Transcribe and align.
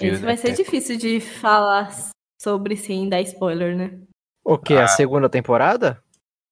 Né, 0.00 0.10
vai 0.18 0.36
ser 0.36 0.48
Teco? 0.48 0.64
difícil 0.64 0.96
de 0.96 1.20
falar 1.20 1.94
sobre 2.40 2.76
sem 2.76 3.08
dar 3.08 3.20
spoiler, 3.22 3.76
né? 3.76 3.98
O 4.44 4.58
que? 4.58 4.74
Ah. 4.74 4.84
A 4.84 4.88
segunda 4.88 5.28
temporada? 5.28 6.02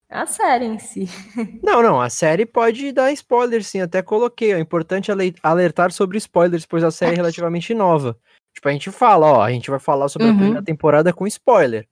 A 0.08 0.26
série 0.26 0.66
em 0.66 0.78
si. 0.78 1.06
Não, 1.62 1.82
não, 1.82 1.98
a 2.00 2.10
série 2.10 2.44
pode 2.44 2.92
dar 2.92 3.10
spoiler, 3.12 3.64
sim. 3.64 3.80
Até 3.80 4.02
coloquei. 4.02 4.52
É 4.52 4.58
importante 4.60 5.10
ale- 5.10 5.34
alertar 5.42 5.90
sobre 5.90 6.18
spoilers, 6.18 6.66
pois 6.66 6.84
a 6.84 6.90
série 6.90 7.12
é 7.14 7.16
relativamente 7.16 7.72
nova. 7.72 8.16
Tipo, 8.54 8.68
a 8.68 8.72
gente 8.72 8.90
fala, 8.90 9.26
ó, 9.26 9.42
a 9.42 9.50
gente 9.50 9.70
vai 9.70 9.78
falar 9.78 10.08
sobre 10.10 10.28
a 10.28 10.30
Uhum. 10.30 10.36
primeira 10.36 10.62
temporada 10.62 11.12
com 11.14 11.26
spoiler. 11.26 11.88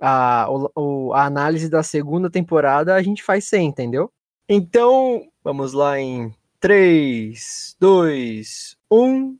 A, 0.00 0.46
o- 0.50 0.70
o- 0.74 1.14
a 1.14 1.24
análise 1.24 1.68
da 1.70 1.82
segunda 1.84 2.28
temporada 2.28 2.94
a 2.96 3.02
gente 3.02 3.22
faz 3.22 3.44
sem, 3.44 3.68
entendeu? 3.68 4.10
Então, 4.48 5.22
vamos 5.44 5.72
lá 5.72 5.98
em 6.00 6.34
3, 6.58 7.76
2, 7.78 8.76
1, 8.90 9.36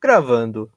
gravando. 0.00 0.70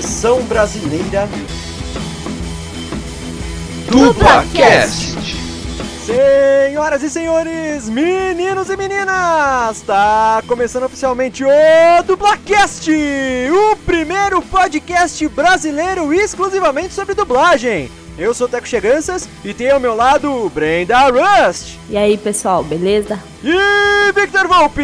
Versão 0.00 0.40
brasileira 0.44 1.28
DublaCast! 3.90 5.14
Senhoras 6.06 7.02
e 7.02 7.10
senhores, 7.10 7.86
meninos 7.86 8.70
e 8.70 8.76
meninas, 8.78 9.82
tá 9.82 10.42
começando 10.48 10.84
oficialmente 10.84 11.44
o 11.44 12.02
Dublacast, 12.06 12.90
o 12.90 13.76
primeiro 13.84 14.40
podcast 14.40 15.28
brasileiro 15.28 16.14
exclusivamente 16.14 16.94
sobre 16.94 17.14
dublagem. 17.14 17.90
Eu 18.16 18.32
sou 18.32 18.46
o 18.46 18.50
Teco 18.50 18.66
Cheganças 18.66 19.28
e 19.44 19.52
tenho 19.52 19.74
ao 19.74 19.80
meu 19.80 19.94
lado 19.94 20.50
Brenda 20.54 21.10
Rust 21.10 21.74
E 21.90 21.98
aí, 21.98 22.16
pessoal, 22.16 22.64
beleza? 22.64 23.20
e 23.44 24.12
Victor 24.18 24.48
Volpe. 24.48 24.80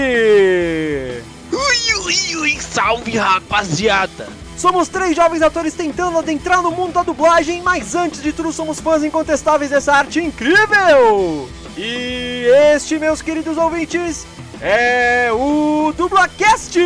Ui, 1.51 2.05
ui, 2.05 2.37
ui, 2.37 2.61
salve 2.61 3.17
rapaziada! 3.17 4.46
Somos 4.57 4.89
três 4.89 5.15
jovens 5.15 5.43
atores 5.43 5.75
tentando 5.75 6.19
adentrar 6.19 6.63
no 6.63 6.71
mundo 6.71 6.95
da 6.95 7.03
dublagem, 7.03 7.61
mas 7.61 7.95
antes 7.95 8.23
de 8.23 8.33
tudo 8.33 8.51
somos 8.51 8.81
fãs 8.81 9.05
incontestáveis 9.05 9.71
dessa 9.71 9.93
arte 9.93 10.19
incrível! 10.19 11.49
E 11.77 12.47
este, 12.75 12.99
meus 12.99 13.21
queridos 13.21 13.59
ouvintes, 13.59 14.27
é 14.63 15.31
o 15.31 15.93
Dublacast! 15.95 16.79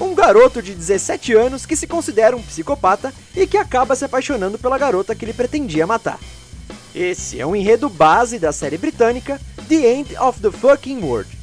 Um 0.00 0.14
garoto 0.14 0.62
de 0.62 0.74
17 0.74 1.34
anos 1.34 1.66
que 1.66 1.76
se 1.76 1.86
considera 1.86 2.34
um 2.34 2.42
psicopata 2.42 3.12
e 3.36 3.46
que 3.46 3.58
acaba 3.58 3.94
se 3.94 4.06
apaixonando 4.06 4.58
pela 4.58 4.78
garota 4.78 5.14
que 5.14 5.26
ele 5.26 5.34
pretendia 5.34 5.86
matar. 5.86 6.18
Esse 6.94 7.38
é 7.38 7.46
um 7.46 7.54
enredo 7.54 7.90
base 7.90 8.38
da 8.38 8.52
série 8.52 8.78
britânica 8.78 9.38
The 9.68 9.74
End 9.74 10.16
of 10.16 10.40
the 10.40 10.50
Fucking 10.50 11.02
World. 11.02 11.39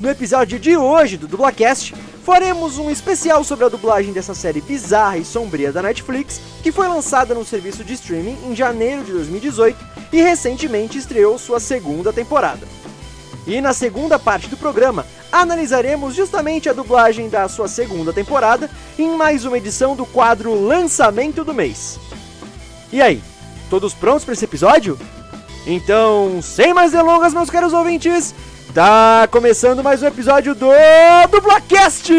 No 0.00 0.08
episódio 0.08 0.60
de 0.60 0.76
hoje 0.76 1.16
do 1.16 1.26
Dublacast, 1.26 1.92
faremos 2.24 2.78
um 2.78 2.88
especial 2.88 3.42
sobre 3.42 3.64
a 3.64 3.68
dublagem 3.68 4.12
dessa 4.12 4.32
série 4.32 4.60
bizarra 4.60 5.18
e 5.18 5.24
sombria 5.24 5.72
da 5.72 5.82
Netflix, 5.82 6.40
que 6.62 6.70
foi 6.70 6.86
lançada 6.86 7.34
no 7.34 7.44
serviço 7.44 7.82
de 7.82 7.94
streaming 7.94 8.38
em 8.46 8.54
janeiro 8.54 9.02
de 9.02 9.10
2018 9.10 9.76
e 10.12 10.22
recentemente 10.22 10.98
estreou 10.98 11.36
sua 11.36 11.58
segunda 11.58 12.12
temporada. 12.12 12.64
E 13.44 13.60
na 13.60 13.72
segunda 13.72 14.20
parte 14.20 14.46
do 14.46 14.56
programa, 14.56 15.04
analisaremos 15.32 16.14
justamente 16.14 16.68
a 16.68 16.72
dublagem 16.72 17.28
da 17.28 17.48
sua 17.48 17.66
segunda 17.66 18.12
temporada 18.12 18.70
em 18.96 19.16
mais 19.16 19.44
uma 19.44 19.58
edição 19.58 19.96
do 19.96 20.06
quadro 20.06 20.54
Lançamento 20.54 21.42
do 21.42 21.52
Mês. 21.52 21.98
E 22.92 23.02
aí, 23.02 23.20
todos 23.68 23.94
prontos 23.94 24.24
para 24.24 24.34
esse 24.34 24.44
episódio? 24.44 24.96
Então, 25.66 26.40
sem 26.40 26.72
mais 26.72 26.92
delongas, 26.92 27.34
meus 27.34 27.50
caros 27.50 27.72
ouvintes, 27.72 28.32
Tá 28.74 29.26
começando 29.30 29.82
mais 29.82 30.02
um 30.02 30.06
episódio 30.06 30.54
do 30.54 30.68
Dublacast! 31.30 32.12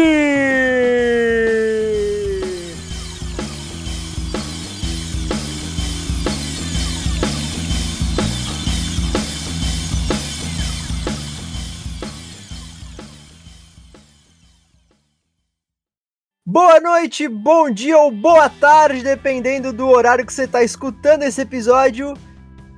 Boa 16.44 16.80
noite, 16.80 17.28
bom 17.28 17.70
dia 17.70 17.96
ou 17.96 18.10
boa 18.10 18.50
tarde, 18.50 19.04
dependendo 19.04 19.72
do 19.72 19.88
horário 19.88 20.26
que 20.26 20.32
você 20.32 20.44
está 20.44 20.64
escutando 20.64 21.22
esse 21.22 21.40
episódio. 21.40 22.12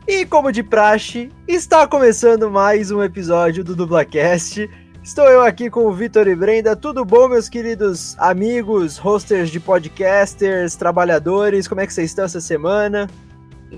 E 0.06 0.26
como 0.26 0.50
de 0.50 0.64
praxe, 0.64 1.30
está 1.46 1.86
começando 1.86 2.50
mais 2.50 2.90
um 2.90 3.00
episódio 3.00 3.62
do 3.62 3.76
Dublacast. 3.76 4.68
Estou 5.00 5.26
eu 5.26 5.42
aqui 5.42 5.70
com 5.70 5.86
o 5.86 5.92
Vitor 5.92 6.26
e 6.26 6.34
Brenda. 6.34 6.74
Tudo 6.74 7.04
bom, 7.04 7.28
meus 7.28 7.48
queridos 7.48 8.16
amigos, 8.18 8.98
hosters 8.98 9.48
de 9.48 9.60
podcasters, 9.60 10.74
trabalhadores? 10.74 11.68
Como 11.68 11.80
é 11.80 11.86
que 11.86 11.94
vocês 11.94 12.10
estão 12.10 12.24
essa 12.24 12.40
semana? 12.40 13.08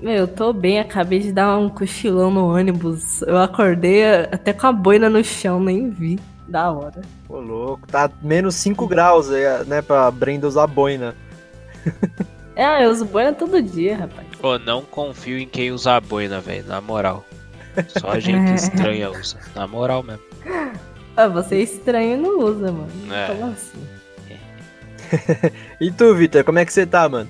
Meu, 0.01 0.13
eu 0.13 0.27
tô 0.27 0.51
bem, 0.51 0.79
acabei 0.79 1.19
de 1.19 1.31
dar 1.31 1.59
um 1.59 1.69
cochilão 1.69 2.31
no 2.31 2.55
ônibus. 2.55 3.21
Eu 3.21 3.37
acordei 3.37 4.03
até 4.31 4.51
com 4.51 4.65
a 4.65 4.71
boina 4.71 5.07
no 5.07 5.23
chão, 5.23 5.59
nem 5.59 5.91
vi. 5.91 6.19
Da 6.47 6.71
hora. 6.71 7.01
Ô, 7.29 7.39
louco, 7.39 7.87
tá 7.87 8.09
menos 8.21 8.55
5 8.55 8.87
graus 8.87 9.31
aí, 9.31 9.43
né, 9.67 9.81
pra 9.81 10.09
Brenda 10.09 10.47
usar 10.47 10.65
boina. 10.65 11.15
É, 12.55 12.85
eu 12.85 12.89
uso 12.89 13.05
boina 13.05 13.33
todo 13.33 13.61
dia, 13.61 13.97
rapaz. 13.97 14.24
Pô, 14.39 14.59
não 14.59 14.81
confio 14.83 15.37
em 15.39 15.47
quem 15.47 15.71
usa 15.71 15.93
a 15.93 16.01
boina, 16.01 16.39
velho, 16.39 16.65
na 16.65 16.81
moral. 16.81 17.25
Só 17.87 18.11
a 18.11 18.19
gente 18.19 18.53
estranha 18.55 19.09
usa, 19.09 19.39
na 19.55 19.67
moral 19.67 20.03
mesmo. 20.03 20.23
Ah, 21.17 21.27
você 21.27 21.55
é 21.55 21.61
estranho 21.61 22.13
e 22.13 22.17
não 22.17 22.39
usa, 22.39 22.71
mano. 22.71 23.13
É. 23.13 23.27
Como 23.27 23.51
assim? 23.51 23.87
E 25.79 25.91
tu, 25.91 26.15
Vitor, 26.15 26.43
como 26.43 26.59
é 26.59 26.65
que 26.65 26.73
você 26.73 26.85
tá, 26.85 27.07
mano? 27.07 27.29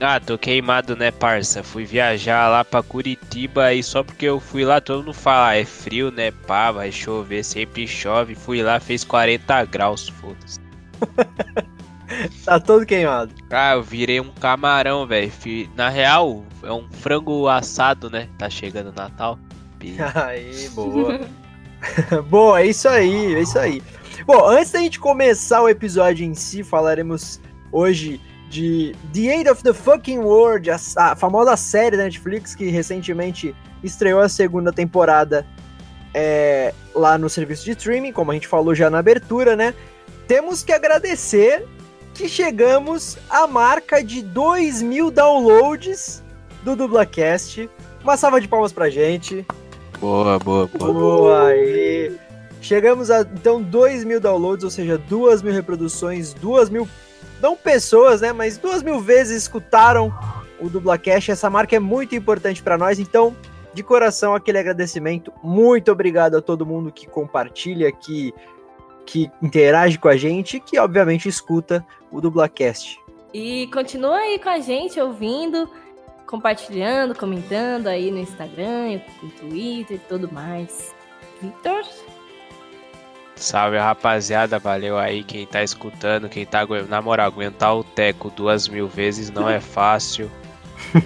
Ah, 0.00 0.18
tô 0.20 0.36
queimado, 0.36 0.96
né, 0.96 1.10
parça? 1.10 1.62
Fui 1.62 1.84
viajar 1.84 2.48
lá 2.48 2.64
pra 2.64 2.82
Curitiba 2.82 3.72
e 3.72 3.82
só 3.82 4.02
porque 4.02 4.26
eu 4.26 4.40
fui 4.40 4.64
lá, 4.64 4.80
todo 4.80 4.98
mundo 4.98 5.14
fala, 5.14 5.48
ah, 5.48 5.56
é 5.56 5.64
frio, 5.64 6.10
né, 6.10 6.32
pá, 6.46 6.72
vai 6.72 6.90
chover, 6.90 7.44
sempre 7.44 7.86
chove. 7.86 8.34
Fui 8.34 8.62
lá, 8.62 8.80
fez 8.80 9.04
40 9.04 9.64
graus, 9.64 10.08
foda-se. 10.08 10.60
Tá 12.44 12.60
todo 12.60 12.86
queimado. 12.86 13.32
Ah, 13.50 13.74
eu 13.74 13.82
virei 13.82 14.20
um 14.20 14.30
camarão, 14.30 15.06
velho. 15.06 15.32
Na 15.74 15.88
real, 15.88 16.44
é 16.62 16.72
um 16.72 16.88
frango 16.90 17.48
assado, 17.48 18.10
né? 18.10 18.28
Tá 18.38 18.48
chegando 18.48 18.90
o 18.90 18.94
Natal. 18.94 19.38
Aí, 20.14 20.68
boa. 20.70 21.20
boa, 22.28 22.60
é 22.60 22.66
isso 22.66 22.88
aí, 22.88 23.34
é 23.34 23.42
isso 23.42 23.58
aí. 23.58 23.82
Bom, 24.26 24.48
antes 24.48 24.72
da 24.72 24.78
gente 24.78 24.98
começar 24.98 25.60
o 25.60 25.68
episódio 25.68 26.24
em 26.24 26.34
si, 26.34 26.62
falaremos 26.62 27.38
hoje 27.70 28.18
de 28.48 28.94
The 29.12 29.20
End 29.20 29.50
of 29.50 29.62
the 29.62 29.74
Fucking 29.74 30.20
World, 30.20 30.70
a, 30.70 30.78
a 30.96 31.16
famosa 31.16 31.56
série 31.56 31.96
da 31.96 32.04
Netflix 32.04 32.54
que 32.54 32.68
recentemente 32.70 33.54
estreou 33.82 34.20
a 34.20 34.28
segunda 34.28 34.72
temporada 34.72 35.46
é, 36.14 36.72
lá 36.94 37.18
no 37.18 37.28
serviço 37.28 37.64
de 37.64 37.72
streaming, 37.72 38.12
como 38.12 38.30
a 38.30 38.34
gente 38.34 38.48
falou 38.48 38.74
já 38.74 38.88
na 38.88 38.98
abertura, 38.98 39.56
né? 39.56 39.74
Temos 40.26 40.62
que 40.62 40.72
agradecer 40.72 41.66
que 42.14 42.28
chegamos 42.28 43.18
à 43.28 43.46
marca 43.46 44.02
de 44.02 44.22
2 44.22 44.80
mil 44.82 45.10
downloads 45.10 46.22
do 46.62 46.76
Dublacast. 46.76 47.68
Uma 48.02 48.16
salva 48.16 48.40
de 48.40 48.46
palmas 48.46 48.72
pra 48.72 48.88
gente. 48.88 49.44
Boa, 50.00 50.38
boa, 50.38 50.68
boa. 50.68 50.92
Boa 50.92 51.48
aí. 51.48 52.16
Chegamos 52.60 53.10
a 53.10 53.22
então 53.22 53.60
2 53.60 54.04
mil 54.04 54.20
downloads, 54.20 54.64
ou 54.64 54.70
seja, 54.70 54.96
2 54.96 55.42
mil 55.42 55.52
reproduções, 55.52 56.32
2 56.34 56.70
mil, 56.70 56.88
não 57.42 57.56
pessoas, 57.56 58.20
né, 58.20 58.32
mas 58.32 58.56
2 58.56 58.82
mil 58.82 59.00
vezes 59.00 59.42
escutaram 59.42 60.14
o 60.60 60.70
Dublacast. 60.70 61.32
Essa 61.32 61.50
marca 61.50 61.76
é 61.76 61.80
muito 61.80 62.14
importante 62.14 62.62
para 62.62 62.78
nós, 62.78 62.98
então, 62.98 63.36
de 63.74 63.82
coração, 63.82 64.34
aquele 64.34 64.58
agradecimento. 64.58 65.32
Muito 65.42 65.90
obrigado 65.90 66.36
a 66.36 66.40
todo 66.40 66.64
mundo 66.64 66.92
que 66.92 67.06
compartilha, 67.06 67.90
que, 67.92 68.32
que 69.06 69.30
interage 69.42 69.98
com 69.98 70.08
a 70.08 70.16
gente 70.16 70.56
e 70.56 70.60
que, 70.60 70.78
obviamente, 70.78 71.28
escuta 71.28 71.84
o 72.10 72.20
Dublacast. 72.20 72.98
E 73.32 73.66
continua 73.68 74.16
aí 74.16 74.38
com 74.38 74.48
a 74.48 74.60
gente, 74.60 75.00
ouvindo, 75.00 75.68
compartilhando, 76.26 77.14
comentando 77.14 77.88
aí 77.88 78.10
no 78.10 78.18
Instagram, 78.18 79.00
no 79.22 79.30
Twitter 79.30 79.96
e 79.96 80.08
tudo 80.08 80.32
mais. 80.32 80.94
Vitor? 81.42 81.84
Salve 83.36 83.76
rapaziada, 83.76 84.58
valeu 84.58 84.96
aí 84.96 85.24
quem 85.24 85.44
tá 85.44 85.62
escutando, 85.62 86.28
quem 86.28 86.46
tá 86.46 86.60
aguentando. 86.60 86.90
Na 86.90 87.02
moral, 87.02 87.26
aguentar 87.26 87.76
o 87.76 87.82
Teco 87.82 88.30
duas 88.30 88.68
mil 88.68 88.86
vezes 88.86 89.30
não 89.30 89.48
é 89.48 89.60
fácil. 89.60 90.30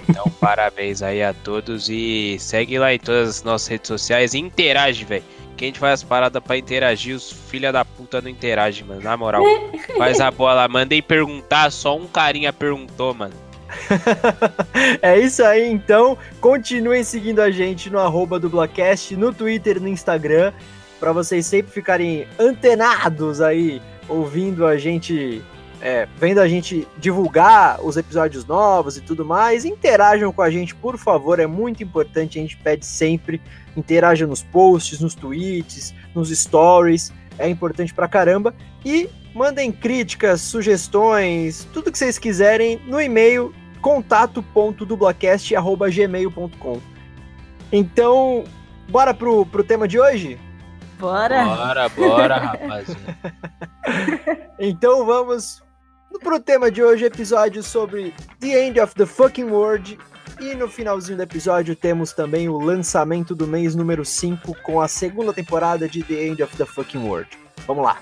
Então, 0.09 0.25
parabéns 0.39 1.01
aí 1.01 1.23
a 1.23 1.33
todos 1.33 1.89
e 1.89 2.37
segue 2.39 2.77
lá 2.77 2.93
em 2.93 2.99
todas 2.99 3.29
as 3.29 3.43
nossas 3.43 3.67
redes 3.67 3.87
sociais 3.87 4.33
e 4.33 4.39
interage, 4.39 5.05
velho. 5.05 5.23
Que 5.55 5.65
a 5.65 5.67
gente 5.67 5.79
faz 5.79 5.95
as 5.95 6.03
paradas 6.03 6.41
pra 6.41 6.57
interagir, 6.57 7.15
os 7.15 7.31
filha 7.31 7.71
da 7.71 7.83
puta 7.83 8.21
não 8.21 8.29
interagem, 8.29 8.85
mano. 8.85 9.01
Na 9.01 9.17
moral, 9.17 9.43
faz 9.97 10.19
a 10.19 10.31
bola 10.31 10.53
lá. 10.53 10.67
Mandei 10.67 11.01
perguntar, 11.01 11.69
só 11.71 11.97
um 11.97 12.07
carinha 12.07 12.53
perguntou, 12.53 13.13
mano. 13.13 13.33
é 15.01 15.19
isso 15.19 15.43
aí, 15.43 15.69
então. 15.69 16.17
Continuem 16.39 17.03
seguindo 17.03 17.41
a 17.41 17.51
gente 17.51 17.89
no 17.89 17.99
arroba 17.99 18.39
dublacast, 18.39 19.15
no 19.15 19.33
Twitter 19.33 19.77
e 19.77 19.79
no 19.79 19.87
Instagram, 19.87 20.53
para 20.99 21.11
vocês 21.11 21.45
sempre 21.45 21.71
ficarem 21.71 22.27
antenados 22.39 23.41
aí, 23.41 23.81
ouvindo 24.07 24.65
a 24.65 24.77
gente, 24.77 25.41
é, 25.81 26.07
vendo 26.17 26.39
a 26.39 26.47
gente 26.47 26.87
divulgar 26.97 27.83
os 27.83 27.97
episódios 27.97 28.45
novos 28.45 28.95
e 28.97 29.01
tudo 29.01 29.25
mais. 29.25 29.65
Interajam 29.65 30.31
com 30.31 30.41
a 30.41 30.49
gente, 30.49 30.73
por 30.75 30.97
favor, 30.97 31.39
é 31.39 31.45
muito 31.47 31.83
importante, 31.83 32.37
a 32.37 32.41
gente 32.41 32.57
pede 32.57 32.85
sempre. 32.85 33.41
Interajam 33.77 34.27
nos 34.27 34.43
posts, 34.43 34.99
nos 34.99 35.15
tweets, 35.15 35.95
nos 36.13 36.29
stories, 36.29 37.13
é 37.37 37.47
importante 37.47 37.93
pra 37.93 38.05
caramba. 38.07 38.53
E 38.83 39.07
mandem 39.33 39.71
críticas, 39.71 40.41
sugestões, 40.41 41.65
tudo 41.73 41.91
que 41.91 41.97
vocês 41.97 42.19
quiserem 42.19 42.81
no 42.85 42.99
e-mail 42.99 43.53
contato.dublacast.gmail.com. 43.81 46.81
Então, 47.71 48.43
bora 48.89 49.13
pro, 49.13 49.45
pro 49.45 49.63
tema 49.63 49.87
de 49.87 49.97
hoje? 49.99 50.39
Bora! 50.99 51.45
Bora, 51.45 51.87
bora, 51.89 52.37
rapaziada. 52.37 53.17
então 54.59 55.05
vamos 55.05 55.61
pro 56.17 56.39
tema 56.39 56.71
de 56.71 56.81
hoje, 56.81 57.05
episódio 57.05 57.61
sobre 57.61 58.13
The 58.39 58.65
End 58.65 58.79
of 58.79 58.95
the 58.95 59.05
Fucking 59.05 59.51
World. 59.51 59.99
E 60.39 60.55
no 60.55 60.67
finalzinho 60.69 61.17
do 61.17 61.23
episódio 61.23 61.75
temos 61.75 62.13
também 62.13 62.49
o 62.49 62.57
lançamento 62.57 63.35
do 63.35 63.45
mês 63.45 63.75
número 63.75 64.03
5 64.03 64.55
com 64.63 64.81
a 64.81 64.87
segunda 64.87 65.33
temporada 65.33 65.87
de 65.87 66.01
The 66.01 66.27
End 66.27 66.41
of 66.41 66.55
the 66.55 66.65
Fucking 66.65 67.05
World. 67.05 67.29
Vamos 67.67 67.83
lá! 67.83 67.97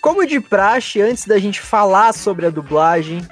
Como 0.00 0.26
de 0.26 0.40
praxe, 0.40 1.00
antes 1.00 1.26
da 1.26 1.38
gente 1.38 1.60
falar 1.60 2.12
sobre 2.12 2.46
a 2.46 2.50
dublagem 2.50 3.26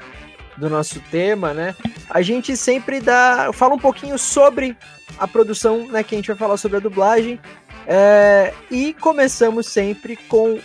do 0.56 0.69
nosso 0.69 1.00
tema, 1.11 1.55
né? 1.55 1.75
A 2.08 2.23
gente 2.23 2.56
sempre 2.56 3.00
dá, 3.00 3.50
fala 3.53 3.75
um 3.75 3.79
pouquinho 3.79 4.19
sobre 4.19 4.76
a 5.19 5.26
produção, 5.26 5.88
né? 5.88 6.03
Que 6.03 6.14
a 6.14 6.19
gente 6.19 6.29
vai 6.29 6.37
falar 6.37 6.56
sobre 6.56 6.76
a 6.76 6.81
dublagem. 6.81 7.41
É, 7.87 8.53
e 8.71 8.94
começamos 8.94 9.67
sempre 9.67 10.17
com 10.17 10.59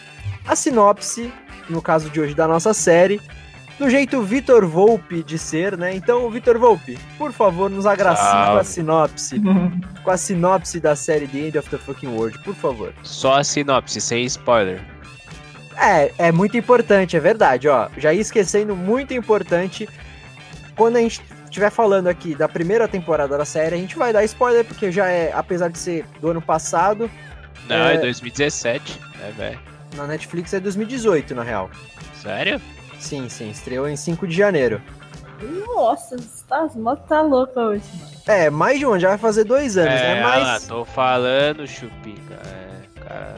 a 0.48 0.56
sinopse, 0.56 1.32
no 1.70 1.82
caso 1.82 2.10
de 2.10 2.20
hoje, 2.20 2.34
da 2.34 2.48
nossa 2.48 2.74
série, 2.74 3.20
do 3.78 3.90
jeito 3.90 4.22
Vitor 4.22 4.66
Volpe 4.66 5.24
de 5.24 5.38
ser, 5.38 5.78
né? 5.78 5.94
Então, 5.94 6.30
Vitor 6.30 6.58
Volpe, 6.58 6.98
por 7.18 7.32
favor, 7.32 7.70
nos 7.70 7.86
agracie 7.86 8.52
com 8.52 8.58
a 8.58 8.64
sinopse. 8.64 9.42
com 10.04 10.12
a 10.12 10.18
sinopse 10.18 10.80
da 10.80 10.96
série 10.96 11.28
The 11.28 11.38
End 11.40 11.58
of 11.58 11.70
the 11.70 11.78
Fucking 11.78 12.08
World, 12.08 12.40
por 12.40 12.56
favor. 12.56 12.94
Só 13.04 13.40
a 13.40 13.44
sinopse, 13.44 14.00
sem 14.00 14.24
spoiler. 14.26 14.82
É, 15.78 16.12
é 16.18 16.32
muito 16.32 16.56
importante, 16.58 17.18
é 17.18 17.20
verdade, 17.20 17.68
ó. 17.68 17.90
Já 17.98 18.14
ia 18.14 18.22
esquecendo, 18.22 18.76
muito 18.76 19.14
importante. 19.14 19.90
Quando 20.76 20.98
a 20.98 21.02
gente 21.02 21.22
estiver 21.56 21.70
falando 21.70 22.08
aqui 22.08 22.36
da 22.36 22.50
primeira 22.50 22.88
temporada 22.88 23.38
da 23.38 23.46
série, 23.46 23.76
a 23.76 23.78
gente 23.78 23.96
vai 23.96 24.12
dar 24.12 24.24
spoiler, 24.26 24.66
porque 24.66 24.92
já 24.92 25.08
é, 25.08 25.32
apesar 25.34 25.70
de 25.70 25.78
ser 25.78 26.06
do 26.20 26.30
ano 26.30 26.42
passado. 26.42 27.10
Não, 27.68 27.78
é, 27.78 27.96
é 27.96 27.98
2017, 27.98 29.00
né, 29.18 29.34
velho? 29.38 29.60
Na 29.96 30.06
Netflix 30.06 30.54
é 30.54 30.60
2018, 30.60 31.34
na 31.34 31.44
real. 31.44 31.70
Sério? 32.22 32.62
Sim, 33.00 33.30
sim, 33.30 33.50
estreou 33.50 33.88
em 33.88 33.96
5 33.96 34.28
de 34.28 34.36
janeiro. 34.36 34.82
Nossa, 35.66 36.18
tá, 36.48 36.68
tá 37.08 37.22
louca 37.22 37.60
hoje, 37.62 37.84
mano. 37.94 38.12
É, 38.28 38.50
mais 38.50 38.80
de 38.80 38.86
um, 38.86 39.00
já 39.00 39.10
vai 39.10 39.18
fazer 39.18 39.44
dois 39.46 39.78
anos, 39.78 39.94
é, 39.94 40.16
né? 40.16 40.22
Mas. 40.22 40.64
Ah, 40.64 40.68
tô 40.68 40.84
falando, 40.84 41.68
Chupica. 41.68 42.34
É, 42.34 43.00
cara. 43.02 43.36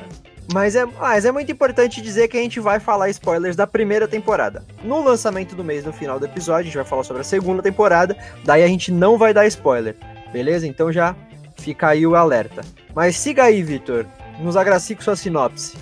Mas 0.54 0.76
é, 0.76 0.86
mas 0.86 1.26
é 1.26 1.32
muito 1.32 1.52
importante 1.52 2.02
dizer 2.02 2.28
que 2.28 2.38
a 2.38 2.42
gente 2.42 2.60
vai 2.60 2.80
falar 2.80 3.10
spoilers 3.10 3.56
da 3.56 3.68
primeira 3.68 4.08
temporada. 4.08 4.64
No 4.84 5.04
lançamento 5.04 5.56
do 5.56 5.64
mês, 5.64 5.84
no 5.84 5.92
final 5.92 6.20
do 6.20 6.26
episódio, 6.26 6.62
a 6.62 6.64
gente 6.66 6.76
vai 6.78 6.86
falar 6.86 7.04
sobre 7.04 7.22
a 7.22 7.26
segunda 7.26 7.62
temporada, 7.62 8.16
daí 8.46 8.64
a 8.64 8.68
gente 8.68 8.92
não 8.92 9.18
vai 9.18 9.34
dar 9.34 9.46
spoiler, 9.48 9.96
beleza? 10.32 10.66
Então 10.66 10.92
já 10.92 11.16
fica 11.58 11.90
aí 11.90 12.08
o 12.08 12.16
alerta. 12.16 12.62
Mas 12.96 13.18
siga 13.18 13.44
aí, 13.44 13.62
Vitor, 13.62 14.06
nos 14.40 14.56
agracie 14.56 14.96
com 14.96 15.02
sua 15.02 15.16
sinopse. 15.16 15.76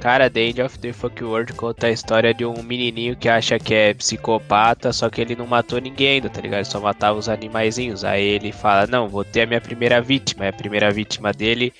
Cara, 0.00 0.28
The 0.28 0.40
End 0.40 0.60
of 0.60 0.78
the 0.80 0.92
Fuck 0.92 1.24
World 1.24 1.54
conta 1.54 1.86
a 1.86 1.90
história 1.90 2.34
de 2.34 2.44
um 2.44 2.62
menininho 2.62 3.16
que 3.16 3.26
acha 3.26 3.58
que 3.58 3.72
é 3.72 3.94
psicopata, 3.94 4.92
só 4.92 5.08
que 5.08 5.20
ele 5.20 5.34
não 5.34 5.46
matou 5.46 5.80
ninguém 5.80 6.16
ainda, 6.16 6.28
tá 6.28 6.42
ligado? 6.42 6.58
Ele 6.58 6.66
só 6.66 6.78
matava 6.78 7.18
os 7.18 7.28
animaizinhos. 7.28 8.04
Aí 8.04 8.22
ele 8.22 8.52
fala: 8.52 8.86
Não, 8.86 9.08
vou 9.08 9.24
ter 9.24 9.42
a 9.42 9.46
minha 9.46 9.62
primeira 9.62 10.02
vítima. 10.02 10.44
E 10.44 10.48
a 10.48 10.52
primeira 10.52 10.90
vítima 10.90 11.32
dele 11.32 11.72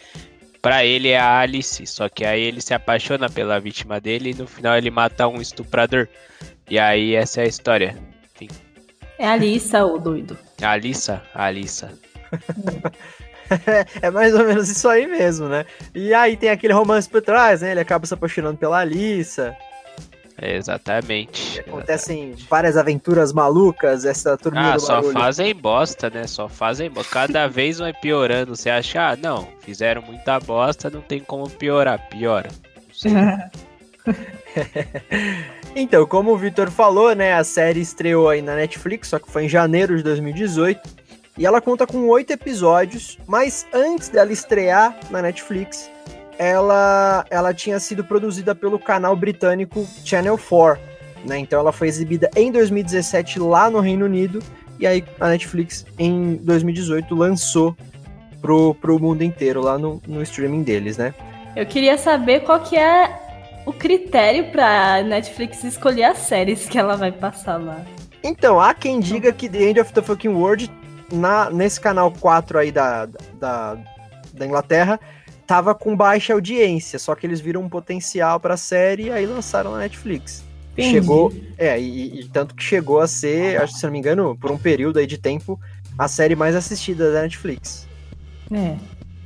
Pra 0.65 0.83
ele 0.83 1.11
é 1.11 1.19
a 1.19 1.41
Alice, 1.41 1.87
só 1.87 2.09
que 2.09 2.25
aí 2.25 2.41
ele 2.41 2.59
se 2.63 2.73
apaixona 2.73 3.29
pela 3.29 3.61
vítima 3.61 4.01
dele 4.01 4.31
e 4.31 4.35
no 4.35 4.47
final 4.47 4.75
ele 4.79 4.91
mata 4.91 5.29
um 5.29 5.39
estuprador. 5.39 6.09
E 6.71 6.79
aí 6.79 7.15
essa 7.15 7.43
é 7.43 7.45
a 7.45 7.47
história. 7.47 7.95
Enfim. 8.35 8.49
É 9.19 9.27
a 9.27 9.33
Alissa, 9.33 9.85
o 9.85 9.99
doido. 9.99 10.39
A 10.63 10.71
Alissa? 10.71 11.23
A 11.35 11.45
Alissa. 11.45 11.93
é 14.01 14.11
mais 14.11 14.33
ou 14.33 14.43
menos 14.43 14.71
isso 14.71 14.89
aí 14.89 15.07
mesmo, 15.07 15.51
né? 15.51 15.67
E 15.95 16.15
aí 16.15 16.35
tem 16.35 16.49
aquele 16.49 16.73
romance 16.73 17.11
por 17.11 17.21
trás, 17.21 17.61
né? 17.61 17.73
Ele 17.73 17.81
acaba 17.81 18.07
se 18.07 18.15
apaixonando 18.15 18.57
pela 18.57 18.79
Alissa. 18.79 19.55
Exatamente. 20.41 21.61
Acontecem 21.61 22.19
exatamente. 22.19 22.49
várias 22.49 22.77
aventuras 22.77 23.33
malucas, 23.33 24.05
essa 24.05 24.37
turminha 24.37 24.75
ah, 24.75 24.79
só 24.79 25.03
fazem 25.03 25.55
bosta, 25.55 26.11
né? 26.11 26.27
Só 26.27 26.49
fazem 26.49 26.91
bosta. 26.91 27.13
Cada 27.13 27.47
vez 27.49 27.79
vai 27.79 27.93
piorando. 27.93 28.57
Você 28.57 28.69
acha, 28.69 29.11
ah, 29.11 29.17
não, 29.17 29.49
fizeram 29.61 30.03
muita 30.03 30.41
bosta, 30.41 30.91
não 30.91 31.01
tem 31.01 31.21
como 31.21 31.49
piorar. 31.49 32.09
Piora. 32.09 32.51
então, 35.75 36.07
como 36.07 36.33
o 36.33 36.37
Victor 36.37 36.71
falou, 36.71 37.15
né? 37.15 37.35
A 37.35 37.45
série 37.45 37.81
estreou 37.81 38.29
aí 38.29 38.43
na 38.43 38.57
Netflix, 38.57 39.09
só 39.09 39.19
que 39.19 39.31
foi 39.31 39.45
em 39.45 39.49
janeiro 39.49 39.97
de 39.97 40.03
2018. 40.03 41.05
E 41.37 41.45
ela 41.45 41.61
conta 41.61 41.87
com 41.87 42.09
oito 42.09 42.33
episódios, 42.33 43.19
mas 43.27 43.67
antes 43.73 44.09
dela 44.09 44.33
estrear 44.33 44.97
na 45.11 45.21
Netflix, 45.21 45.91
ela, 46.39 47.25
ela 47.31 47.55
tinha 47.55 47.79
sido 47.79 48.05
produzida 48.05 48.55
pelo 48.55 48.79
canal 48.79 49.17
britânico 49.17 49.87
Channel 50.05 50.39
4, 50.39 50.83
né? 51.25 51.39
Então 51.39 51.61
ela 51.61 51.73
foi 51.73 51.89
exibida 51.89 52.31
em 52.37 52.51
2017 52.51 53.39
lá 53.39 53.71
no 53.71 53.81
Reino 53.81 54.05
Unido 54.05 54.43
e 54.79 54.87
aí 54.87 55.05
a 55.21 55.29
Netflix 55.29 55.87
em 55.99 56.37
2018 56.37 57.15
lançou 57.15 57.77
pro, 58.41 58.75
pro 58.75 58.99
mundo 58.99 59.23
inteiro 59.23 59.63
lá 59.63 59.79
no, 59.79 60.03
no 60.07 60.23
streaming 60.23 60.63
deles, 60.63 60.99
né? 60.99 61.15
Eu 61.57 61.65
queria 61.65 61.97
saber 61.97 62.41
qual 62.41 62.61
que 62.61 62.77
é 62.77 63.21
o 63.65 63.73
critério 63.73 64.51
pra 64.51 65.03
Netflix 65.03 65.65
escolher 65.65 66.05
as 66.05 66.19
séries 66.19 66.67
que 66.67 66.77
ela 66.77 66.97
vai 66.97 67.13
passar 67.13 67.57
lá. 67.57 67.83
Então, 68.23 68.61
há 68.61 68.75
quem 68.75 69.01
diga 69.01 69.33
que 69.33 69.49
The 69.49 69.63
End 69.63 69.81
of 69.81 69.93
the 69.93 70.03
Fucking 70.03 70.29
World, 70.29 70.71
na, 71.13 71.51
nesse 71.51 71.81
canal 71.81 72.11
4 72.11 72.59
aí 72.59 72.73
da, 72.73 73.07
da, 73.39 73.77
da 74.33 74.47
Inglaterra, 74.47 74.99
tava 75.47 75.75
com 75.75 75.97
baixa 75.97 76.33
audiência, 76.33 76.99
só 76.99 77.15
que 77.15 77.27
eles 77.27 77.41
viram 77.41 77.63
um 77.63 77.69
potencial 77.69 78.41
para 78.41 78.55
a 78.55 78.57
série 78.57 79.05
e 79.05 79.11
aí 79.11 79.27
lançaram 79.27 79.73
na 79.73 79.79
Netflix. 79.79 80.45
Entendi. 80.73 80.91
Chegou, 80.91 81.33
é, 81.57 81.81
e, 81.81 82.21
e, 82.21 82.29
tanto 82.29 82.55
que 82.55 82.63
chegou 82.63 83.01
a 83.01 83.07
ser, 83.07 83.61
acho, 83.63 83.75
se 83.75 83.85
não 83.85 83.93
me 83.93 83.99
engano, 83.99 84.37
por 84.37 84.51
um 84.51 84.59
período 84.59 84.99
aí 84.99 85.07
de 85.07 85.19
tempo, 85.19 85.59
a 85.97 86.09
série 86.09 86.35
mais 86.35 86.57
assistida 86.57 87.13
da 87.13 87.23
Netflix. 87.23 87.87
É. 88.51 88.77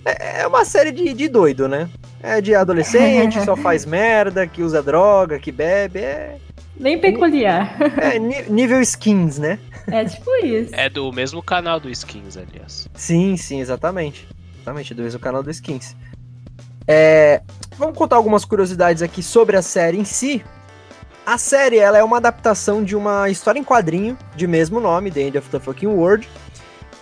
É, 0.05 0.43
é 0.43 0.47
uma 0.47 0.65
série 0.65 0.93
de, 0.93 1.15
de 1.15 1.29
doido, 1.29 1.67
né? 1.67 1.89
É 2.23 2.41
de 2.41 2.55
adolescente, 2.55 3.43
só 3.45 3.57
faz 3.57 3.87
merda, 3.87 4.47
que 4.47 4.63
usa 4.63 4.83
droga, 4.83 5.39
que 5.39 5.51
bebe, 5.51 6.01
é... 6.01 6.37
Bem 6.79 6.99
peculiar. 6.99 7.77
É, 8.01 8.19
nível 8.19 8.81
skins, 8.81 9.39
né? 9.39 9.59
É 9.91 10.05
tipo 10.05 10.31
isso. 10.45 10.75
É 10.75 10.89
do 10.89 11.11
mesmo 11.13 11.43
canal 11.43 11.81
do 11.81 11.91
Skins, 11.91 12.37
aliás. 12.37 12.89
Sim, 12.95 13.37
sim, 13.37 13.61
exatamente. 13.61 14.29
Exatamente, 14.69 14.95
do 14.95 15.03
mesmo 15.03 15.19
canal 15.19 15.43
do 15.43 15.51
Skins. 15.51 15.97
É, 16.87 17.43
vamos 17.77 17.97
contar 17.97 18.17
algumas 18.17 18.45
curiosidades 18.45 19.03
aqui 19.03 19.23
sobre 19.23 19.57
a 19.57 19.63
série 19.63 19.99
em 19.99 20.05
si. 20.05 20.45
A 21.25 21.39
série 21.39 21.79
ela 21.79 21.99
é 21.99 22.05
uma 22.05 22.19
adaptação 22.19 22.85
de 22.85 22.95
uma 22.95 23.31
história 23.31 23.59
em 23.59 23.65
quadrinho 23.65 24.17
de 24.37 24.47
mesmo 24.47 24.79
nome, 24.81 25.11
The 25.11 25.21
End 25.21 25.39
of 25.39 25.49
the 25.49 25.59
Fucking 25.59 25.87
World, 25.87 26.29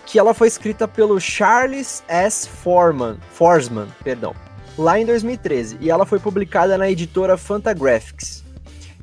que 0.05 0.17
ela 0.17 0.33
foi 0.33 0.47
escrita 0.47 0.87
pelo 0.87 1.19
Charles 1.19 2.03
S. 2.07 2.47
Forman, 2.47 3.17
Forsman, 3.31 3.87
perdão, 4.03 4.33
lá 4.77 4.99
em 4.99 5.05
2013, 5.05 5.77
e 5.81 5.89
ela 5.89 6.05
foi 6.05 6.19
publicada 6.19 6.77
na 6.77 6.89
editora 6.89 7.37
Fantagraphics. 7.37 8.45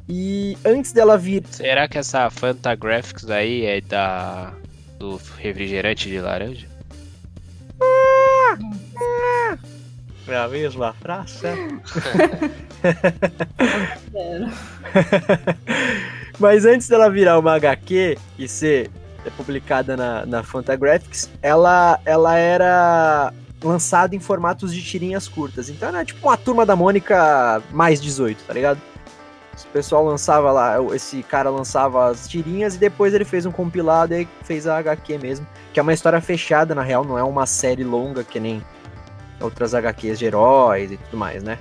E 0.09 0.56
antes 0.64 0.92
dela 0.92 1.16
vir. 1.16 1.44
Será 1.50 1.88
que 1.88 1.97
essa 1.97 2.28
Fantagraphics 2.30 3.28
aí 3.30 3.64
é 3.64 3.80
da 3.80 4.52
do 4.99 5.21
refrigerante 5.38 6.09
de 6.09 6.18
laranja? 6.21 6.74
É 10.27 10.37
a 10.37 10.49
mesma. 10.49 10.95
Zero. 14.11 14.49
Mas 16.39 16.65
antes 16.65 16.89
dela 16.89 17.11
virar 17.11 17.39
uma 17.39 17.55
HQ 17.55 18.19
e 18.39 18.49
ser 18.49 18.91
publicada 19.37 19.97
na, 19.97 20.27
na 20.27 20.43
Fantagraphics, 20.43 21.31
ela, 21.41 22.01
ela 22.05 22.37
era 22.37 23.33
lançada 23.63 24.15
em 24.15 24.21
formatos 24.21 24.75
de 24.75 24.83
tirinhas 24.83 25.29
curtas. 25.29 25.69
Então 25.69 25.89
era 25.89 26.05
tipo 26.05 26.27
uma 26.27 26.37
turma 26.37 26.67
da 26.67 26.77
Mônica 26.77 27.63
mais 27.73 28.01
18, 28.01 28.45
tá 28.45 28.53
ligado? 28.53 28.81
O 29.63 29.69
pessoal 29.69 30.05
lançava 30.05 30.51
lá, 30.53 30.77
esse 30.95 31.23
cara 31.23 31.51
lançava 31.51 32.11
as 32.11 32.29
tirinhas 32.29 32.75
e 32.75 32.79
depois 32.79 33.15
ele 33.15 33.25
fez 33.25 33.47
um 33.47 33.53
compilado 33.53 34.15
e 34.15 34.29
fez 34.43 34.67
a 34.67 34.79
HQ 34.79 35.19
mesmo. 35.19 35.47
Que 35.75 35.81
é 35.81 35.83
uma 35.83 35.93
história 35.93 36.21
fechada, 36.21 36.75
na 36.75 36.83
real, 36.83 37.04
não 37.04 37.19
é 37.19 37.23
uma 37.25 37.45
série 37.47 37.83
longa 37.85 38.23
que 38.23 38.38
nem 38.38 38.62
outras 39.40 39.75
HQs 39.75 40.19
de 40.21 40.25
heróis 40.25 40.93
e 40.93 40.97
tudo 40.97 41.16
mais, 41.16 41.43
né? 41.43 41.59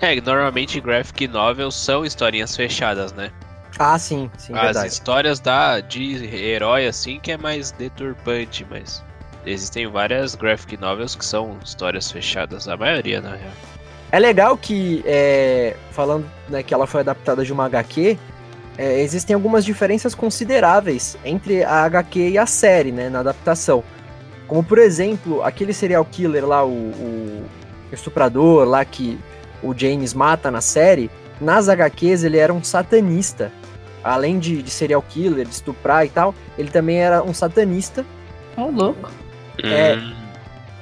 É, 0.00 0.18
normalmente 0.18 0.80
graphic 0.80 1.28
novels 1.28 1.74
são 1.74 2.04
historinhas 2.04 2.56
fechadas, 2.56 3.12
né? 3.12 3.30
Ah, 3.78 3.98
sim, 3.98 4.30
sim, 4.38 4.54
As 4.54 4.62
verdade. 4.62 4.88
histórias 4.88 5.40
da, 5.40 5.80
de 5.80 6.24
herói, 6.34 6.86
assim, 6.86 7.20
que 7.20 7.32
é 7.32 7.36
mais 7.36 7.70
deturpante, 7.72 8.66
mas 8.68 9.04
existem 9.44 9.86
várias 9.86 10.34
graphic 10.34 10.78
novels 10.78 11.14
que 11.14 11.24
são 11.24 11.58
histórias 11.62 12.10
fechadas, 12.10 12.66
a 12.66 12.78
maioria, 12.78 13.20
na 13.20 13.36
real. 13.36 13.52
É 14.10 14.18
legal 14.18 14.56
que, 14.56 15.02
é, 15.06 15.76
falando 15.92 16.26
né, 16.48 16.62
que 16.62 16.72
ela 16.72 16.86
foi 16.86 17.00
adaptada 17.02 17.44
de 17.44 17.52
uma 17.52 17.66
HQ, 17.66 18.18
é, 18.80 18.98
existem 19.02 19.34
algumas 19.34 19.62
diferenças 19.62 20.14
consideráveis 20.14 21.14
entre 21.22 21.62
a 21.62 21.84
HQ 21.84 22.30
e 22.30 22.38
a 22.38 22.46
série, 22.46 22.90
né, 22.90 23.10
na 23.10 23.20
adaptação. 23.20 23.84
Como, 24.48 24.64
por 24.64 24.78
exemplo, 24.78 25.42
aquele 25.42 25.74
serial 25.74 26.02
killer 26.02 26.46
lá, 26.46 26.64
o, 26.64 26.70
o 26.70 27.46
estuprador 27.92 28.66
lá 28.66 28.82
que 28.82 29.18
o 29.62 29.76
James 29.76 30.14
mata 30.14 30.50
na 30.50 30.62
série, 30.62 31.10
nas 31.38 31.68
HQs 31.68 32.24
ele 32.24 32.38
era 32.38 32.54
um 32.54 32.64
satanista. 32.64 33.52
Além 34.02 34.38
de, 34.38 34.62
de 34.62 34.70
serial 34.70 35.02
killer, 35.02 35.46
de 35.46 35.52
estuprar 35.52 36.06
e 36.06 36.08
tal, 36.08 36.34
ele 36.56 36.70
também 36.70 36.96
era 36.96 37.22
um 37.22 37.34
satanista. 37.34 38.02
Ô, 38.56 38.70
louco. 38.70 39.10
É. 39.62 39.96
Hum, 39.96 40.14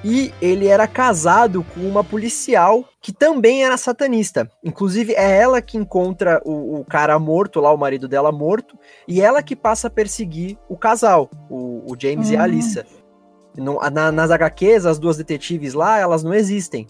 E 0.04 0.32
ele 0.40 0.68
era 0.68 0.86
casado 0.86 1.64
com 1.74 1.80
uma 1.80 2.04
policial 2.04 2.84
que 3.02 3.12
também 3.12 3.64
era 3.64 3.76
satanista. 3.76 4.48
Inclusive, 4.64 5.12
é 5.14 5.38
ela 5.40 5.60
que 5.60 5.76
encontra 5.76 6.40
o, 6.44 6.80
o 6.80 6.84
cara 6.84 7.18
morto 7.18 7.60
lá, 7.60 7.72
o 7.72 7.76
marido 7.76 8.06
dela 8.06 8.30
morto, 8.30 8.78
e 9.08 9.20
ela 9.20 9.42
que 9.42 9.56
passa 9.56 9.88
a 9.88 9.90
perseguir 9.90 10.56
o 10.68 10.76
casal, 10.76 11.28
o, 11.50 11.82
o 11.92 11.96
James 11.98 12.30
e 12.30 12.36
a 12.36 12.40
Hum. 12.40 12.42
Alissa. 12.44 12.86
Na- 13.56 14.12
nas 14.12 14.30
HQs, 14.30 14.86
as 14.86 15.00
duas 15.00 15.16
detetives 15.16 15.74
lá, 15.74 15.98
elas 15.98 16.22
não 16.22 16.32
existem. 16.32 16.86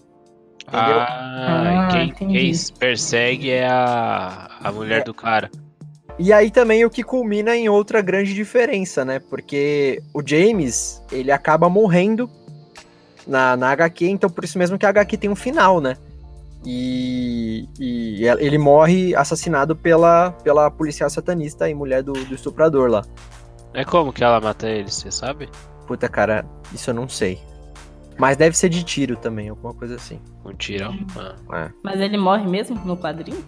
Entendeu? 0.66 0.98
Ah, 1.00 1.86
Ah, 1.86 1.88
quem, 1.90 2.12
quem 2.12 2.52
persegue 2.78 3.50
é 3.50 3.66
a, 3.66 4.50
a 4.62 4.70
mulher 4.70 5.00
É. 5.00 5.04
do 5.04 5.14
cara. 5.14 5.50
E 6.18 6.30
aí 6.32 6.50
também 6.50 6.84
o 6.84 6.90
que 6.90 7.02
culmina 7.02 7.56
em 7.56 7.68
outra 7.70 8.02
grande 8.02 8.34
diferença, 8.34 9.02
né? 9.04 9.18
Porque 9.18 10.02
o 10.12 10.20
James, 10.22 11.02
ele 11.10 11.30
acaba 11.32 11.70
morrendo 11.70 12.28
na, 13.28 13.56
na 13.56 13.70
HQ, 13.70 14.06
então 14.08 14.28
por 14.30 14.42
isso 14.44 14.58
mesmo 14.58 14.78
que 14.78 14.86
a 14.86 14.88
HQ 14.88 15.16
tem 15.16 15.30
um 15.30 15.36
final, 15.36 15.80
né? 15.80 15.96
E, 16.64 17.68
e 17.78 18.24
ele 18.40 18.58
morre 18.58 19.14
assassinado 19.14 19.76
pela, 19.76 20.32
pela 20.42 20.70
policial 20.70 21.08
satanista 21.08 21.68
e 21.70 21.74
mulher 21.74 22.02
do, 22.02 22.12
do 22.12 22.34
estuprador 22.34 22.90
lá. 22.90 23.04
É 23.72 23.84
como 23.84 24.12
que 24.12 24.24
ela 24.24 24.40
mata 24.40 24.68
ele, 24.68 24.90
você 24.90 25.10
sabe? 25.10 25.48
Puta, 25.86 26.08
cara, 26.08 26.44
isso 26.74 26.90
eu 26.90 26.94
não 26.94 27.08
sei. 27.08 27.40
Mas 28.18 28.36
deve 28.36 28.56
ser 28.56 28.68
de 28.68 28.82
tiro 28.82 29.16
também, 29.16 29.48
alguma 29.48 29.72
coisa 29.72 29.94
assim. 29.94 30.20
Um 30.44 30.52
tirão. 30.52 30.98
Ah. 31.16 31.36
É, 31.66 31.70
Mas 31.84 32.00
ele 32.00 32.18
morre 32.18 32.46
mesmo 32.48 32.76
no 32.84 32.96
quadrinho? 32.96 33.44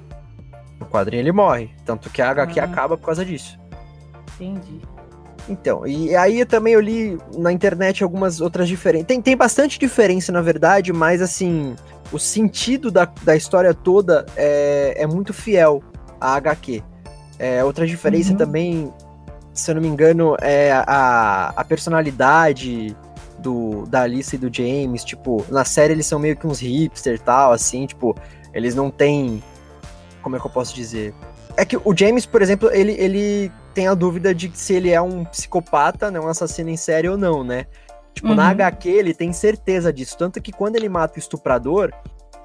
no 0.79 0.87
quadrinho 0.87 1.21
ele 1.21 1.33
morre. 1.33 1.71
Tanto 1.85 2.09
que 2.09 2.23
a 2.23 2.31
HQ 2.31 2.61
Ah. 2.61 2.65
acaba 2.65 2.97
por 2.97 3.07
causa 3.07 3.25
disso. 3.25 3.59
Entendi. 4.37 4.81
Então, 5.49 5.87
e 5.87 6.15
aí 6.15 6.41
eu 6.41 6.47
também 6.47 6.75
eu 6.75 6.81
li 6.81 7.19
na 7.37 7.53
internet 7.53 8.03
algumas 8.05 8.41
outras 8.41 8.69
diferenças. 8.69 9.07
Tem, 9.09 9.21
tem 9.21 9.37
bastante 9.37 9.79
diferença, 9.79 10.31
na 10.31 10.41
verdade, 10.41 10.93
mas 10.93 11.21
assim, 11.21 11.75
o 12.13 12.19
sentido 12.19 12.91
da, 12.91 13.05
da 13.23 13.35
história 13.35 13.75
toda 13.75 14.27
é, 14.37 14.95
é 14.97 15.07
muito 15.07 15.33
fiel 15.33 15.83
à 16.21 16.35
HQ. 16.35 16.83
É, 17.39 17.65
outra 17.65 17.87
diferença 17.87 18.33
Uhum. 18.33 18.37
também, 18.37 18.93
se 19.55 19.71
eu 19.71 19.75
não 19.75 19.83
me 19.83 19.89
engano, 19.89 20.37
é 20.41 20.71
a, 20.73 21.53
a 21.57 21.65
personalidade 21.65 22.95
do, 23.39 23.87
da 23.87 24.03
Alice 24.03 24.37
e 24.37 24.39
do 24.39 24.55
James. 24.55 25.03
Tipo, 25.03 25.45
na 25.49 25.65
série 25.65 25.95
eles 25.95 26.07
são 26.07 26.19
meio 26.19 26.37
que 26.37 26.47
uns 26.47 26.61
hipster 26.61 27.15
e 27.15 27.19
tal, 27.19 27.53
assim, 27.53 27.87
tipo, 27.87 28.15
eles 28.53 28.75
não 28.75 28.91
têm. 28.91 29.43
Como 30.23 30.37
é 30.37 30.39
que 30.39 30.47
eu 30.47 30.51
posso 30.51 30.75
dizer? 30.75 31.15
É 31.57 31.65
que 31.65 31.77
o 31.77 31.97
James, 31.97 32.27
por 32.27 32.43
exemplo, 32.43 32.71
ele, 32.73 32.93
ele 32.93 33.51
tem 33.75 33.89
a 33.89 33.95
dúvida 33.95 34.35
de 34.35 34.51
se 34.55 34.75
ele 34.75 34.91
é 34.91 35.01
um 35.01 35.25
psicopata, 35.25 36.11
né, 36.11 36.21
um 36.21 36.29
assassino 36.29 36.71
em 36.71 36.77
série 36.77 37.09
ou 37.09 37.17
não, 37.17 37.45
né? 37.45 37.67
Tipo, 38.13 38.35
na 38.35 38.45
Uhum. 38.45 38.51
HQ 38.51 38.89
ele 38.89 39.15
tem 39.15 39.33
certeza 39.33 39.93
disso. 39.93 40.17
Tanto 40.19 40.41
que 40.43 40.53
quando 40.53 40.77
ele 40.77 40.89
mata 40.89 41.17
o 41.17 41.19
estuprador, 41.19 41.93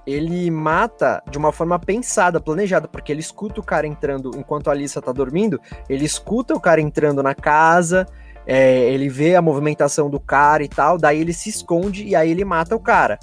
ele 0.05 0.51
mata 0.51 1.21
de 1.29 1.37
uma 1.37 1.51
forma 1.51 1.79
pensada, 1.79 2.39
planejada, 2.39 2.87
porque 2.87 3.11
ele 3.11 3.21
escuta 3.21 3.59
o 3.59 3.63
cara 3.63 3.87
entrando, 3.87 4.31
enquanto 4.35 4.67
a 4.67 4.71
Alissa 4.71 5.01
tá 5.01 5.11
dormindo, 5.11 5.59
ele 5.89 6.05
escuta 6.05 6.53
o 6.53 6.59
cara 6.59 6.79
entrando 6.79 7.23
na 7.23 7.33
casa, 7.33 8.05
é, 8.45 8.91
ele 8.91 9.09
vê 9.09 9.35
a 9.35 9.41
movimentação 9.41 10.09
do 10.09 10.19
cara 10.19 10.63
e 10.63 10.69
tal, 10.69 10.97
daí 10.97 11.19
ele 11.19 11.33
se 11.33 11.49
esconde 11.49 12.03
e 12.03 12.15
aí 12.15 12.29
ele 12.29 12.45
mata 12.45 12.75
o 12.75 12.79
cara. 12.79 13.17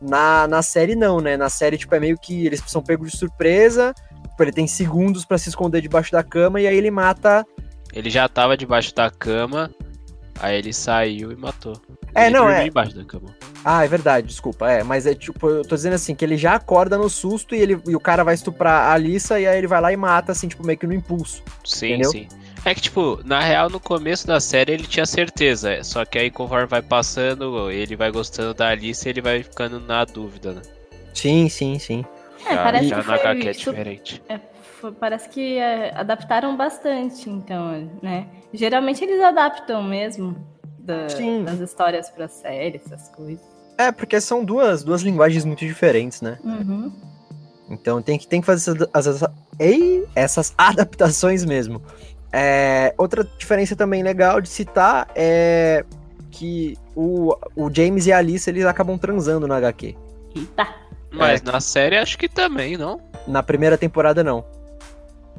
Na, 0.00 0.46
na 0.46 0.60
série 0.60 0.94
não, 0.94 1.20
né? 1.22 1.38
Na 1.38 1.48
série, 1.48 1.78
tipo, 1.78 1.94
é 1.94 2.00
meio 2.00 2.18
que 2.18 2.44
eles 2.44 2.62
são 2.66 2.82
pegos 2.82 3.12
de 3.12 3.16
surpresa, 3.16 3.94
ele 4.44 4.52
tem 4.52 4.66
segundos 4.66 5.24
pra 5.24 5.38
se 5.38 5.48
esconder 5.48 5.80
debaixo 5.80 6.12
da 6.12 6.22
cama 6.22 6.60
e 6.60 6.66
aí 6.66 6.76
ele 6.76 6.90
mata 6.90 7.44
Ele 7.92 8.10
já 8.10 8.28
tava 8.28 8.56
debaixo 8.56 8.94
da 8.94 9.10
cama, 9.10 9.70
aí 10.38 10.56
ele 10.56 10.72
saiu 10.72 11.32
e 11.32 11.36
matou. 11.36 11.80
É, 12.14 12.26
ele 12.26 12.34
não, 12.36 12.44
dormiu 12.44 12.62
é. 12.62 12.66
embaixo 12.66 12.96
da 12.96 13.04
cama. 13.04 13.34
Ah, 13.64 13.84
é 13.84 13.88
verdade, 13.88 14.26
desculpa. 14.28 14.70
É, 14.70 14.82
mas 14.82 15.06
é 15.06 15.14
tipo, 15.14 15.48
eu 15.48 15.62
tô 15.62 15.74
dizendo 15.74 15.94
assim, 15.94 16.14
que 16.14 16.24
ele 16.24 16.36
já 16.36 16.54
acorda 16.54 16.96
no 16.96 17.10
susto 17.10 17.54
e, 17.54 17.58
ele, 17.58 17.80
e 17.86 17.96
o 17.96 18.00
cara 18.00 18.22
vai 18.24 18.34
estuprar 18.34 18.82
a 18.90 18.92
Alissa 18.92 19.38
e 19.40 19.46
aí 19.46 19.58
ele 19.58 19.66
vai 19.66 19.80
lá 19.80 19.92
e 19.92 19.96
mata, 19.96 20.32
assim, 20.32 20.48
tipo, 20.48 20.64
meio 20.64 20.78
que 20.78 20.86
no 20.86 20.94
impulso. 20.94 21.42
Sim, 21.64 21.94
Entendeu? 21.94 22.10
sim. 22.10 22.28
É 22.64 22.74
que, 22.74 22.80
tipo, 22.80 23.20
na 23.24 23.40
real, 23.40 23.68
no 23.70 23.78
começo 23.78 24.26
da 24.26 24.40
série 24.40 24.72
ele 24.72 24.86
tinha 24.86 25.06
certeza. 25.06 25.72
é, 25.72 25.82
Só 25.84 26.04
que 26.04 26.18
aí, 26.18 26.30
conforme 26.30 26.66
vai 26.66 26.82
passando, 26.82 27.70
ele 27.70 27.94
vai 27.96 28.10
gostando 28.10 28.54
da 28.54 28.68
Alice 28.68 29.06
e 29.06 29.10
ele 29.10 29.20
vai 29.20 29.42
ficando 29.42 29.78
na 29.78 30.04
dúvida, 30.04 30.52
né? 30.52 30.62
Sim, 31.14 31.48
sim, 31.48 31.78
sim. 31.78 32.04
É, 32.48 32.54
já 32.54 32.62
parece 32.62 32.88
já 32.88 33.00
que 33.00 33.08
na 33.08 33.18
foi 33.18 33.26
HQ 33.30 33.48
é 33.48 33.52
diferente. 33.52 34.22
É, 34.28 34.40
foi- 34.80 34.92
parece 34.92 35.28
que 35.28 35.58
é, 35.58 35.92
adaptaram 35.94 36.56
bastante, 36.56 37.28
então, 37.30 37.90
né? 38.02 38.26
Geralmente 38.52 39.02
eles 39.04 39.20
adaptam 39.22 39.82
mesmo 39.82 40.36
da- 40.78 41.06
das 41.44 41.60
histórias 41.60 42.08
pra 42.10 42.28
série, 42.28 42.80
essas 42.84 43.08
coisas. 43.10 43.44
É, 43.78 43.92
porque 43.92 44.20
são 44.20 44.44
duas, 44.44 44.82
duas 44.82 45.02
linguagens 45.02 45.44
muito 45.44 45.60
diferentes, 45.66 46.22
né? 46.22 46.38
Uhum. 46.44 46.92
Então 47.68 48.00
tem 48.00 48.16
que, 48.18 48.26
tem 48.26 48.40
que 48.40 48.46
fazer 48.46 48.88
essas, 48.94 49.16
essas, 49.16 49.30
essas 50.14 50.54
adaptações 50.58 51.44
mesmo. 51.44 51.82
É, 52.32 52.94
outra 52.98 53.24
diferença 53.38 53.74
também 53.74 54.02
legal 54.02 54.40
de 54.40 54.48
citar 54.48 55.08
é 55.14 55.84
que 56.30 56.76
o, 56.94 57.34
o 57.56 57.70
James 57.72 58.06
e 58.06 58.12
a 58.12 58.18
Alice 58.18 58.48
eles 58.48 58.64
acabam 58.66 58.98
transando 58.98 59.46
na 59.48 59.56
HQ. 59.56 59.96
Eita. 60.34 60.66
Mas 61.16 61.40
É. 61.40 61.50
na 61.52 61.60
série 61.60 61.96
acho 61.96 62.18
que 62.18 62.28
também, 62.28 62.76
não? 62.76 63.00
Na 63.26 63.42
primeira 63.42 63.76
temporada, 63.78 64.22
não. 64.22 64.44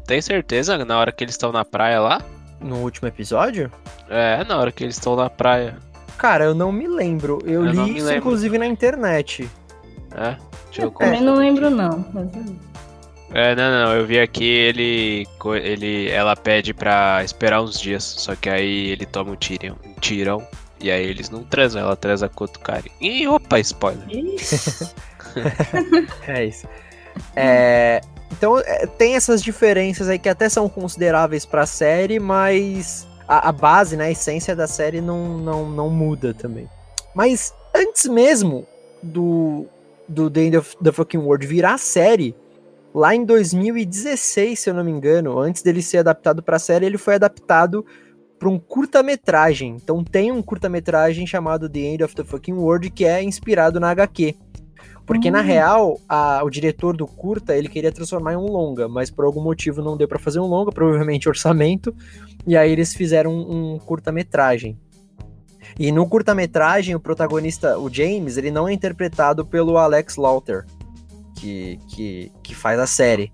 Tem 0.06 0.22
certeza 0.22 0.78
na 0.84 0.98
hora 1.00 1.12
que 1.12 1.24
eles 1.24 1.34
estão 1.36 1.52
na 1.52 1.64
praia 1.66 2.00
lá? 2.00 2.22
No 2.60 2.78
último 2.78 3.08
episódio? 3.08 3.72
É, 4.10 4.44
na 4.44 4.58
hora 4.58 4.72
que 4.72 4.84
eles 4.84 4.96
estão 4.96 5.16
na 5.16 5.30
praia. 5.30 5.78
Cara, 6.18 6.46
eu 6.46 6.56
não 6.56 6.72
me 6.72 6.88
lembro. 6.88 7.40
Eu, 7.46 7.66
Eu 7.66 7.72
li 7.72 7.98
isso, 7.98 8.06
lembro 8.08 8.16
inclusive, 8.20 8.58
na 8.58 8.66
internet. 8.66 9.50
É. 10.16 10.36
Deixa 10.66 10.82
eu 10.82 10.86
Eu 10.86 10.92
também 10.92 11.22
não 11.22 11.36
lembro, 11.36 11.70
não. 11.70 12.04
Mas... 12.14 12.28
É, 13.34 13.54
não, 13.56 13.72
não, 13.86 13.94
eu 13.94 14.06
vi 14.06 14.20
aqui 14.20 14.46
ele, 14.46 15.28
ele, 15.62 16.10
ela 16.10 16.36
pede 16.36 16.74
pra 16.74 17.22
esperar 17.24 17.62
uns 17.62 17.80
dias, 17.80 18.04
só 18.04 18.36
que 18.36 18.50
aí 18.50 18.88
ele 18.90 19.06
toma 19.06 19.32
um 19.32 19.36
tirão, 19.36 19.76
um 19.86 19.94
tirão 20.00 20.48
e 20.80 20.90
aí 20.90 21.06
eles 21.06 21.30
não 21.30 21.44
transam, 21.44 21.82
ela 21.82 21.96
transa 21.98 22.30
com 22.30 22.46
outro 22.46 22.62
cara. 22.62 22.84
Ih, 23.02 23.28
opa, 23.28 23.60
spoiler. 23.60 24.08
É 26.28 26.46
isso. 26.46 26.68
É, 27.36 28.02
então, 28.32 28.60
é, 28.60 28.86
tem 28.86 29.16
essas 29.16 29.42
diferenças 29.42 30.10
aí 30.10 30.20
que 30.20 30.30
até 30.30 30.50
são 30.50 30.68
consideráveis 30.70 31.46
pra 31.46 31.66
série, 31.66 32.20
mas 32.20 33.08
a, 33.28 33.50
a 33.50 33.52
base, 33.52 33.96
né, 33.98 34.06
a 34.06 34.12
essência 34.12 34.56
da 34.56 34.68
série 34.68 35.02
não, 35.02 35.38
não, 35.38 35.70
não 35.70 35.90
muda 35.90 36.34
também. 36.34 36.70
Mas 37.16 37.54
antes 37.74 38.06
mesmo 38.06 38.66
do, 39.02 39.66
do 40.08 40.30
The 40.30 40.42
End 40.42 40.58
of 40.58 40.78
the 40.84 40.92
Fucking 40.92 41.18
World 41.18 41.48
virar 41.48 41.78
série, 41.78 42.36
lá 42.94 43.16
em 43.16 43.26
2016, 43.26 44.60
se 44.60 44.70
eu 44.70 44.74
não 44.74 44.84
me 44.84 44.92
engano, 44.92 45.40
antes 45.40 45.62
dele 45.62 45.82
ser 45.82 46.00
adaptado 46.00 46.44
pra 46.44 46.60
série, 46.60 46.86
ele 46.86 46.98
foi 46.98 47.16
adaptado 47.16 47.86
para 48.38 48.50
um 48.50 48.60
curta-metragem. 48.60 49.78
Então 49.82 50.04
tem 50.04 50.32
um 50.32 50.42
curta-metragem 50.42 51.26
chamado 51.26 51.70
The 51.70 51.80
End 51.80 52.04
of 52.04 52.16
the 52.16 52.24
Fucking 52.24 52.54
World 52.54 52.90
que 52.92 53.06
é 53.06 53.24
inspirado 53.24 53.80
na 53.80 53.90
HQ. 53.90 54.36
Porque, 55.08 55.32
na 55.32 55.40
Hum. 55.40 55.44
real, 55.44 56.00
a- 56.08 56.42
o 56.44 56.50
diretor 56.50 56.96
do 56.96 57.08
curta, 57.08 57.56
ele 57.56 57.70
queria 57.70 57.92
transformar 57.92 58.34
em 58.34 58.36
um 58.36 58.46
longa, 58.46 58.88
mas 58.90 59.10
por 59.10 59.24
algum 59.26 59.42
motivo 59.42 59.82
não 59.82 59.96
deu 59.98 60.08
pra 60.08 60.20
fazer 60.20 60.40
um 60.42 60.46
longa, 60.46 60.70
provavelmente 60.72 61.28
orçamento, 61.30 61.96
e 62.46 62.56
aí 62.58 62.72
eles 62.72 62.94
fizeram 62.94 63.32
um, 63.34 63.76
um 63.76 63.80
curta-metragem. 63.80 64.78
E 65.80 65.92
no 65.92 66.06
curta-metragem, 66.08 66.94
o 66.94 67.00
protagonista, 67.00 67.80
o 67.80 67.90
James, 67.92 68.36
ele 68.38 68.52
não 68.52 68.68
é 68.68 68.74
interpretado 68.74 69.46
pelo 69.46 69.78
Alex 69.78 70.18
Lauter, 70.18 70.66
que, 71.36 71.80
que, 71.88 72.32
que 72.44 72.54
faz 72.54 72.78
a 72.80 72.86
série. 72.88 73.32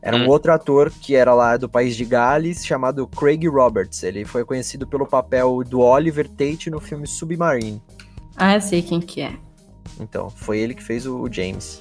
Era 0.00 0.16
um 0.16 0.24
Hum. 0.24 0.28
outro 0.28 0.52
ator 0.52 0.90
que 0.90 1.14
era 1.14 1.32
lá 1.32 1.56
do 1.56 1.68
país 1.68 1.94
de 1.94 2.04
Gales, 2.04 2.66
chamado 2.66 3.06
Craig 3.06 3.46
Roberts. 3.46 4.02
Ele 4.02 4.24
foi 4.24 4.44
conhecido 4.44 4.84
pelo 4.88 5.06
papel 5.06 5.62
do 5.64 5.78
Oliver 5.80 6.28
Tate 6.28 6.68
no 6.68 6.80
filme 6.80 7.06
Submarine. 7.06 7.80
Ah, 8.36 8.54
eu 8.56 8.60
sei 8.60 8.82
quem 8.82 9.00
que 9.00 9.20
é. 9.20 9.32
Então, 10.00 10.30
foi 10.30 10.58
ele 10.58 10.74
que 10.74 10.82
fez 10.82 11.06
o, 11.06 11.20
o 11.20 11.32
James. 11.32 11.80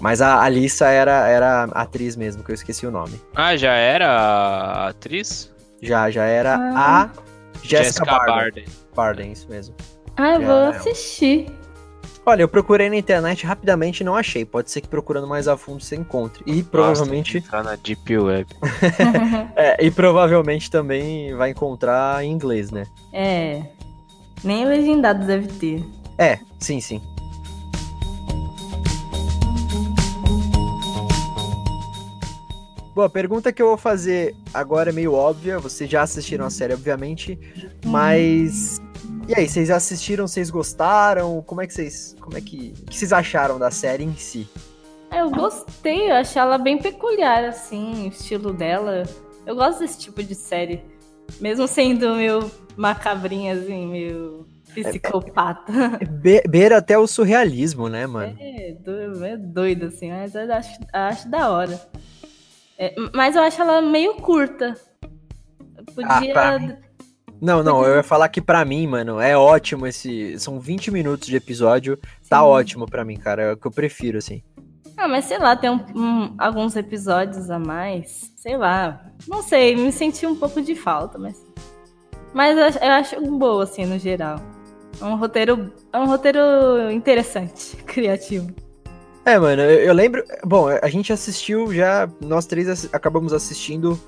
Mas 0.00 0.20
a 0.20 0.42
Alissa 0.42 0.86
era, 0.88 1.28
era 1.28 1.64
a 1.72 1.82
atriz 1.82 2.16
mesmo, 2.16 2.42
que 2.42 2.50
eu 2.50 2.54
esqueci 2.54 2.86
o 2.86 2.90
nome. 2.90 3.20
Ah, 3.34 3.56
já 3.56 3.72
era 3.72 4.08
a 4.10 4.88
atriz? 4.88 5.52
Já, 5.80 6.10
já 6.10 6.24
era 6.24 6.56
Ah. 6.74 7.02
a 7.04 7.10
Jessica, 7.62 8.04
Barden. 8.04 8.34
Barden. 8.34 8.64
Barden, 8.94 9.32
isso 9.32 9.48
mesmo. 9.48 9.74
Ah, 10.16 10.34
eu 10.34 10.40
Já 10.40 10.46
vou 10.46 10.56
é. 10.64 10.68
assistir. 10.76 11.46
Olha, 12.24 12.42
eu 12.42 12.48
procurei 12.48 12.88
na 12.88 12.96
internet 12.96 13.44
rapidamente 13.44 14.00
e 14.00 14.04
não 14.04 14.14
achei. 14.14 14.44
Pode 14.44 14.70
ser 14.70 14.80
que 14.80 14.86
procurando 14.88 15.26
mais 15.26 15.48
a 15.48 15.56
fundo 15.56 15.82
você 15.82 15.96
encontre. 15.96 16.42
E 16.46 16.62
provavelmente, 16.62 17.34
Nossa, 17.34 17.40
tem 17.40 17.40
que 17.42 17.46
entrar 17.48 17.64
na 17.64 17.76
Deep 17.76 18.16
Web. 18.18 18.46
é, 19.56 19.84
e 19.84 19.90
provavelmente 19.90 20.70
também 20.70 21.34
vai 21.34 21.50
encontrar 21.50 22.24
em 22.24 22.30
inglês, 22.32 22.70
né? 22.70 22.84
é. 23.12 23.62
Nem 24.44 24.64
legendado 24.64 25.24
deve 25.24 25.46
ter. 25.46 25.84
É, 26.18 26.38
sim, 26.58 26.80
sim. 26.80 27.00
Bom, 32.94 33.02
a 33.02 33.08
pergunta 33.08 33.52
que 33.52 33.62
eu 33.62 33.68
vou 33.68 33.78
fazer 33.78 34.34
agora 34.52 34.90
é 34.90 34.92
meio 34.92 35.14
óbvia. 35.14 35.58
Vocês 35.58 35.88
já 35.88 36.02
assistiram 36.02 36.44
a 36.44 36.50
série, 36.50 36.74
obviamente. 36.74 37.38
Mas. 37.84 38.78
E 39.26 39.34
aí, 39.34 39.48
vocês 39.48 39.70
assistiram? 39.70 40.26
Vocês 40.28 40.50
gostaram? 40.50 41.42
Como 41.46 41.62
é 41.62 41.66
que 41.66 41.72
vocês. 41.72 42.14
Como 42.20 42.36
é 42.36 42.40
que. 42.40 42.74
O 42.82 42.90
que 42.90 42.96
vocês 42.98 43.12
acharam 43.12 43.58
da 43.58 43.70
série 43.70 44.04
em 44.04 44.14
si? 44.14 44.46
Ah, 45.10 45.18
Eu 45.18 45.30
gostei, 45.30 46.10
eu 46.10 46.14
achei 46.14 46.40
ela 46.40 46.58
bem 46.58 46.78
peculiar, 46.78 47.44
assim, 47.44 48.06
o 48.06 48.08
estilo 48.08 48.52
dela. 48.52 49.04
Eu 49.46 49.54
gosto 49.56 49.80
desse 49.80 49.98
tipo 49.98 50.22
de 50.22 50.34
série. 50.34 50.82
Mesmo 51.40 51.66
sendo 51.66 52.14
meio 52.16 52.50
macabrinha, 52.76 53.54
assim, 53.54 53.86
meio 53.86 54.46
psicopata. 54.74 55.72
Be 56.10 56.42
beira 56.48 56.78
até 56.78 56.98
o 56.98 57.06
surrealismo, 57.06 57.88
né, 57.88 58.06
mano? 58.06 58.36
É, 58.38 58.74
doido, 58.84 59.24
é 59.24 59.36
doido, 59.36 59.86
assim, 59.86 60.10
mas 60.10 60.34
eu 60.34 60.52
acho, 60.52 60.78
acho 60.92 61.28
da 61.30 61.50
hora. 61.50 61.80
É, 62.82 62.94
mas 63.14 63.36
eu 63.36 63.42
acho 63.42 63.60
ela 63.62 63.80
meio 63.80 64.14
curta. 64.14 64.74
Podia. 65.94 66.32
pra 66.32 66.58
mim- 66.58 66.76
Não, 67.40 67.62
não, 67.62 67.84
eu 67.84 67.96
ia 67.96 68.02
falar 68.02 68.28
que 68.28 68.40
pra 68.40 68.64
mim, 68.64 68.86
mano, 68.86 69.20
é 69.20 69.36
ótimo 69.36 69.86
esse. 69.86 70.36
São 70.40 70.58
20 70.58 70.90
minutos 70.90 71.28
de 71.28 71.36
episódio. 71.36 71.96
Tá 72.28 72.38
Sim. 72.38 72.44
ótimo 72.44 72.86
pra 72.86 73.04
mim, 73.04 73.16
cara. 73.16 73.42
É 73.42 73.52
o 73.52 73.56
que 73.56 73.66
eu 73.66 73.70
prefiro, 73.70 74.18
assim. 74.18 74.42
Ah, 74.96 75.06
mas 75.06 75.26
sei 75.26 75.38
lá, 75.38 75.54
tem 75.56 75.70
um- 75.70 75.84
um- 75.94 76.34
alguns 76.38 76.74
episódios 76.76 77.50
a 77.50 77.58
mais. 77.58 78.32
Sei 78.36 78.56
lá. 78.56 79.00
Não 79.28 79.42
sei, 79.42 79.76
me 79.76 79.92
senti 79.92 80.26
um 80.26 80.34
pouco 80.36 80.60
de 80.60 80.74
falta, 80.74 81.18
mas. 81.18 81.40
Mas 82.34 82.56
eu 82.80 82.90
acho 82.90 83.20
boa, 83.38 83.62
assim, 83.64 83.84
no 83.86 83.98
geral. 83.98 84.40
É 85.00 85.04
um 85.04 85.16
roteiro. 85.16 85.72
É 85.92 85.98
um 85.98 86.06
roteiro 86.06 86.90
interessante, 86.90 87.76
criativo. 87.86 88.48
É, 89.24 89.38
mano, 89.38 89.62
eu, 89.62 89.80
eu 89.86 89.94
lembro. 89.94 90.24
Bom, 90.44 90.66
a 90.68 90.88
gente 90.88 91.12
assistiu 91.12 91.72
já. 91.72 92.08
Nós 92.20 92.46
três 92.46 92.68
assi- 92.68 92.88
acabamos 92.92 93.32
assistindo 93.32 93.98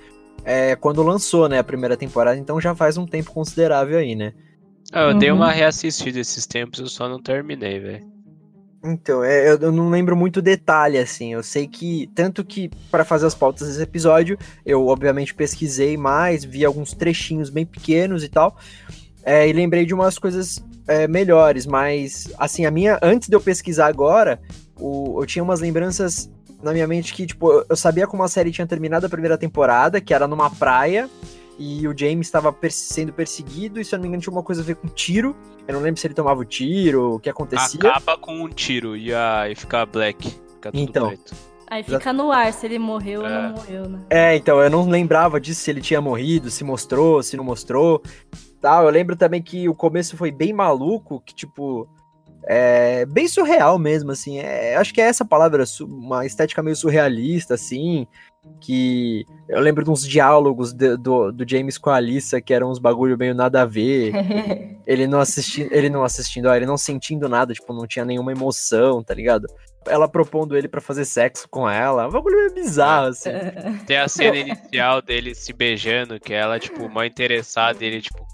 é, 0.44 0.74
quando 0.76 1.02
lançou, 1.02 1.48
né, 1.48 1.58
a 1.58 1.64
primeira 1.64 1.96
temporada, 1.96 2.38
então 2.38 2.60
já 2.60 2.74
faz 2.74 2.96
um 2.98 3.06
tempo 3.06 3.32
considerável 3.32 3.98
aí, 3.98 4.14
né? 4.14 4.32
Ah, 4.92 5.10
eu 5.10 5.14
dei 5.14 5.30
Uhum. 5.30 5.36
uma 5.38 5.50
reassistida 5.52 6.18
esses 6.18 6.46
tempos, 6.46 6.78
eu 6.80 6.86
só 6.88 7.08
não 7.08 7.20
terminei, 7.22 7.78
velho. 7.80 8.04
Então, 8.86 9.24
é, 9.24 9.48
eu, 9.50 9.58
eu 9.58 9.72
não 9.72 9.88
lembro 9.88 10.14
muito 10.14 10.42
detalhe, 10.42 10.98
assim. 10.98 11.32
Eu 11.32 11.42
sei 11.42 11.66
que, 11.66 12.10
tanto 12.14 12.44
que 12.44 12.70
para 12.90 13.04
fazer 13.04 13.26
as 13.26 13.34
pautas 13.34 13.66
desse 13.68 13.80
episódio, 13.82 14.36
eu 14.66 14.86
obviamente 14.86 15.32
pesquisei 15.34 15.96
mais, 15.96 16.44
vi 16.44 16.64
alguns 16.64 16.92
trechinhos 16.92 17.48
bem 17.48 17.64
pequenos 17.64 18.22
e 18.22 18.28
tal. 18.28 18.58
é, 19.24 19.48
e 19.48 19.52
lembrei 19.54 19.86
de 19.86 19.94
umas 19.94 20.18
coisas 20.18 20.62
é, 20.86 21.08
melhores, 21.08 21.64
mas, 21.64 22.28
assim, 22.38 22.66
a 22.66 22.70
minha. 22.70 22.98
Antes 23.02 23.28
de 23.30 23.34
eu 23.34 23.40
pesquisar 23.40 23.86
agora, 23.86 24.38
o- 24.78 25.20
eu 25.20 25.26
tinha 25.26 25.42
umas 25.42 25.60
lembranças 25.60 26.30
na 26.62 26.72
minha 26.72 26.86
mente 26.86 27.12
que, 27.12 27.26
tipo, 27.26 27.50
eu- 27.68 27.76
sabia 27.76 28.06
como 28.06 28.22
a 28.22 28.28
série 28.28 28.50
tinha 28.50 28.66
terminado 28.66 29.06
a 29.06 29.08
primeira 29.08 29.36
temporada, 29.38 30.00
que 30.00 30.14
era 30.14 30.26
numa 30.26 30.48
praia. 30.50 31.08
E 31.58 31.86
o 31.86 31.96
James 31.96 32.26
estava 32.26 32.52
pers- 32.52 32.74
sendo 32.74 33.12
perseguido, 33.12 33.80
e 33.80 33.84
se 33.84 33.94
eu 33.94 33.98
não 33.98 34.02
me 34.02 34.08
engano, 34.08 34.22
tinha 34.22 34.32
uma 34.32 34.42
coisa 34.42 34.60
a 34.60 34.64
ver 34.64 34.74
com 34.74 34.88
tiro. 34.88 35.36
Eu 35.68 35.74
não 35.74 35.80
lembro 35.82 36.00
se 36.00 36.06
ele 36.06 36.14
tomava 36.14 36.40
o 36.40 36.44
tiro, 36.44 37.14
o 37.14 37.20
que 37.20 37.30
acontecia. 37.30 37.78
Acaba 37.90 38.18
com 38.18 38.34
um 38.42 38.48
tiro 38.48 38.96
e, 38.96 39.14
a, 39.14 39.48
e 39.48 39.54
fica 39.54 39.86
black. 39.86 40.30
Fica 40.30 40.72
tudo 40.72 40.80
Então. 40.82 41.06
preto. 41.08 41.32
Aí 41.70 41.82
fica 41.82 42.12
no 42.12 42.30
ar 42.32 42.52
se 42.52 42.66
ele 42.66 42.78
morreu 42.78 43.20
ou 43.20 43.26
É. 43.26 43.42
não 43.42 43.50
morreu, 43.52 43.88
né? 43.88 44.00
É, 44.10 44.36
então, 44.36 44.60
eu 44.60 44.68
não 44.68 44.88
lembrava 44.88 45.40
disso, 45.40 45.60
se 45.62 45.70
ele 45.70 45.80
tinha 45.80 46.00
morrido, 46.00 46.50
se 46.50 46.62
mostrou, 46.64 47.22
se 47.22 47.36
não 47.36 47.44
mostrou. 47.44 48.02
Tal. 48.60 48.84
Eu 48.84 48.90
lembro 48.90 49.14
também 49.14 49.40
que 49.40 49.68
o 49.68 49.74
começo 49.74 50.16
foi 50.16 50.30
bem 50.32 50.52
maluco, 50.52 51.20
que, 51.24 51.34
tipo, 51.34 51.88
é 52.46 53.06
bem 53.06 53.26
surreal 53.28 53.78
mesmo, 53.78 54.10
assim. 54.10 54.38
É, 54.38 54.76
acho 54.76 54.92
que 54.92 55.00
é 55.00 55.04
essa 55.04 55.24
palavra, 55.24 55.64
uma 55.82 56.24
estética 56.26 56.62
meio 56.62 56.76
surrealista, 56.76 57.54
assim. 57.54 58.06
Que 58.60 59.24
eu 59.48 59.58
lembro 59.60 59.82
de 59.82 59.90
uns 59.90 60.06
diálogos 60.06 60.74
de- 60.74 60.98
do, 60.98 61.32
do 61.32 61.48
James 61.48 61.78
com 61.78 61.88
a 61.88 61.96
Alissa, 61.96 62.42
que 62.42 62.52
eram 62.52 62.70
uns 62.70 62.78
bagulho 62.78 63.16
meio 63.16 63.34
nada 63.34 63.62
a 63.62 63.64
ver. 63.64 64.12
ele 64.86 65.06
não 65.06 65.18
assistindo, 65.20 65.72
ele 65.72 65.88
não 65.88 66.04
assistindo, 66.04 66.46
ó, 66.46 66.54
ele 66.54 66.66
não 66.66 66.76
sentindo 66.76 67.26
nada, 67.28 67.54
tipo, 67.54 67.72
não 67.72 67.86
tinha 67.86 68.04
nenhuma 68.04 68.32
emoção, 68.32 69.02
tá 69.02 69.14
ligado? 69.14 69.46
Ela 69.86 70.06
propondo 70.08 70.56
ele 70.56 70.68
pra 70.68 70.80
fazer 70.80 71.06
sexo 71.06 71.46
com 71.50 71.68
ela, 71.68 72.06
um 72.06 72.10
bagulho 72.10 72.36
meio 72.36 72.54
bizarro, 72.54 73.08
assim. 73.08 73.30
Tem 73.86 73.96
a 73.96 74.08
cena 74.08 74.36
inicial 74.36 75.00
dele 75.00 75.34
se 75.34 75.52
beijando, 75.54 76.20
que 76.20 76.34
ela, 76.34 76.58
tipo, 76.58 76.86
mal 76.90 77.04
interessada 77.06 77.82
e 77.82 77.86
ele, 77.86 78.02
tipo, 78.02 78.26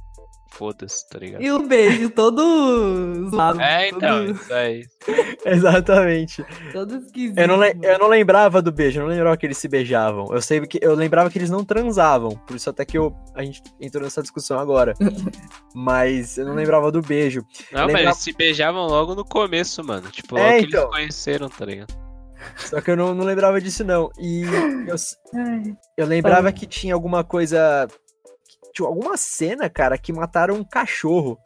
foda-se, 0.61 1.09
tá 1.09 1.19
ligado? 1.19 1.41
e 1.43 1.51
o 1.51 1.67
beijo 1.67 2.11
todo 2.11 3.31
zoado. 3.31 3.59
É, 3.59 3.89
então, 3.89 4.27
todo, 4.27 4.33
isso 4.37 4.53
aí. 4.53 4.85
Exatamente. 5.47 6.45
todo 6.71 6.97
esquisito. 6.97 7.39
Eu 7.39 7.49
não, 7.49 7.65
eu 7.65 7.99
não 7.99 8.09
lembrava 8.09 8.61
do 8.61 8.71
beijo, 8.71 9.01
eu 9.01 9.05
não 9.05 9.11
lembrava 9.11 9.39
que 9.39 9.47
eles 9.47 9.57
se 9.57 9.67
beijavam. 9.69 10.27
Eu 10.31 10.43
sei 10.43 10.61
que 10.67 10.79
eu 10.83 10.95
lembrava 10.95 11.31
que 11.31 11.39
eles 11.39 11.49
não 11.49 11.65
transavam, 11.65 12.33
por 12.47 12.55
isso 12.55 12.69
até 12.69 12.85
que 12.85 12.99
eu, 12.99 13.17
a 13.35 13.43
gente 13.43 13.63
entrou 13.81 14.05
nessa 14.05 14.21
discussão 14.21 14.59
agora. 14.59 14.93
Mas 15.75 16.37
eu 16.37 16.45
não 16.45 16.55
lembrava 16.55 16.93
do 16.93 17.01
beijo. 17.01 17.41
Não, 17.73 17.81
mas 17.81 17.87
lembrava- 17.87 18.03
eles 18.11 18.19
se 18.19 18.33
beijavam 18.35 18.87
logo 18.87 19.15
no 19.15 19.25
começo, 19.25 19.83
mano. 19.83 20.11
Tipo, 20.11 20.37
É, 20.37 20.43
logo 20.43 20.59
que 20.59 20.67
então. 20.67 20.81
eles 20.83 20.91
conheceram, 20.91 21.49
tá 21.49 21.65
ligado? 21.65 21.95
Só 22.57 22.81
que 22.81 22.91
eu 22.91 22.97
não, 22.97 23.15
não 23.15 23.25
lembrava 23.25 23.61
disso, 23.61 23.85
não. 23.85 24.11
E 24.19 24.43
eu, 24.87 24.97
eu 25.97 26.07
lembrava 26.07 26.51
que 26.53 26.67
tinha 26.67 26.93
alguma 26.93 27.23
coisa. 27.23 27.87
Tinha 28.85 28.89
alguma 28.89 29.17
cena, 29.17 29.69
cara, 29.69 29.97
que 29.99 30.13
mataram 30.13 30.55
um 30.55 30.65
cachorro. 30.65 31.39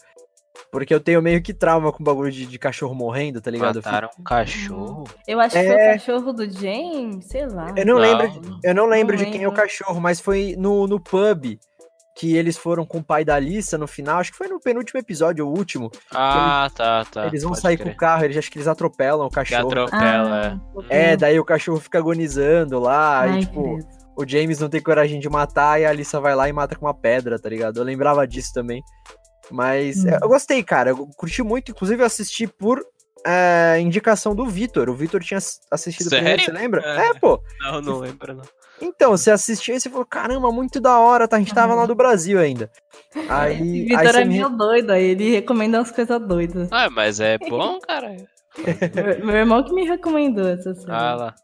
Porque 0.70 0.94
eu 0.94 1.00
tenho 1.00 1.20
meio 1.20 1.42
que 1.42 1.52
trauma 1.52 1.90
com 1.90 2.00
o 2.00 2.04
bagulho 2.06 2.30
de, 2.30 2.46
de 2.46 2.58
cachorro 2.60 2.94
morrendo, 2.94 3.40
tá 3.40 3.50
ligado? 3.50 3.76
Mataram 3.76 4.08
um 4.18 4.22
cachorro. 4.22 5.04
Eu 5.26 5.40
acho 5.40 5.56
que 5.56 5.64
foi 5.64 5.74
É. 5.74 5.88
o 5.90 5.92
cachorro 5.94 6.32
do 6.32 6.48
James, 6.48 7.26
sei 7.26 7.46
lá. 7.46 7.72
Eu 7.76 7.84
não, 7.84 7.94
Não. 7.94 8.00
lembro, 8.00 8.58
eu 8.62 8.74
não 8.74 8.86
lembro 8.86 9.16
Não 9.16 9.24
de 9.24 9.30
quem 9.30 9.42
é 9.42 9.46
o 9.46 9.50
lembro. 9.50 9.62
cachorro, 9.62 10.00
mas 10.00 10.20
foi 10.20 10.54
no, 10.56 10.86
no 10.86 11.00
pub 11.00 11.58
que 12.16 12.36
eles 12.36 12.56
foram 12.56 12.86
com 12.86 12.98
o 12.98 13.02
pai 13.04 13.24
da 13.24 13.34
Alissa 13.34 13.76
no 13.76 13.88
final. 13.88 14.20
Acho 14.20 14.30
que 14.30 14.38
foi 14.38 14.46
no 14.46 14.60
penúltimo 14.60 15.00
episódio, 15.00 15.44
o 15.44 15.50
último. 15.50 15.90
Ah, 16.12 16.68
tá, 16.72 17.04
tá. 17.06 17.26
eles 17.26 17.42
vão 17.42 17.54
sair 17.54 17.76
com 17.76 17.82
crer. 17.82 17.94
o 17.94 17.96
carro, 17.98 18.24
eles 18.24 18.36
acho 18.36 18.48
que 18.48 18.56
eles 18.58 18.68
atropelam 18.68 19.26
o 19.26 19.28
Que 19.28 19.34
cachorro. 19.34 19.66
atropela, 19.66 20.60
é. 20.88 21.10
É, 21.12 21.16
daí 21.16 21.40
o 21.40 21.44
cachorro 21.44 21.80
fica 21.80 21.98
agonizando 21.98 22.78
lá, 22.78 23.22
Ai, 23.22 23.38
e 23.38 23.40
tipo, 23.40 23.62
credo. 23.78 24.03
O 24.16 24.26
James 24.28 24.58
não 24.58 24.68
tem 24.68 24.80
coragem 24.80 25.18
de 25.20 25.28
matar 25.28 25.80
e 25.80 25.84
a 25.84 25.90
Alissa 25.90 26.20
vai 26.20 26.34
lá 26.34 26.48
e 26.48 26.52
mata 26.52 26.76
com 26.76 26.86
uma 26.86 26.94
pedra, 26.94 27.38
tá 27.38 27.48
ligado? 27.48 27.78
Eu 27.78 27.84
lembrava 27.84 28.26
disso 28.26 28.52
também. 28.52 28.82
Mas 29.50 30.04
Hum. 30.04 30.10
eu 30.22 30.28
gostei, 30.28 30.62
cara. 30.62 30.90
Eu 30.90 31.06
curti 31.16 31.42
muito, 31.42 31.70
inclusive 31.72 32.02
eu 32.02 32.06
assisti 32.06 32.46
por 32.46 32.80
é, 33.26 33.78
indicação 33.80 34.34
do 34.34 34.46
Vitor. 34.46 34.88
O 34.90 34.94
Vitor 34.94 35.22
tinha 35.22 35.38
ass- 35.38 35.60
assistido 35.70 36.10
primeiro, 36.10 36.40
Sério? 36.40 36.44
você 36.54 36.62
lembra? 36.62 36.82
É. 36.84 37.08
É, 37.08 37.14
pô. 37.14 37.40
Não, 37.60 37.80
não 37.80 37.98
lembro, 37.98 38.34
não. 38.34 38.44
Então, 38.82 39.12
você 39.12 39.30
assistiu 39.30 39.74
e 39.76 39.80
você 39.80 39.88
falou, 39.88 40.04
caramba, 40.04 40.50
muito 40.52 40.80
da 40.80 40.98
hora, 40.98 41.26
tá? 41.28 41.36
A 41.36 41.38
gente 41.38 41.54
tava 41.54 41.74
lá 41.74 41.86
do 41.86 41.94
Brasil 41.94 42.38
ainda. 42.38 42.70
Aí, 43.28 43.54
aí 43.56 43.84
Vitor 43.86 44.04
você 44.12 44.20
é 44.20 44.24
me... 44.24 44.34
meio 44.34 44.48
doido, 44.50 44.90
aí 44.90 45.04
ele 45.04 45.30
recomenda 45.30 45.78
umas 45.78 45.90
coisas 45.90 46.20
doidas. 46.26 46.68
Ah, 46.72 46.90
mas 46.90 47.20
é 47.20 47.38
bom, 47.38 47.78
cara. 47.86 48.14
meu, 48.94 49.26
meu 49.26 49.36
irmão 49.36 49.62
que 49.64 49.72
me 49.72 49.84
recomendou 49.86 50.46
essa 50.48 50.74
série. 50.74 50.90
Ah 50.90 51.14
lá. 51.14 51.34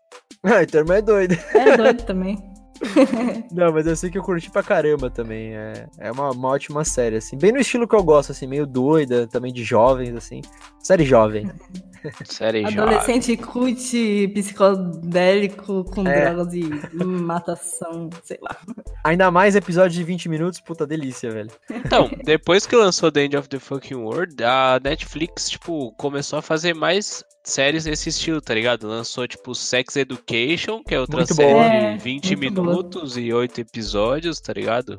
Ah, 0.42 0.62
então 0.62 0.80
é 0.92 1.00
doido. 1.02 1.36
É 1.54 1.76
doido 1.76 2.02
também. 2.04 2.36
Não, 3.52 3.72
mas 3.72 3.86
eu 3.86 3.94
sei 3.96 4.10
que 4.10 4.18
eu 4.18 4.22
curti 4.22 4.50
pra 4.50 4.62
caramba 4.62 5.10
também. 5.10 5.54
É, 5.54 5.86
é 5.98 6.12
uma, 6.12 6.30
uma 6.30 6.48
ótima 6.48 6.84
série, 6.84 7.16
assim. 7.16 7.36
Bem 7.36 7.52
no 7.52 7.58
estilo 7.58 7.86
que 7.86 7.94
eu 7.94 8.02
gosto, 8.02 8.32
assim, 8.32 8.46
meio 8.46 8.66
doida, 8.66 9.26
também 9.26 9.52
de 9.52 9.62
jovens, 9.62 10.14
assim. 10.14 10.40
Série 10.78 11.04
jovem. 11.04 11.50
Série 12.24 12.62
jovem. 12.62 12.78
Adolescente 12.78 13.36
cut, 13.36 14.28
psicodélico, 14.34 15.84
com 15.84 16.06
É. 16.06 16.24
drogas 16.32 16.54
e 16.54 16.64
matação, 17.04 18.08
sei 18.24 18.38
lá. 18.40 18.56
Ainda 19.04 19.30
mais 19.30 19.54
episódio 19.56 19.90
de 19.98 20.04
20 20.04 20.28
minutos, 20.28 20.60
puta 20.60 20.86
delícia, 20.86 21.30
velho. 21.30 21.50
Então, 21.70 22.10
depois 22.24 22.66
que 22.66 22.74
lançou 22.76 23.12
The 23.12 23.24
End 23.24 23.36
of 23.36 23.48
the 23.48 23.58
Fucking 23.58 23.96
World, 23.96 24.42
a 24.42 24.80
Netflix, 24.82 25.50
tipo, 25.50 25.92
começou 25.92 26.38
a 26.38 26.42
fazer 26.42 26.74
mais 26.74 27.22
séries 27.44 27.84
nesse 27.84 28.08
estilo, 28.08 28.40
tá 28.40 28.54
ligado? 28.54 28.86
Lançou, 28.86 29.26
tipo, 29.26 29.54
Sex 29.54 29.96
Education, 29.96 30.82
que 30.82 30.94
é 30.94 31.00
outra 31.00 31.18
Muito 31.18 31.34
série 31.34 31.52
boa. 31.52 31.64
É, 31.64 31.96
de 31.96 32.04
20 32.04 32.36
muito 32.36 32.54
boa. 32.54 32.66
minutos 32.68 33.16
e 33.16 33.32
8 33.32 33.60
episódios, 33.60 34.40
tá 34.40 34.52
ligado? 34.52 34.98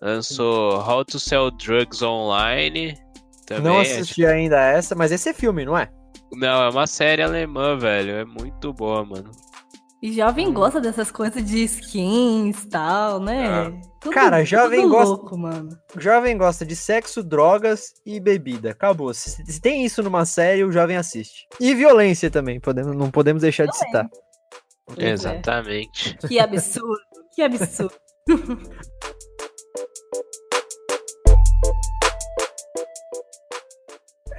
Lançou 0.00 0.78
How 0.80 1.04
to 1.04 1.18
Sell 1.18 1.50
Drugs 1.50 2.02
Online. 2.02 2.94
Também 3.46 3.64
Não 3.64 3.78
é, 3.78 3.82
assisti 3.82 4.24
ainda 4.24 4.58
essa, 4.58 4.94
mas 4.94 5.12
esse 5.12 5.28
é 5.28 5.34
filme, 5.34 5.64
não 5.64 5.76
é? 5.76 5.90
tipo, 6.30 6.36
não, 6.36 6.62
é 6.62 6.68
uma 6.70 6.86
série 6.86 7.22
alemã, 7.22 7.76
velho. 7.76 8.12
É 8.12 8.24
muito 8.24 8.72
boa, 8.72 9.04
mano. 9.04 9.30
E 10.02 10.12
jovem 10.14 10.50
gosta 10.52 10.80
dessas 10.80 11.10
coisas 11.10 11.44
de 11.44 11.62
skins 11.64 12.62
e 12.64 12.68
tal, 12.70 13.20
né? 13.20 13.70
Tudo- 14.00 14.14
Cara, 14.14 14.42
jovem 14.44 14.80
tudo 14.82 14.92
gosta- 14.92 15.08
louco, 15.08 15.36
mano. 15.36 15.68
O 15.94 16.00
jovem 16.00 16.38
gosta 16.38 16.64
de 16.64 16.74
sexo, 16.74 17.22
drogas 17.22 17.92
e 18.06 18.18
bebida. 18.18 18.70
Acabou. 18.70 19.12
Se, 19.12 19.44
se 19.44 19.60
tem 19.60 19.84
isso 19.84 20.02
numa 20.02 20.24
série, 20.24 20.64
o 20.64 20.72
jovem 20.72 20.96
assiste. 20.96 21.46
E 21.60 21.74
violência 21.74 22.30
também, 22.30 22.58
podemos, 22.58 22.96
não 22.96 23.10
podemos 23.10 23.42
deixar 23.42 23.66
de 23.66 23.76
citar. 23.76 24.08
É. 24.96 25.10
Exatamente. 25.10 26.16
Que 26.26 26.38
absurdo, 26.38 26.98
que 27.34 27.42
absurdo. 27.42 27.94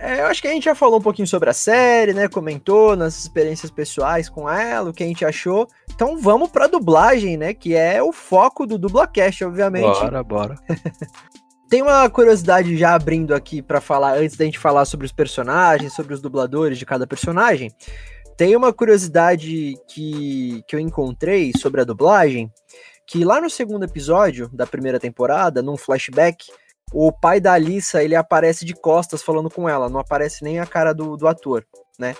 É, 0.04 0.22
eu 0.22 0.26
acho 0.26 0.42
que 0.42 0.48
a 0.48 0.52
gente 0.52 0.64
já 0.64 0.74
falou 0.74 0.98
um 0.98 1.02
pouquinho 1.02 1.28
sobre 1.28 1.48
a 1.52 1.54
série, 1.54 2.12
né? 2.12 2.28
Comentou 2.28 2.96
nas 2.96 3.20
experiências 3.20 3.70
pessoais 3.70 4.28
com 4.28 4.50
ela, 4.50 4.90
o 4.90 4.94
que 4.94 5.04
a 5.04 5.06
gente 5.06 5.24
achou. 5.24 5.68
Então 5.94 6.18
vamos 6.18 6.50
pra 6.50 6.66
dublagem, 6.66 7.38
né? 7.38 7.54
Que 7.54 7.76
é 7.76 8.02
o 8.02 8.12
foco 8.12 8.66
do 8.66 8.80
Dublacast, 8.80 9.46
obviamente. 9.46 10.00
Bora, 10.00 10.24
bora. 10.24 10.56
Tem 11.70 11.84
uma 11.84 12.10
curiosidade 12.10 12.76
já 12.76 12.96
abrindo 12.96 13.36
aqui 13.36 13.62
pra 13.62 13.80
falar, 13.80 14.18
antes 14.18 14.36
da 14.36 14.44
gente 14.44 14.58
falar 14.58 14.86
sobre 14.86 15.06
os 15.06 15.12
personagens, 15.12 15.94
sobre 15.94 16.16
os 16.16 16.20
dubladores 16.20 16.80
de 16.80 16.86
cada 16.86 17.06
personagem. 17.06 17.72
Tem 18.36 18.56
uma 18.56 18.74
curiosidade 18.74 19.76
que, 19.88 20.64
que 20.68 20.76
eu 20.76 20.80
encontrei 20.80 21.52
sobre 21.56 21.80
a 21.80 21.86
dublagem, 21.86 22.52
que 23.06 23.24
lá 23.24 23.40
no 23.40 23.52
segundo 23.52 23.84
episódio 23.84 24.50
da 24.52 24.66
primeira 24.66 25.00
temporada, 25.00 25.62
num 25.62 25.78
flashback, 25.78 26.48
o 26.94 27.12
pai 27.12 27.40
da 27.40 27.54
Alissa, 27.54 28.04
ele 28.04 28.16
aparece 28.16 28.66
de 28.66 28.74
costas 28.74 29.24
falando 29.24 29.50
com 29.50 29.68
ela, 29.68 29.90
não 29.90 30.00
aparece 30.00 30.44
nem 30.44 30.60
a 30.60 30.66
cara 30.66 30.94
do, 30.94 31.16
do 31.16 31.28
ator, 31.28 31.66
né? 31.98 32.16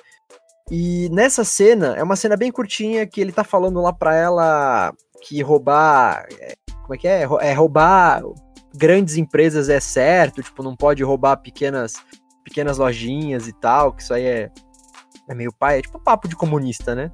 E 0.70 1.10
nessa 1.10 1.44
cena, 1.44 1.96
é 1.98 2.04
uma 2.04 2.16
cena 2.16 2.38
bem 2.38 2.52
curtinha 2.52 3.06
que 3.06 3.20
ele 3.20 3.32
tá 3.32 3.44
falando 3.44 3.82
lá 3.82 3.92
pra 3.92 4.16
ela 4.16 4.94
que 5.22 5.42
roubar. 5.42 6.26
é, 6.40 6.54
Como 6.82 6.96
é 6.96 6.98
que 6.98 7.08
é? 7.08 7.24
É 7.42 7.54
roubar 7.54 8.24
grandes 8.74 9.18
empresas 9.18 9.68
é 9.68 9.80
certo, 9.80 10.42
tipo, 10.42 10.64
não 10.64 10.76
pode 10.76 11.04
roubar 11.04 11.38
pequenas, 11.38 11.96
pequenas 12.44 12.78
lojinhas 12.78 13.48
e 13.48 13.54
tal, 13.54 13.92
que 13.92 14.02
isso 14.02 14.14
aí 14.14 14.24
é, 14.24 14.52
é 15.28 15.36
meio 15.36 15.52
pai, 15.52 15.80
é 15.80 15.82
tipo 15.82 16.00
papo 16.00 16.28
de 16.30 16.36
comunista, 16.38 16.96
né? 16.96 17.12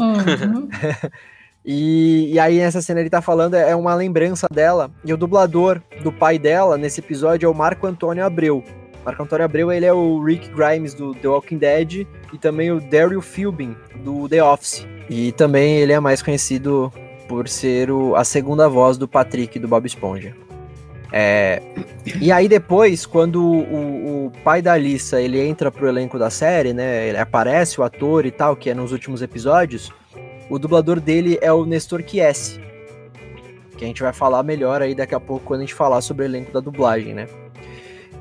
Uhum. 0.00 0.68
E, 1.68 2.32
e 2.32 2.38
aí 2.38 2.58
nessa 2.58 2.80
cena 2.80 3.00
ele 3.00 3.10
tá 3.10 3.20
falando, 3.20 3.54
é 3.54 3.74
uma 3.74 3.92
lembrança 3.94 4.46
dela, 4.48 4.88
e 5.04 5.12
o 5.12 5.16
dublador 5.16 5.82
do 6.00 6.12
pai 6.12 6.38
dela 6.38 6.78
nesse 6.78 7.00
episódio 7.00 7.46
é 7.46 7.50
o 7.50 7.54
Marco 7.54 7.88
Antônio 7.88 8.24
Abreu. 8.24 8.62
Marco 9.04 9.22
Antônio 9.22 9.44
Abreu, 9.44 9.72
ele 9.72 9.84
é 9.84 9.92
o 9.92 10.22
Rick 10.22 10.48
Grimes 10.50 10.94
do 10.94 11.12
The 11.14 11.28
Walking 11.28 11.58
Dead 11.58 12.06
e 12.32 12.38
também 12.38 12.70
o 12.70 12.80
Daryl 12.80 13.20
Philbin 13.20 13.76
do 14.04 14.28
The 14.28 14.42
Office. 14.42 14.86
E 15.10 15.32
também 15.32 15.76
ele 15.78 15.92
é 15.92 16.00
mais 16.00 16.22
conhecido 16.22 16.92
por 17.28 17.48
ser 17.48 17.90
o- 17.90 18.14
a 18.16 18.24
segunda 18.24 18.68
voz 18.68 18.96
do 18.96 19.08
Patrick 19.08 19.58
do 19.58 19.66
Bob 19.68 19.86
Esponja. 19.86 20.34
É, 21.12 21.62
e 22.20 22.32
aí 22.32 22.48
depois, 22.48 23.06
quando 23.06 23.40
o, 23.42 24.26
o 24.26 24.32
pai 24.42 24.60
da 24.60 24.72
Alissa 24.72 25.20
ele 25.20 25.40
entra 25.40 25.70
pro 25.70 25.88
elenco 25.88 26.18
da 26.18 26.30
série, 26.30 26.72
né? 26.72 27.08
Ele 27.08 27.18
aparece 27.18 27.80
o 27.80 27.84
ator 27.84 28.26
e 28.26 28.30
tal, 28.32 28.56
que 28.56 28.70
é 28.70 28.74
nos 28.74 28.90
últimos 28.92 29.22
episódios. 29.22 29.92
O 30.48 30.58
dublador 30.58 31.00
dele 31.00 31.38
é 31.40 31.52
o 31.52 31.64
Nestor 31.64 32.02
Chiesi. 32.06 32.60
Que 33.76 33.84
a 33.84 33.88
gente 33.88 34.02
vai 34.02 34.12
falar 34.12 34.42
melhor 34.42 34.80
aí 34.80 34.94
daqui 34.94 35.14
a 35.14 35.20
pouco 35.20 35.44
quando 35.44 35.60
a 35.60 35.62
gente 35.64 35.74
falar 35.74 36.00
sobre 36.00 36.24
o 36.24 36.26
elenco 36.26 36.52
da 36.52 36.60
dublagem, 36.60 37.14
né? 37.14 37.26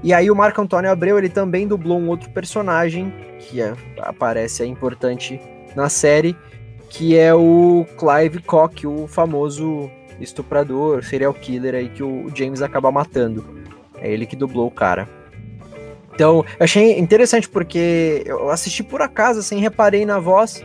E 0.03 0.13
aí 0.13 0.29
o 0.29 0.35
Marco 0.35 0.61
Antônio 0.61 0.91
Abreu, 0.91 1.17
ele 1.17 1.29
também 1.29 1.67
dublou 1.67 1.97
um 1.97 2.09
outro 2.09 2.29
personagem 2.29 3.13
que 3.39 3.61
é- 3.61 3.73
aparece 3.99 4.63
é 4.63 4.65
importante 4.65 5.39
na 5.75 5.87
série, 5.89 6.35
que 6.89 7.17
é 7.17 7.33
o 7.33 7.85
Clive 7.97 8.41
Koch, 8.41 8.85
o 8.85 9.07
famoso 9.07 9.89
estuprador, 10.19 11.03
serial 11.03 11.33
killer 11.33 11.75
aí 11.75 11.89
que 11.89 12.03
o 12.03 12.29
James 12.35 12.61
acaba 12.61 12.91
matando. 12.91 13.45
É 13.97 14.11
ele 14.11 14.25
que 14.25 14.35
dublou 14.35 14.67
o 14.67 14.71
cara. 14.71 15.07
Então, 16.13 16.45
eu 16.59 16.63
achei 16.63 16.97
interessante 16.97 17.49
porque 17.49 18.23
eu 18.25 18.49
assisti 18.49 18.83
por 18.83 19.01
acaso, 19.01 19.39
assim, 19.39 19.59
reparei 19.59 20.05
na 20.05 20.19
voz 20.19 20.63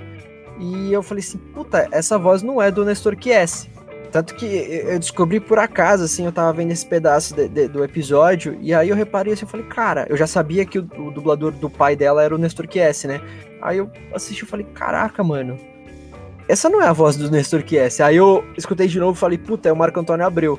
e 0.60 0.92
eu 0.92 1.02
falei 1.02 1.22
assim, 1.22 1.38
puta, 1.38 1.88
essa 1.90 2.18
voz 2.18 2.42
não 2.42 2.60
é 2.60 2.70
do 2.70 2.84
Nestor 2.84 3.16
Chiesi. 3.20 3.68
Tanto 4.12 4.34
que 4.34 4.44
eu 4.44 4.98
descobri 4.98 5.38
por 5.38 5.58
acaso, 5.58 6.02
assim, 6.04 6.24
eu 6.26 6.32
tava 6.32 6.52
vendo 6.52 6.72
esse 6.72 6.84
pedaço 6.84 7.34
de- 7.34 7.48
de- 7.48 7.68
do 7.68 7.84
episódio, 7.84 8.58
e 8.60 8.74
aí 8.74 8.88
eu 8.88 8.96
reparei 8.96 9.32
assim, 9.32 9.44
eu 9.44 9.48
falei, 9.48 9.66
cara, 9.66 10.04
eu 10.10 10.16
já 10.16 10.26
sabia 10.26 10.64
que 10.66 10.80
o, 10.80 10.88
o 10.98 11.10
dublador 11.12 11.52
do 11.52 11.70
pai 11.70 11.94
dela 11.94 12.20
era 12.22 12.34
o 12.34 12.38
Nestor 12.38 12.66
Chiesi, 12.68 13.06
né? 13.06 13.20
Aí 13.62 13.78
eu 13.78 13.88
assisti 14.12 14.42
e 14.44 14.46
falei, 14.48 14.66
caraca, 14.74 15.22
mano, 15.22 15.56
essa 16.48 16.68
não 16.68 16.82
é 16.82 16.88
a 16.88 16.92
voz 16.92 17.14
do 17.16 17.30
Nestor 17.30 17.62
Chiesi. 17.64 18.02
Aí 18.02 18.16
eu 18.16 18.44
escutei 18.58 18.88
de 18.88 18.98
novo 18.98 19.16
e 19.16 19.20
falei, 19.20 19.38
puta, 19.38 19.68
é 19.68 19.72
o 19.72 19.76
Marco 19.76 20.00
Antônio 20.00 20.26
Abreu. 20.26 20.58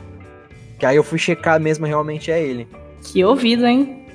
Que 0.80 0.86
aí 0.86 0.96
eu 0.96 1.04
fui 1.04 1.20
checar 1.20 1.60
mesmo, 1.60 1.86
realmente 1.86 2.32
é 2.32 2.42
ele. 2.42 2.68
Que 3.04 3.24
ouvido, 3.26 3.66
hein? 3.66 4.06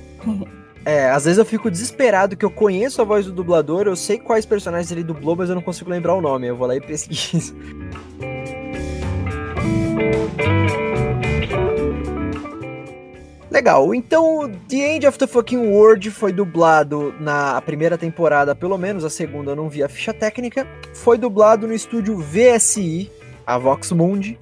É, 0.87 1.11
às 1.11 1.25
vezes 1.25 1.37
eu 1.37 1.45
fico 1.45 1.69
desesperado 1.69 2.37
que 2.37 2.45
eu 2.45 2.51
conheço 2.51 3.03
a 3.03 3.05
voz 3.05 3.27
do 3.27 3.33
dublador, 3.33 3.89
eu 3.89 3.97
sei 3.97 4.21
quais 4.21 4.47
personagens 4.47 4.93
ele 4.93 5.03
dublou, 5.03 5.35
mas 5.35 5.49
eu 5.49 5.57
não 5.57 5.63
consigo 5.63 5.91
lembrar 5.91 6.15
o 6.15 6.21
nome. 6.21 6.47
Eu 6.47 6.57
vou 6.57 6.69
lá 6.69 6.77
e 6.77 6.81
pesquiso. 6.81 7.57
Legal, 13.51 13.93
então 13.93 14.49
The 14.69 14.77
End 14.77 15.07
of 15.09 15.19
the 15.19 15.27
Fucking 15.27 15.73
World 15.73 16.09
foi 16.13 16.33
dublado 16.33 17.13
na 17.19 17.61
primeira 17.63 17.99
temporada, 17.99 18.55
pelo 18.55 18.79
menos 18.79 19.05
a 19.05 19.11
segunda 19.11 19.51
eu 19.53 19.57
não 19.57 19.69
vi 19.69 19.83
a 19.83 19.89
ficha 19.89 20.15
técnica. 20.15 20.69
Foi 20.95 21.19
dublado 21.19 21.67
no 21.67 21.75
estúdio 21.75 22.17
VSI, 22.17 23.11
a 23.45 23.59
Vox 23.59 23.91
Mundi. 23.91 24.39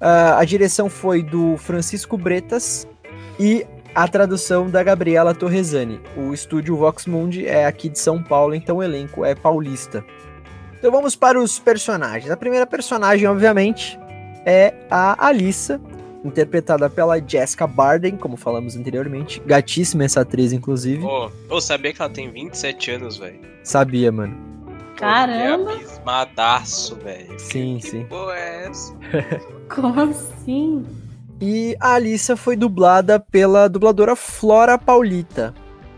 Ah, 0.00 0.38
a 0.38 0.44
direção 0.44 0.88
foi 0.88 1.20
do 1.20 1.56
Francisco 1.56 2.16
Bretas 2.16 2.86
e 3.40 3.66
a 3.94 4.06
tradução 4.06 4.70
da 4.70 4.82
Gabriela 4.82 5.34
Torresani. 5.34 6.00
O 6.16 6.32
estúdio 6.32 6.76
Vox 6.76 7.06
Mundi 7.06 7.46
é 7.46 7.66
aqui 7.66 7.88
de 7.88 7.98
São 7.98 8.22
Paulo, 8.22 8.54
então 8.54 8.78
o 8.78 8.82
elenco 8.82 9.24
é 9.24 9.34
paulista. 9.34 10.04
Então 10.78 10.90
vamos 10.90 11.14
para 11.14 11.40
os 11.40 11.58
personagens. 11.58 12.30
A 12.30 12.36
primeira 12.36 12.66
personagem, 12.66 13.26
obviamente, 13.26 13.98
é 14.46 14.74
a 14.90 15.26
Alissa, 15.26 15.80
interpretada 16.24 16.88
pela 16.88 17.18
Jessica 17.20 17.66
Barden, 17.66 18.16
como 18.16 18.36
falamos 18.36 18.76
anteriormente. 18.76 19.40
Gatíssima 19.44 20.04
essa 20.04 20.20
atriz, 20.20 20.52
inclusive. 20.52 21.02
Pô, 21.02 21.30
eu 21.50 21.60
sabia 21.60 21.92
que 21.92 22.00
ela 22.00 22.10
tem 22.10 22.30
27 22.30 22.92
anos, 22.92 23.18
velho. 23.18 23.40
Sabia, 23.62 24.10
mano. 24.10 24.36
Caramba! 24.96 25.72
É 25.72 25.76
abismadaço, 25.76 26.96
velho. 26.96 27.38
Sim, 27.38 27.78
que 27.80 27.90
sim. 27.90 28.04
porra 28.04 28.34
é 28.34 28.66
essa? 28.66 28.94
Como 29.74 30.00
assim? 30.00 30.84
E 31.40 31.76
a 31.80 31.94
Alissa 31.94 32.36
foi 32.36 32.54
dublada 32.56 33.18
pela 33.18 33.68
dubladora 33.68 34.14
Flora 34.14 34.78
Paulita. 34.78 35.54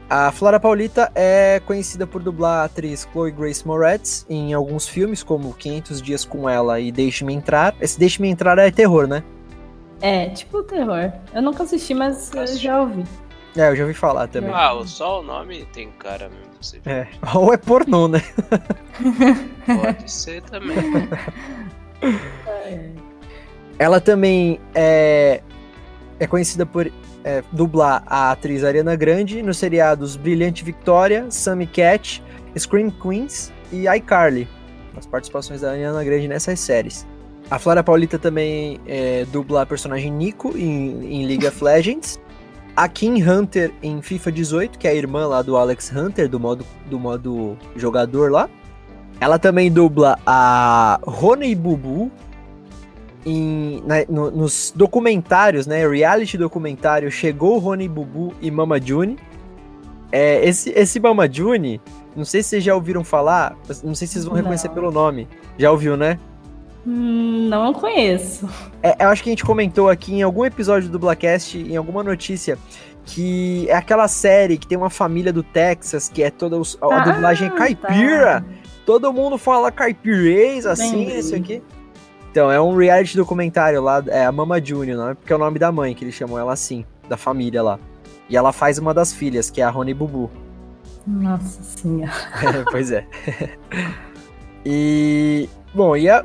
A 0.09 0.31
Flora 0.31 0.61
Paulita 0.61 1.11
é 1.15 1.61
conhecida 1.65 2.07
por 2.07 2.23
dublar 2.23 2.61
a 2.61 2.65
atriz 2.65 3.09
Chloe 3.11 3.31
Grace 3.31 3.67
Moretz 3.67 4.27
em 4.29 4.53
alguns 4.53 4.87
filmes, 4.87 5.23
como 5.23 5.55
500 5.55 6.03
Dias 6.03 6.25
com 6.25 6.49
Ela 6.49 6.79
e 6.81 6.93
Deixe-me 6.93 7.33
Entrar. 7.33 7.75
Esse 7.81 7.99
Deixe-me 7.99 8.29
Entrar 8.29 8.59
é 8.59 8.71
terror, 8.71 9.07
né? 9.07 9.25
É, 10.01 10.29
tipo 10.29 10.59
o 10.59 10.63
terror. 10.63 11.13
Eu 11.33 11.41
nunca 11.43 11.63
assisti, 11.63 11.95
mas 11.95 12.31
eu 12.35 12.47
já 12.47 12.81
ouvi. 12.83 13.05
É, 13.57 13.69
eu 13.71 13.77
já 13.77 13.83
ouvi 13.85 13.95
falar 13.95 14.29
também. 14.29 14.51
Ah, 14.53 14.75
o- 14.75 14.87
só 14.87 15.21
o 15.21 15.23
nome 15.23 15.65
tem 15.73 15.91
cara 15.93 16.29
mesmo. 16.29 16.53
Você 16.61 16.81
É. 16.87 17.07
Ou 17.35 17.53
é 17.53 17.57
pornô, 17.57 18.07
né? 18.09 18.23
Pode 19.67 20.11
ser 20.13 20.43
também. 20.43 20.77
Ela 23.83 24.01
também 24.01 24.61
é, 24.77 25.43
é 26.21 26.27
conhecida 26.29 26.65
por 26.65 26.89
é, 27.25 27.43
dublar 27.51 28.05
a 28.07 28.31
atriz 28.31 28.63
Ariana 28.63 28.95
Grande 28.95 29.43
nos 29.43 29.57
seriados 29.57 30.15
Brilhante 30.15 30.63
Victoria, 30.63 31.27
Sammy 31.31 31.67
Cat, 31.67 32.23
Scream 32.57 32.93
Queens 32.93 33.53
e 33.73 33.89
iCarly. 33.89 34.47
As 34.97 35.05
participações 35.05 35.63
da 35.63 35.73
Ariana 35.73 36.05
Grande 36.05 36.29
nessas 36.29 36.61
séries. 36.61 37.05
A 37.51 37.59
Flora 37.59 37.83
Paulita 37.83 38.21
também 38.21 38.81
é, 38.87 39.27
dubla 39.33 39.63
a 39.63 39.67
personagem 39.67 40.13
Nico 40.13 40.57
em, 40.57 41.17
em 41.17 41.27
League 41.27 41.45
of 41.45 41.65
Legends. 41.65 42.21
A 42.77 42.87
Kim 42.89 43.21
Hunter 43.21 43.73
em 43.83 44.01
FIFA 44.01 44.31
18, 44.31 44.79
que 44.79 44.87
é 44.87 44.93
a 44.93 44.95
irmã 44.95 45.27
lá 45.27 45.43
do 45.43 45.57
Alex 45.57 45.91
Hunter, 45.93 46.29
do 46.29 46.39
modo, 46.39 46.65
do 46.89 47.01
modo 47.01 47.59
jogador 47.75 48.31
lá. 48.31 48.49
Ela 49.19 49.41
também 49.41 49.73
dubla 49.73 50.21
a 50.25 51.01
Rony 51.03 51.53
Bubu 51.57 52.13
em, 53.25 53.83
na, 53.87 54.05
no, 54.09 54.31
nos 54.31 54.73
documentários, 54.75 55.67
né? 55.67 55.87
Reality 55.89 56.37
documentário 56.37 57.11
Chegou 57.11 57.59
Rony 57.59 57.89
Bubu 57.89 58.35
e 58.41 58.51
Mama 58.51 58.81
June. 58.81 59.17
É, 60.11 60.47
esse, 60.47 60.71
esse 60.71 61.01
Mama 61.01 61.31
June, 61.33 61.81
não 62.15 62.25
sei 62.25 62.43
se 62.43 62.51
vocês 62.51 62.65
já 62.65 62.75
ouviram 62.75 63.03
falar, 63.03 63.57
não 63.83 63.95
sei 63.95 64.07
se 64.07 64.15
vocês 64.15 64.25
vão 64.25 64.35
reconhecer 64.35 64.69
Não. 64.69 64.75
pelo 64.75 64.91
nome. 64.91 65.27
Já 65.57 65.71
ouviu, 65.71 65.97
né? 65.97 66.19
Hum, 66.87 67.47
não 67.49 67.73
conheço. 67.73 68.49
É, 68.83 69.05
eu 69.05 69.09
acho 69.09 69.23
que 69.23 69.31
a 69.31 69.33
gente 69.33 69.45
comentou 69.45 69.89
aqui 69.89 70.15
em 70.15 70.23
algum 70.23 70.45
episódio 70.45 70.89
do 70.89 70.99
Blackcast, 70.99 71.57
em 71.59 71.77
alguma 71.77 72.03
notícia, 72.03 72.59
que 73.07 73.67
é 73.71 73.75
aquela 73.75 74.09
série 74.09 74.59
que 74.59 74.67
tem 74.67 74.77
uma 74.77 74.91
família 74.91 75.33
do 75.33 75.43
Texas, 75.43 76.09
que 76.09 76.23
é 76.23 76.31
toda 76.31 76.59
os- 76.59 76.77
a, 76.83 76.87
Ah, 76.87 77.01
dublagem 77.01 77.49
é 77.49 77.51
caipira. 77.53 78.45
Todo 78.85 79.13
mundo 79.13 79.39
fala 79.39 79.71
caipirês, 79.71 80.67
assim, 80.67 81.03
Entendi. 81.05 81.19
isso 81.21 81.35
aqui. 81.37 81.63
Então, 82.33 82.51
é 82.51 82.59
um 82.59 82.75
reality 82.75 83.15
documentário 83.15 83.83
lá, 83.83 84.03
é 84.09 84.25
a 84.25 84.33
Mama 84.33 84.59
Junior, 84.59 84.97
não 84.97 85.11
é 85.11 85.15
porque 85.15 85.31
é 85.31 85.37
o 85.37 85.39
nome 85.39 85.59
da 85.59 85.71
mãe 85.71 85.95
que 85.95 86.03
eles 86.03 86.15
chamam 86.15 86.39
ela 86.39 86.55
assim, 86.55 86.83
da 87.07 87.15
família 87.19 87.63
lá. 87.63 87.79
E 88.27 88.35
ela 88.39 88.53
faz 88.55 88.79
uma 88.79 88.95
das 88.95 89.13
filhas, 89.13 89.51
que 89.51 89.61
é 89.61 89.65
a 89.65 89.69
Rony 89.69 89.93
Bubu. 89.93 90.31
Nossa 91.07 91.63
senhora. 91.63 92.11
pois 92.73 92.91
é. 92.91 93.07
e. 94.65 95.47
Bom, 95.75 95.95
e 95.95 96.09
a- 96.09 96.25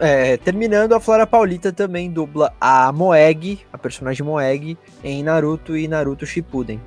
é, 0.00 0.38
terminando, 0.38 0.94
a 0.94 1.00
Flora 1.00 1.26
Paulita 1.26 1.72
também 1.72 2.10
dubla 2.10 2.50
a 2.58 2.90
Moeg, 2.90 3.60
a 3.70 3.76
personagem 3.76 4.24
Moeg, 4.24 4.78
em 5.04 5.22
Naruto 5.22 5.76
e 5.76 5.86
Naruto 5.86 6.24
Shippuden. 6.24 6.80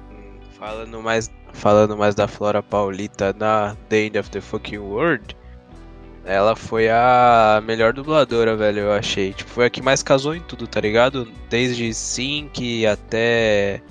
Falando 0.58 1.00
mais, 1.00 1.30
falando 1.54 1.96
mais 1.96 2.16
da 2.16 2.28
Flora 2.28 2.64
Paulita 2.64 3.36
na 3.38 3.76
The 3.90 4.06
End 4.06 4.18
of 4.18 4.32
the 4.32 4.42
Fucking 4.42 4.78
World, 4.80 5.36
ela 6.26 6.56
foi 6.56 6.90
a 6.90 7.62
melhor 7.66 7.94
dubladora, 7.94 8.56
velho, 8.56 8.80
eu 8.82 8.94
achei. 8.94 9.34
Tipo, 9.34 9.50
foi 9.52 9.66
a 9.66 9.70
que 9.70 9.82
mais 9.82 10.02
casou 10.04 10.36
em 10.36 10.40
tudo, 10.42 10.68
tá 10.68 10.80
ligado? 10.80 11.28
Desde 11.50 11.94
sync 11.94 12.86
até 12.86 13.82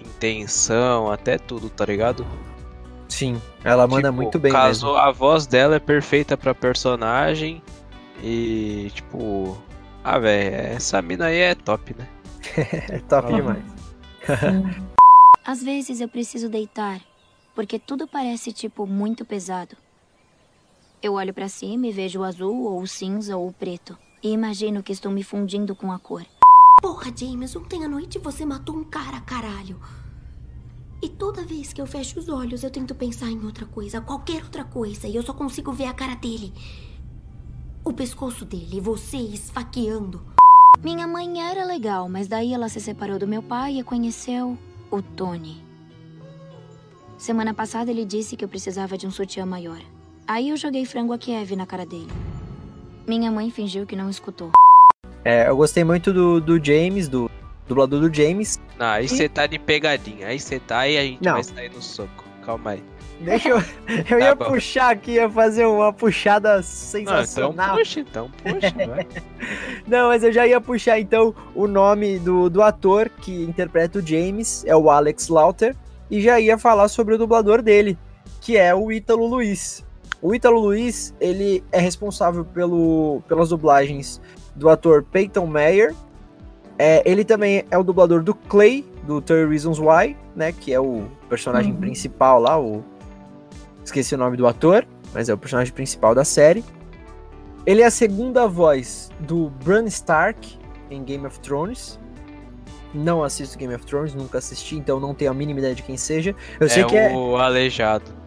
intenção, 0.00 1.10
até 1.10 1.38
tudo, 1.38 1.68
tá 1.70 1.84
ligado? 1.84 2.26
Sim, 3.08 3.40
ela 3.62 3.86
manda 3.86 4.08
Tipo, 4.10 4.22
muito 4.22 4.38
bem 4.38 4.52
casou, 4.52 4.96
A 4.96 5.10
voz 5.12 5.46
dela 5.46 5.76
é 5.76 5.78
perfeita 5.80 6.36
pra 6.36 6.54
personagem 6.54 7.62
e, 8.22 8.90
tipo... 8.94 9.56
Ah, 10.02 10.18
velho, 10.18 10.54
essa 10.54 11.00
mina 11.02 11.26
aí 11.26 11.38
é 11.38 11.54
top, 11.54 11.94
né? 11.98 12.06
mesmo. 12.06 12.16
É 12.94 12.98
top 13.00 13.32
Ah. 13.32 13.36
demais. 13.36 13.64
Às 15.44 15.62
vezes 15.62 16.00
eu 16.00 16.08
preciso 16.08 16.48
deitar, 16.48 17.00
porque 17.54 17.78
tudo 17.78 18.06
parece 18.08 18.52
tipo 18.52 18.86
muito 18.86 19.24
pesado. 19.24 19.76
Eu 21.06 21.12
olho 21.12 21.32
pra 21.32 21.48
cima 21.48 21.86
e 21.86 21.92
vejo 21.92 22.18
o 22.18 22.24
azul 22.24 22.64
ou 22.64 22.82
o 22.82 22.86
cinza 22.88 23.36
ou 23.36 23.46
o 23.46 23.52
preto 23.52 23.96
e 24.20 24.32
imagino 24.32 24.82
que 24.82 24.90
estou 24.90 25.12
me 25.12 25.22
fundindo 25.22 25.72
com 25.72 25.92
a 25.92 26.00
cor. 26.00 26.26
Porra, 26.82 27.12
James, 27.16 27.54
ontem 27.54 27.84
à 27.84 27.88
noite 27.88 28.18
você 28.18 28.44
matou 28.44 28.74
um 28.74 28.82
cara, 28.82 29.20
caralho. 29.20 29.80
E 31.00 31.08
toda 31.08 31.44
vez 31.44 31.72
que 31.72 31.80
eu 31.80 31.86
fecho 31.86 32.18
os 32.18 32.28
olhos, 32.28 32.64
eu 32.64 32.70
tento 32.72 32.92
pensar 32.92 33.30
em 33.30 33.40
outra 33.44 33.64
coisa, 33.66 34.00
qualquer 34.00 34.42
outra 34.42 34.64
coisa, 34.64 35.06
e 35.06 35.14
eu 35.14 35.22
só 35.22 35.32
consigo 35.32 35.72
ver 35.72 35.84
a 35.84 35.94
cara 35.94 36.16
dele. 36.16 36.52
O 37.84 37.92
pescoço 37.92 38.44
dele, 38.44 38.80
você 38.80 39.16
esfaqueando. 39.16 40.26
Minha 40.82 41.06
mãe 41.06 41.40
era 41.40 41.64
legal, 41.64 42.08
mas 42.08 42.26
daí 42.26 42.52
ela 42.52 42.68
se 42.68 42.80
separou 42.80 43.16
do 43.16 43.28
meu 43.28 43.44
pai 43.44 43.78
e 43.78 43.84
conheceu 43.84 44.58
o 44.90 45.00
Tony. 45.00 45.64
Semana 47.16 47.54
passada 47.54 47.92
ele 47.92 48.04
disse 48.04 48.36
que 48.36 48.44
eu 48.44 48.48
precisava 48.48 48.98
de 48.98 49.06
um 49.06 49.10
sutiã 49.12 49.46
maior. 49.46 49.80
Aí 50.26 50.48
eu 50.50 50.56
joguei 50.56 50.84
frango 50.84 51.12
a 51.12 51.18
Kiev 51.18 51.54
na 51.54 51.66
cara 51.66 51.86
dele. 51.86 52.08
Minha 53.06 53.30
mãe 53.30 53.50
fingiu 53.50 53.86
que 53.86 53.94
não 53.94 54.10
escutou. 54.10 54.50
É, 55.24 55.48
eu 55.48 55.56
gostei 55.56 55.84
muito 55.84 56.12
do, 56.12 56.40
do 56.40 56.64
James, 56.64 57.08
do 57.08 57.30
dublador 57.68 58.00
do 58.00 58.12
James. 58.12 58.60
Não, 58.78 58.86
aí 58.86 59.08
você 59.08 59.28
tá 59.28 59.46
de 59.46 59.58
pegadinha. 59.58 60.28
Aí 60.28 60.38
você 60.40 60.58
tá 60.58 60.88
e 60.88 60.98
a 60.98 61.02
gente 61.02 61.22
Não. 61.22 61.34
vai 61.34 61.44
sair 61.44 61.70
no 61.70 61.80
soco. 61.82 62.24
Calma 62.44 62.72
aí. 62.72 62.82
Deixa 63.20 63.48
eu. 63.48 63.56
Eu 63.88 64.04
Tá 64.04 64.18
ia 64.18 64.34
bom. 64.34 64.44
puxar 64.46 64.90
aqui, 64.90 65.12
ia 65.12 65.30
fazer 65.30 65.64
uma 65.64 65.92
puxada 65.92 66.50
Não, 66.50 66.58
então 66.58 66.62
sensacional. 66.64 67.76
puxa, 67.76 68.00
então 68.00 68.30
puxa, 68.42 68.74
vai. 68.86 69.06
Não, 69.86 70.08
mas 70.08 70.22
eu 70.22 70.30
já 70.32 70.46
ia 70.46 70.60
puxar 70.60 71.00
então 71.00 71.34
o 71.54 71.66
nome 71.66 72.18
do, 72.18 72.50
do 72.50 72.62
ator 72.62 73.08
que 73.08 73.42
interpreta 73.44 74.00
o 74.00 74.06
James, 74.06 74.64
é 74.66 74.76
o 74.76 74.90
Alex 74.90 75.28
Lauter, 75.28 75.74
e 76.10 76.20
já 76.20 76.38
ia 76.38 76.58
falar 76.58 76.88
sobre 76.88 77.14
o 77.14 77.18
dublador 77.18 77.62
dele, 77.62 77.96
que 78.40 78.56
é 78.58 78.74
o 78.74 78.92
Ítalo 78.92 79.26
Luiz. 79.26 79.82
O 80.26 80.34
Ítalo 80.34 80.58
Luiz, 80.58 81.14
ele 81.20 81.62
é 81.70 81.78
responsável 81.78 82.44
pelo, 82.44 83.22
pelas 83.28 83.50
dublagens 83.50 84.20
do 84.56 84.68
ator 84.68 85.04
Peyton 85.04 85.46
Meyer. 85.46 85.94
É, 86.76 87.00
ele 87.08 87.24
também 87.24 87.64
é 87.70 87.78
o 87.78 87.84
dublador 87.84 88.24
do 88.24 88.34
Clay, 88.34 88.84
do 89.04 89.20
30 89.20 89.48
Reasons 89.48 89.78
Why, 89.78 90.16
né, 90.34 90.50
que 90.50 90.72
é 90.72 90.80
o 90.80 91.04
personagem 91.28 91.70
Uhum. 91.70 91.78
principal 91.78 92.40
lá, 92.40 92.60
o... 92.60 92.82
Esqueci 93.84 94.16
o 94.16 94.18
nome 94.18 94.36
do 94.36 94.48
ator, 94.48 94.84
mas 95.14 95.28
é 95.28 95.32
o 95.32 95.38
personagem 95.38 95.72
principal 95.72 96.12
da 96.12 96.24
série. 96.24 96.64
Ele 97.64 97.82
é 97.82 97.86
a 97.86 97.90
segunda 97.90 98.48
voz 98.48 99.12
do 99.20 99.48
Bran 99.64 99.84
Stark 99.84 100.58
em 100.90 101.04
Game 101.04 101.24
of 101.24 101.38
Thrones. 101.38 102.00
Não 102.92 103.22
assisto 103.22 103.56
Game 103.56 103.72
of 103.72 103.86
Thrones, 103.86 104.12
nunca 104.12 104.38
assisti, 104.38 104.74
então 104.74 104.98
não 104.98 105.14
tenho 105.14 105.30
a 105.30 105.34
mínima 105.34 105.60
ideia 105.60 105.74
de 105.76 105.84
quem 105.84 105.96
seja. 105.96 106.34
Eu 106.58 106.68
sei 106.68 106.82
é 106.82 106.86
que 106.86 106.96
é, 106.96 107.14
o 107.14 107.36
aleijado. 107.36 108.25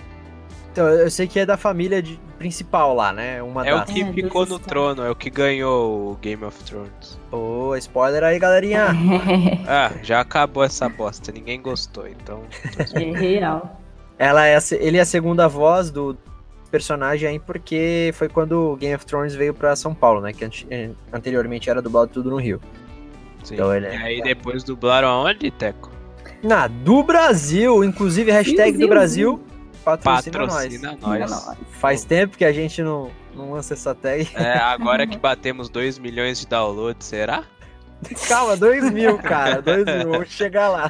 Então, 0.79 0.87
eu 0.89 1.11
sei 1.11 1.27
que 1.27 1.37
é 1.39 1.45
da 1.45 1.57
família 1.57 2.01
de- 2.01 2.17
principal 2.37 2.93
lá, 2.95 3.11
né? 3.11 3.43
Uma 3.43 3.67
É 3.67 3.73
o 3.73 3.79
das. 3.79 3.89
que 3.91 4.01
É, 4.01 4.13
ficou 4.13 4.45
no 4.45 4.57
trono, 4.57 5.03
é 5.03 5.09
o 5.09 5.15
que 5.15 5.29
ganhou 5.29 6.11
o 6.11 6.15
Game 6.21 6.41
of 6.45 6.63
Thrones. 6.63 7.19
Ô, 7.31 7.75
spoiler 7.75 8.23
aí, 8.23 8.39
galerinha. 8.39 8.87
Ah, 9.67 9.91
já 10.01 10.21
acabou 10.21 10.63
essa 10.63 10.87
bosta, 10.87 11.31
ninguém 11.33 11.61
gostou, 11.61 12.07
então. 12.07 12.43
É 12.93 12.99
real. 13.11 13.77
Ela 14.17 14.47
é 14.47 14.57
ele 14.79 14.97
é 14.97 15.01
a 15.01 15.05
segunda 15.05 15.47
voz 15.49 15.91
do 15.91 16.17
personagem 16.71 17.27
aí 17.27 17.39
porque 17.39 18.11
foi 18.13 18.29
quando 18.29 18.77
Game 18.79 18.95
of 18.95 19.05
Thrones 19.05 19.35
veio 19.35 19.53
pra 19.53 19.75
São 19.75 19.93
Paulo, 19.93 20.21
né? 20.21 20.31
Que 20.31 20.45
eh, 20.69 20.91
anteriormente 21.11 21.69
era 21.69 21.81
dublado 21.81 22.11
tudo 22.13 22.29
no 22.29 22.37
Rio. 22.37 22.61
Sim. 23.43 23.55
Então 23.55 23.73
ele 23.75 23.87
é- 23.87 23.95
E 23.95 23.97
aí 23.97 24.21
depois 24.21 24.63
dublaram 24.63 25.07
aonde, 25.09 25.51
Teco? 25.51 25.91
Na 26.41 26.67
do 26.67 27.03
Brasil, 27.03 27.83
inclusive 27.83 28.31
hashtag 28.31 28.73
do 28.77 28.83
Sim, 28.83 28.89
Brasil, 28.89 29.43
patrocina, 29.83 30.39
Patrocina 30.39 30.97
nós. 31.01 31.29
nós. 31.29 31.57
Faz 31.71 32.03
tempo 32.03 32.37
que 32.37 32.45
a 32.45 32.51
gente 32.51 32.81
não, 32.81 33.11
não 33.35 33.51
lança 33.51 33.73
essa 33.73 33.95
tag. 33.95 34.29
É, 34.35 34.57
agora 34.57 35.07
que 35.07 35.17
batemos 35.17 35.69
2 35.69 35.97
milhões 35.99 36.39
de 36.39 36.47
downloads, 36.47 37.07
será? 37.07 37.43
Calma, 38.27 38.55
2 38.55 38.91
mil, 38.91 39.17
cara. 39.17 39.61
2 39.61 39.85
mil, 39.85 40.11
vamos 40.11 40.29
chegar 40.29 40.69
lá. 40.69 40.89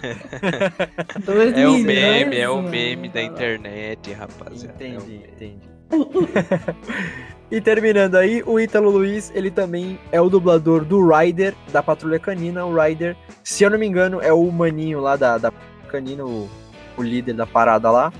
Dois 1.26 1.58
É 1.58 1.68
o 1.68 1.78
meme, 1.78 2.38
é 2.38 2.50
o 2.50 2.62
meme 2.62 3.10
da 3.10 3.22
internet, 3.22 4.14
rapaziada. 4.14 4.76
É 4.80 4.88
Entendi, 4.88 5.12
meme. 5.12 5.30
entendi. 5.36 5.70
e 7.50 7.60
terminando 7.60 8.16
aí, 8.16 8.44
o 8.46 8.60
Ítalo 8.60 8.92
Luiz, 8.92 9.32
ele 9.34 9.50
também 9.50 10.00
é 10.12 10.22
o 10.22 10.30
dublador 10.30 10.86
do 10.86 11.08
Ryder, 11.08 11.56
da 11.72 11.82
Patrulha 11.82 12.20
Canina. 12.20 12.64
O 12.66 12.76
Ryder, 12.80 13.18
se 13.44 13.64
eu 13.64 13.72
não 13.72 13.80
me 13.80 13.88
engano, 13.88 14.22
é 14.22 14.32
o 14.32 14.52
maninho 14.52 15.00
lá 15.00 15.16
da, 15.16 15.38
da 15.40 15.52
Canina, 15.88 16.24
o, 16.24 16.48
o 16.96 17.02
líder 17.02 17.34
da 17.34 17.48
parada 17.48 17.90
lá. 17.90 18.14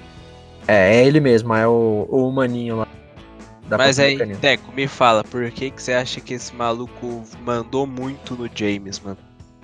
É, 0.70 0.98
é 0.98 1.06
ele 1.06 1.20
mesmo, 1.20 1.52
é 1.56 1.68
o, 1.68 2.08
o 2.10 2.32
maninho 2.32 2.76
lá 2.78 2.88
da 3.68 3.78
Mas 3.78 4.00
aí, 4.00 4.18
Canina. 4.18 4.38
Teco, 4.40 4.72
me 4.72 4.88
fala, 4.88 5.24
por 5.24 5.50
que, 5.50 5.72
que 5.72 5.82
você 5.82 5.94
acha 5.94 6.22
que 6.22 6.36
esse 6.36 6.56
maluco 6.56 7.24
mandou 7.44 7.88
muito 7.88 8.36
no 8.36 8.48
James, 8.54 9.00
mano? 9.00 9.18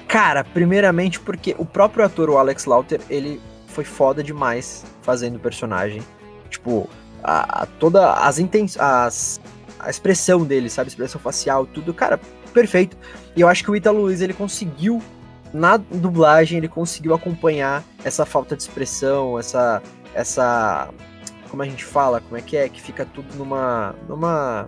Cara, 0.07 0.43
primeiramente 0.43 1.19
porque 1.19 1.55
o 1.59 1.65
próprio 1.65 2.03
ator, 2.05 2.29
o 2.29 2.37
Alex 2.37 2.65
Lauter, 2.65 2.99
ele 3.09 3.39
foi 3.67 3.83
foda 3.83 4.23
demais 4.23 4.83
fazendo 5.03 5.35
o 5.35 5.39
personagem. 5.39 6.01
Tipo, 6.49 6.89
a, 7.23 7.63
a- 7.63 7.65
toda 7.65 8.13
as 8.13 8.39
intenções, 8.39 9.39
a 9.79 9.89
expressão 9.89 10.43
dele, 10.43 10.69
sabe, 10.69 10.87
a 10.87 10.89
expressão 10.89 11.21
facial, 11.21 11.65
tudo, 11.67 11.93
cara, 11.93 12.19
perfeito. 12.53 12.97
E 13.35 13.41
eu 13.41 13.47
acho 13.47 13.63
que 13.63 13.69
o 13.69 13.75
Ítalo 13.75 14.01
Luiz, 14.01 14.21
ele 14.21 14.33
conseguiu 14.33 15.01
na 15.53 15.77
dublagem, 15.77 16.57
ele 16.57 16.67
conseguiu 16.67 17.13
acompanhar 17.13 17.83
essa 18.03 18.25
falta 18.25 18.55
de 18.55 18.63
expressão, 18.63 19.39
essa 19.39 19.81
essa 20.15 20.89
como 21.49 21.61
a 21.61 21.65
gente 21.65 21.85
fala, 21.85 22.19
como 22.19 22.35
é 22.35 22.41
que 22.41 22.57
é, 22.57 22.67
que 22.67 22.81
fica 22.81 23.05
tudo 23.05 23.35
numa 23.35 23.93
numa 24.09 24.67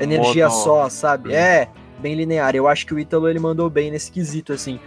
energia 0.00 0.48
só, 0.48 0.88
sabe? 0.88 1.30
Hum. 1.30 1.32
É, 1.32 1.68
bem 1.98 2.14
linear. 2.14 2.54
Eu 2.54 2.68
acho 2.68 2.86
que 2.86 2.94
o 2.94 2.98
Ítalo 2.98 3.28
ele 3.28 3.38
mandou 3.38 3.68
bem 3.68 3.90
nesse 3.90 4.10
quesito, 4.12 4.52
assim. 4.52 4.78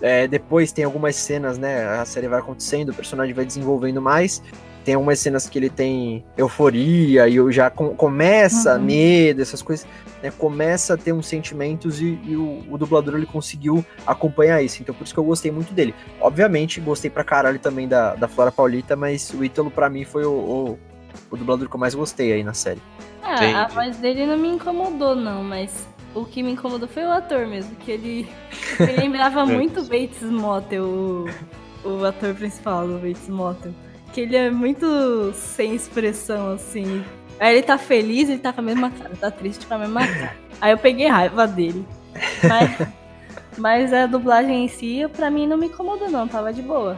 É, 0.00 0.28
depois 0.28 0.70
tem 0.70 0.84
algumas 0.84 1.16
cenas, 1.16 1.58
né? 1.58 1.88
A 1.98 2.04
série 2.04 2.28
vai 2.28 2.38
acontecendo, 2.38 2.90
o 2.90 2.94
personagem 2.94 3.34
vai 3.34 3.44
desenvolvendo 3.44 4.00
mais. 4.00 4.42
Tem 4.88 4.94
algumas 4.94 5.18
cenas 5.18 5.46
que 5.46 5.58
ele 5.58 5.68
tem 5.68 6.24
euforia 6.34 7.28
e 7.28 7.36
eu 7.36 7.52
já 7.52 7.68
com, 7.68 7.94
começa 7.94 8.76
Uhum. 8.76 8.84
medo, 8.84 9.42
essas 9.42 9.60
coisas, 9.60 9.86
né? 10.22 10.30
Começa 10.30 10.94
a 10.94 10.96
ter 10.96 11.12
uns 11.12 11.26
sentimentos 11.26 12.00
e, 12.00 12.18
e 12.24 12.34
o, 12.34 12.64
o 12.70 12.78
dublador 12.78 13.14
ele 13.14 13.26
conseguiu 13.26 13.84
acompanhar 14.06 14.62
isso. 14.62 14.80
Então 14.80 14.94
por 14.94 15.04
isso 15.04 15.12
que 15.12 15.20
eu 15.20 15.24
gostei 15.24 15.50
muito 15.50 15.74
dele. 15.74 15.94
Obviamente, 16.18 16.80
gostei 16.80 17.10
pra 17.10 17.22
caralho 17.22 17.58
também 17.58 17.86
da, 17.86 18.14
da 18.14 18.26
Flora 18.26 18.50
Paulita, 18.50 18.96
mas 18.96 19.28
o 19.28 19.44
Ítalo 19.44 19.70
pra 19.70 19.90
mim 19.90 20.04
foi 20.04 20.24
o, 20.24 20.30
o, 20.32 20.78
o 21.30 21.36
dublador 21.36 21.68
que 21.68 21.76
eu 21.76 21.80
mais 21.80 21.94
gostei 21.94 22.32
aí 22.32 22.42
na 22.42 22.54
série. 22.54 22.80
Ah, 23.22 23.34
Entendi. 23.34 23.54
a 23.56 23.66
voz 23.66 23.98
dele 23.98 24.24
não 24.24 24.38
me 24.38 24.48
incomodou, 24.48 25.14
não, 25.14 25.44
mas 25.44 25.86
o 26.14 26.24
que 26.24 26.42
me 26.42 26.52
incomodou 26.52 26.88
foi 26.88 27.04
o 27.04 27.12
ator 27.12 27.46
mesmo, 27.46 27.76
que 27.76 27.90
ele, 27.90 28.26
ele 28.80 28.92
lembrava 28.92 29.44
muito 29.44 29.82
Bates 29.84 30.22
Motel, 30.22 30.82
o, 30.82 31.26
o 31.84 32.04
ator 32.06 32.34
principal 32.34 32.88
do 32.88 32.94
Bates 32.94 33.28
Motel. 33.28 33.74
Que 34.12 34.22
ele 34.22 34.36
é 34.36 34.50
muito 34.50 35.32
sem 35.34 35.74
expressão, 35.74 36.52
assim. 36.52 37.04
Aí 37.38 37.56
ele 37.56 37.62
tá 37.62 37.78
feliz, 37.78 38.28
ele 38.28 38.38
tá 38.38 38.52
com 38.52 38.60
a 38.60 38.64
mesma 38.64 38.90
cara, 38.90 39.10
tá 39.20 39.30
triste 39.30 39.66
com 39.66 39.74
a 39.74 39.78
mesma 39.78 40.06
cara. 40.06 40.36
Aí 40.60 40.72
eu 40.72 40.78
peguei 40.78 41.06
raiva 41.06 41.46
dele. 41.46 41.86
Mas, 42.42 42.88
mas 43.56 43.92
a 43.92 44.06
dublagem 44.06 44.64
em 44.64 44.68
si, 44.68 45.06
pra 45.14 45.30
mim, 45.30 45.46
não 45.46 45.56
me 45.56 45.66
incomodou, 45.66 46.10
não, 46.10 46.26
tava 46.26 46.52
de 46.52 46.62
boa. 46.62 46.96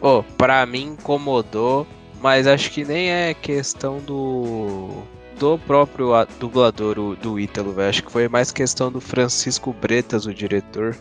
Pô, 0.00 0.24
pra 0.36 0.64
mim 0.66 0.94
incomodou, 0.98 1.86
mas 2.20 2.46
acho 2.46 2.70
que 2.70 2.84
nem 2.84 3.10
é 3.10 3.34
questão 3.34 3.98
do. 3.98 5.02
do 5.38 5.58
próprio 5.58 6.10
dublador, 6.38 7.16
do 7.16 7.38
Ítalo, 7.38 7.72
velho. 7.72 7.88
Acho 7.88 8.04
que 8.04 8.10
foi 8.10 8.26
mais 8.26 8.50
questão 8.50 8.90
do 8.90 9.00
Francisco 9.00 9.72
Bretas, 9.72 10.26
o 10.26 10.34
diretor. 10.34 10.96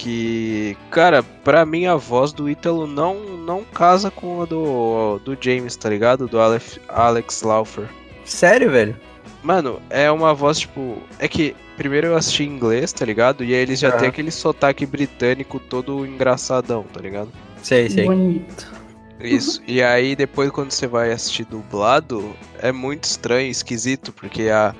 Que, 0.00 0.78
cara, 0.90 1.22
pra 1.22 1.66
mim 1.66 1.84
a 1.84 1.94
voz 1.94 2.32
do 2.32 2.48
Ítalo 2.48 2.86
não, 2.86 3.20
não 3.36 3.62
casa 3.62 4.10
com 4.10 4.40
a 4.40 4.46
do, 4.46 5.18
do 5.18 5.36
James, 5.38 5.76
tá 5.76 5.90
ligado? 5.90 6.26
Do 6.26 6.40
Alex, 6.40 6.80
Alex 6.88 7.42
Laufer. 7.42 7.86
Sério, 8.24 8.70
velho? 8.70 8.96
Mano, 9.42 9.78
é 9.90 10.10
uma 10.10 10.32
voz 10.32 10.60
tipo. 10.60 10.96
É 11.18 11.28
que 11.28 11.54
primeiro 11.76 12.06
eu 12.06 12.16
assisti 12.16 12.44
em 12.44 12.46
inglês, 12.46 12.94
tá 12.94 13.04
ligado? 13.04 13.44
E 13.44 13.52
aí 13.52 13.60
eles 13.60 13.78
já 13.78 13.92
tem 13.92 14.08
aquele 14.08 14.30
sotaque 14.30 14.86
britânico 14.86 15.60
todo 15.60 16.06
engraçadão, 16.06 16.82
tá 16.90 16.98
ligado? 16.98 17.30
Sei, 17.62 17.90
sei. 17.90 18.06
Bonito. 18.06 18.72
Isso. 19.20 19.62
E 19.66 19.82
aí 19.82 20.16
depois 20.16 20.50
quando 20.50 20.70
você 20.70 20.86
vai 20.86 21.12
assistir 21.12 21.44
dublado, 21.44 22.34
é 22.58 22.72
muito 22.72 23.04
estranho, 23.04 23.50
esquisito, 23.50 24.14
porque 24.14 24.48
a, 24.48 24.74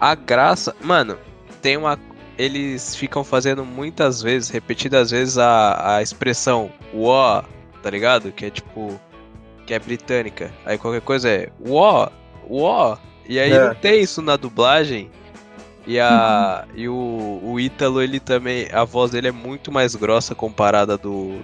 a 0.00 0.14
graça. 0.14 0.76
Mano, 0.80 1.18
tem 1.60 1.76
uma. 1.76 1.98
Eles 2.40 2.94
ficam 2.96 3.22
fazendo 3.22 3.64
muitas 3.64 4.22
vezes, 4.22 4.48
repetidas 4.48 5.10
vezes, 5.10 5.36
a, 5.36 5.96
a 5.96 6.02
expressão 6.02 6.70
uó, 6.94 7.42
tá 7.82 7.90
ligado? 7.90 8.32
Que 8.32 8.46
é 8.46 8.50
tipo. 8.50 8.98
Que 9.66 9.74
é 9.74 9.78
britânica. 9.78 10.50
Aí 10.64 10.78
qualquer 10.78 11.02
coisa 11.02 11.28
é 11.28 11.48
uó, 11.66 12.08
uó. 12.48 12.96
E 13.28 13.38
aí 13.38 13.52
É. 13.52 13.68
não 13.68 13.74
tem 13.74 14.00
isso 14.00 14.22
na 14.22 14.36
dublagem. 14.36 15.10
E, 15.86 15.98
a, 15.98 16.66
e 16.74 16.88
o, 16.88 17.40
o 17.42 17.58
Ítalo, 17.60 18.00
ele 18.02 18.18
também. 18.20 18.68
A 18.72 18.84
voz 18.84 19.10
dele 19.10 19.28
é 19.28 19.32
muito 19.32 19.70
mais 19.70 19.94
grossa 19.94 20.34
comparada 20.34 20.96
do, 20.96 21.40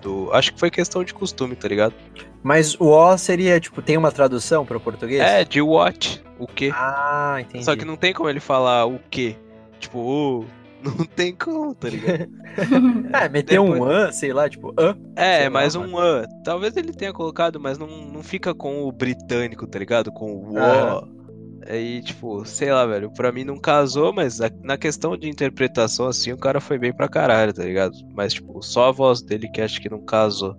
do. 0.00 0.30
Acho 0.32 0.52
que 0.54 0.60
foi 0.60 0.70
questão 0.70 1.04
de 1.04 1.12
costume, 1.14 1.54
tá 1.54 1.68
ligado? 1.68 1.94
Mas 2.42 2.74
o 2.80 2.86
O 2.88 3.18
seria, 3.18 3.60
tipo, 3.60 3.82
tem 3.82 3.96
uma 3.98 4.10
tradução 4.10 4.64
para 4.64 4.76
o 4.76 4.80
português? 4.80 5.20
É, 5.20 5.44
de 5.44 5.60
what? 5.60 6.22
O 6.38 6.46
quê? 6.46 6.72
Ah, 6.74 7.36
entendi. 7.40 7.64
Só 7.64 7.76
que 7.76 7.84
não 7.84 7.96
tem 7.96 8.14
como 8.14 8.28
ele 8.28 8.40
falar 8.40 8.86
o 8.86 8.98
quê? 9.10 9.36
Tipo, 9.80 9.98
o. 9.98 10.44
Não 10.82 11.04
tem 11.04 11.34
como, 11.34 11.74
tá 11.74 11.88
ligado? 11.90 12.28
É, 13.12 13.28
meter 13.28 13.60
um 13.60 13.72
Depois- 13.72 13.92
an, 14.08 14.12
sei 14.12 14.32
lá, 14.32 14.48
tipo, 14.48 14.72
an. 14.78 14.96
É, 15.14 15.48
mais 15.48 15.74
um 15.74 15.98
an. 15.98 16.24
Talvez 16.44 16.74
ele 16.76 16.92
tenha 16.92 17.12
colocado, 17.12 17.60
mas 17.60 17.76
não, 17.78 17.86
não 18.10 18.22
fica 18.22 18.54
com 18.54 18.82
o 18.84 18.90
britânico, 18.92 19.66
tá 19.66 19.78
ligado? 19.78 20.10
Com 20.10 20.32
o 20.32 20.54
o. 20.54 21.20
Aí, 21.68 22.02
tipo, 22.02 22.44
sei 22.46 22.72
lá, 22.72 22.86
velho. 22.86 23.10
Pra 23.10 23.30
mim 23.30 23.44
não 23.44 23.58
casou, 23.58 24.12
mas 24.12 24.40
a- 24.40 24.50
na 24.62 24.76
questão 24.78 25.16
de 25.16 25.28
interpretação, 25.28 26.06
assim, 26.06 26.32
o 26.32 26.38
cara 26.38 26.60
foi 26.60 26.78
bem 26.78 26.92
pra 26.92 27.08
caralho, 27.08 27.52
tá 27.52 27.62
ligado? 27.62 27.94
Mas, 28.14 28.32
tipo, 28.32 28.62
só 28.62 28.88
a 28.88 28.92
voz 28.92 29.20
dele 29.20 29.48
que 29.50 29.60
acho 29.60 29.80
que 29.80 29.88
não 29.90 30.00
casou. 30.00 30.56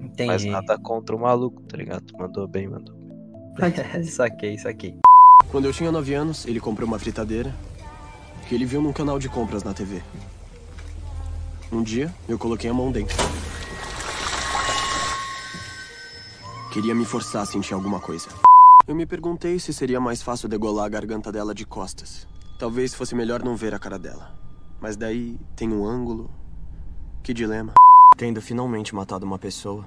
Entendi. 0.00 0.28
Mas 0.28 0.44
nada 0.44 0.78
contra 0.78 1.14
o 1.16 1.18
maluco, 1.20 1.60
tá 1.62 1.76
ligado? 1.76 2.04
Mandou 2.18 2.46
bem, 2.46 2.68
mandou. 2.68 2.94
saquei, 4.04 4.56
saquei. 4.58 4.96
Quando 5.50 5.64
eu 5.66 5.72
tinha 5.72 5.90
9 5.90 6.14
anos, 6.14 6.46
ele 6.46 6.60
comprou 6.60 6.86
uma 6.88 6.98
fritadeira 6.98 7.52
que 8.48 8.54
ele 8.54 8.64
viu 8.64 8.80
num 8.80 8.92
canal 8.92 9.18
de 9.18 9.28
compras 9.28 9.64
na 9.64 9.74
TV. 9.74 10.02
Um 11.72 11.82
dia, 11.82 12.14
eu 12.28 12.38
coloquei 12.38 12.70
a 12.70 12.74
mão 12.74 12.92
dentro. 12.92 13.16
Queria 16.72 16.94
me 16.94 17.04
forçar 17.04 17.42
a 17.42 17.46
sentir 17.46 17.74
alguma 17.74 17.98
coisa. 17.98 18.28
Eu 18.86 18.94
me 18.94 19.04
perguntei 19.04 19.58
se 19.58 19.72
seria 19.72 19.98
mais 19.98 20.22
fácil 20.22 20.48
degolar 20.48 20.86
a 20.86 20.88
garganta 20.88 21.32
dela 21.32 21.54
de 21.54 21.66
costas. 21.66 22.26
Talvez 22.58 22.94
fosse 22.94 23.14
melhor 23.14 23.42
não 23.42 23.56
ver 23.56 23.74
a 23.74 23.78
cara 23.78 23.98
dela. 23.98 24.32
Mas 24.80 24.96
daí 24.96 25.38
tem 25.56 25.72
um 25.72 25.84
ângulo. 25.84 26.30
Que 27.22 27.34
dilema. 27.34 27.72
Tendo 28.16 28.40
finalmente 28.40 28.94
matado 28.94 29.26
uma 29.26 29.38
pessoa, 29.38 29.84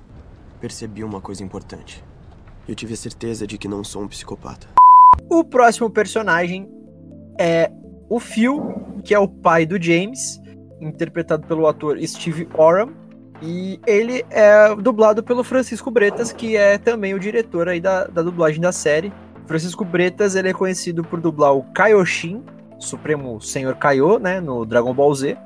percebi 0.60 1.04
uma 1.04 1.22
coisa 1.22 1.44
importante. 1.44 2.04
Eu 2.68 2.76
tive 2.76 2.94
a 2.94 2.98
certeza 2.98 3.48
de 3.48 3.58
que 3.58 3.70
não 3.70 3.84
sou 3.84 4.04
um 4.04 4.08
psicopata. 4.08 4.68
O 5.30 5.44
próximo 5.46 5.90
personagem 5.90 6.70
é 7.40 7.72
o 8.10 8.20
Phil, 8.20 9.00
que 9.04 9.14
é 9.14 9.20
o 9.20 9.28
pai 9.28 9.66
do 9.66 9.82
James, 9.82 10.42
interpretado 10.82 11.46
pelo 11.46 11.68
ator 11.68 11.98
Steve 12.06 12.48
Oram. 12.56 12.92
E 13.42 13.80
ele 13.88 14.26
é 14.30 14.76
dublado 14.76 15.24
pelo 15.24 15.44
Francisco 15.44 15.90
Bretas, 15.90 16.34
que 16.34 16.58
é 16.58 16.78
também 16.78 17.14
o 17.14 17.20
diretor 17.20 17.70
aí 17.70 17.80
da, 17.80 18.06
da 18.06 18.22
dublagem 18.22 18.60
da 18.60 18.72
série. 18.72 19.14
Francisco 19.46 19.86
Bretas, 19.86 20.36
ele 20.36 20.50
é 20.50 20.54
conhecido 20.54 21.04
por 21.04 21.22
dublar 21.22 21.56
o 21.56 21.64
Kaioshin, 21.74 22.44
Supremo 22.78 23.40
Senhor 23.40 23.76
Kaiô, 23.76 24.20
né, 24.20 24.42
no 24.42 24.66
Dragon 24.66 24.94
Ball 24.94 25.14
Z. 25.16 25.38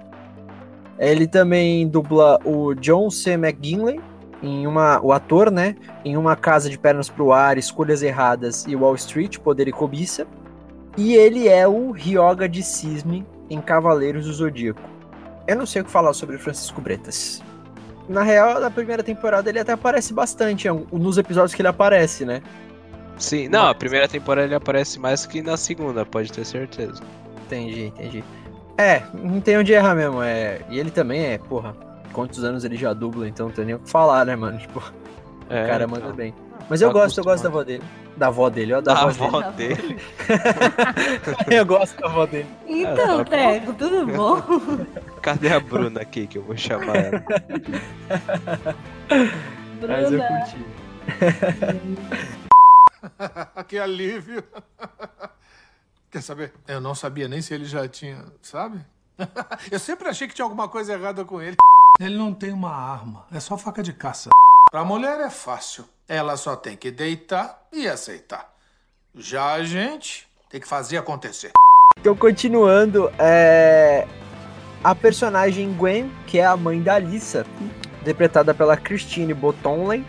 Ele 0.97 1.27
também 1.27 1.87
dubla 1.87 2.39
o 2.43 2.73
John 2.73 3.09
C. 3.09 3.31
McGinley, 3.31 3.99
em 4.41 4.67
uma, 4.67 4.99
o 5.01 5.11
ator, 5.11 5.51
né, 5.51 5.75
em 6.03 6.17
Uma 6.17 6.35
Casa 6.35 6.69
de 6.69 6.77
Pernas 6.77 7.09
pro 7.09 7.31
Ar, 7.31 7.57
Escolhas 7.57 8.01
Erradas 8.01 8.65
e 8.67 8.75
Wall 8.75 8.95
Street, 8.95 9.37
Poder 9.37 9.67
e 9.67 9.71
Cobiça. 9.71 10.27
E 10.97 11.15
ele 11.15 11.47
é 11.47 11.67
o 11.67 11.91
Ryoga 11.91 12.47
de 12.47 12.61
Cisne 12.61 13.25
em 13.49 13.59
Cavaleiros 13.59 14.25
do 14.25 14.33
Zodíaco. 14.33 14.81
Eu 15.47 15.55
não 15.55 15.65
sei 15.65 15.81
o 15.81 15.85
que 15.85 15.91
falar 15.91 16.13
sobre 16.13 16.37
Francisco 16.37 16.79
Bretas. 16.79 17.41
Na 18.07 18.21
real, 18.21 18.59
na 18.59 18.69
primeira 18.69 19.01
temporada 19.01 19.49
ele 19.49 19.59
até 19.59 19.71
aparece 19.71 20.13
bastante, 20.13 20.67
nos 20.91 21.17
episódios 21.17 21.53
que 21.55 21.61
ele 21.61 21.69
aparece, 21.69 22.25
né? 22.25 22.41
Sim, 23.17 23.47
não, 23.47 23.67
a 23.67 23.75
primeira 23.75 24.07
temporada 24.07 24.47
ele 24.47 24.55
aparece 24.55 24.99
mais 24.99 25.25
que 25.25 25.41
na 25.41 25.55
segunda, 25.55 26.05
pode 26.05 26.31
ter 26.31 26.45
certeza. 26.45 27.01
Entendi, 27.45 27.85
entendi. 27.85 28.23
É, 28.77 29.03
não 29.13 29.39
tem 29.39 29.57
onde 29.57 29.71
errar 29.71 29.95
mesmo. 29.95 30.21
É... 30.21 30.61
E 30.69 30.79
ele 30.79 30.91
também 30.91 31.23
é, 31.25 31.37
porra, 31.37 31.75
quantos 32.11 32.43
anos 32.43 32.63
ele 32.65 32.75
já 32.75 32.91
dubla, 32.93 33.27
então 33.27 33.47
não 33.47 33.53
tem 33.53 33.65
nem 33.65 33.75
o 33.75 33.79
que 33.79 33.89
falar, 33.89 34.25
né, 34.25 34.35
mano? 34.35 34.57
Tipo, 34.57 34.81
É, 35.49 35.63
o 35.63 35.67
cara 35.67 35.83
então. 35.85 35.99
manda 35.99 36.13
bem. 36.13 36.33
Mas 36.69 36.81
eu 36.81 36.89
Tá 36.89 36.93
gosto, 36.93 37.17
eu 37.19 37.23
gosto 37.23 37.43
da 37.43 37.49
avó 37.49 37.63
dele. 37.63 37.83
Da 38.15 38.27
avó 38.27 38.49
dele, 38.49 38.73
ó, 38.73 38.81
da 38.81 38.93
Da 38.93 39.05
dele. 39.07 39.23
avó 39.25 39.41
dele. 39.51 39.99
eu 41.49 41.65
gosto 41.65 41.99
da 41.99 42.07
avó 42.07 42.25
dele. 42.25 42.47
Então. 42.67 43.25
Teco, 43.25 43.73
tudo 43.73 44.05
bom? 44.07 44.41
Cadê 45.21 45.51
a 45.51 45.59
Bruna 45.59 46.01
aqui 46.01 46.27
que 46.27 46.37
eu 46.37 46.43
vou 46.43 46.55
chamar 46.55 46.95
ela? 46.95 47.23
Mas 49.09 50.11
eu 50.11 50.19
Bruna, 50.19 50.27
curti. 50.27 50.65
que 53.67 53.77
alívio. 53.79 54.43
Quer 56.11 56.21
saber? 56.21 56.53
Eu 56.67 56.79
não 56.79 56.93
sabia 56.93 57.27
nem 57.27 57.41
se 57.41 57.53
ele 57.53 57.65
já 57.65 57.87
tinha, 57.87 58.23
sabe? 58.41 58.79
Eu 59.71 59.79
sempre 59.79 60.07
achei 60.07 60.27
que 60.27 60.35
tinha 60.35 60.45
alguma 60.45 60.67
coisa 60.67 60.93
errada 60.93 61.25
com 61.25 61.41
ele. 61.41 61.55
Ele 61.99 62.15
não 62.17 62.33
tem 62.33 62.51
uma 62.51 62.71
arma, 62.71 63.25
é 63.31 63.39
só 63.39 63.57
faca 63.57 63.81
de 63.81 63.93
caça. 63.93 64.29
Pra 64.71 64.83
mulher 64.83 65.19
é 65.19 65.29
fácil. 65.29 65.85
Ela 66.07 66.35
só 66.37 66.55
tem 66.55 66.75
que 66.75 66.91
deitar 66.91 67.67
e 67.71 67.87
aceitar. 67.87 68.53
Já 69.15 69.53
a 69.53 69.63
gente 69.63 70.27
tem 70.49 70.59
que 70.59 70.67
fazer 70.67 70.97
acontecer. 70.97 71.51
Então, 71.99 72.15
continuando, 72.15 73.11
é... 73.17 74.07
a 74.83 74.93
personagem 74.93 75.73
Gwen, 75.73 76.11
que 76.27 76.39
é 76.39 76.45
a 76.45 76.57
mãe 76.57 76.81
da 76.81 76.95
Alissa, 76.95 77.45
interpretada 78.01 78.53
pela 78.53 78.75
Christine 78.75 79.33
Botonley, 79.33 80.05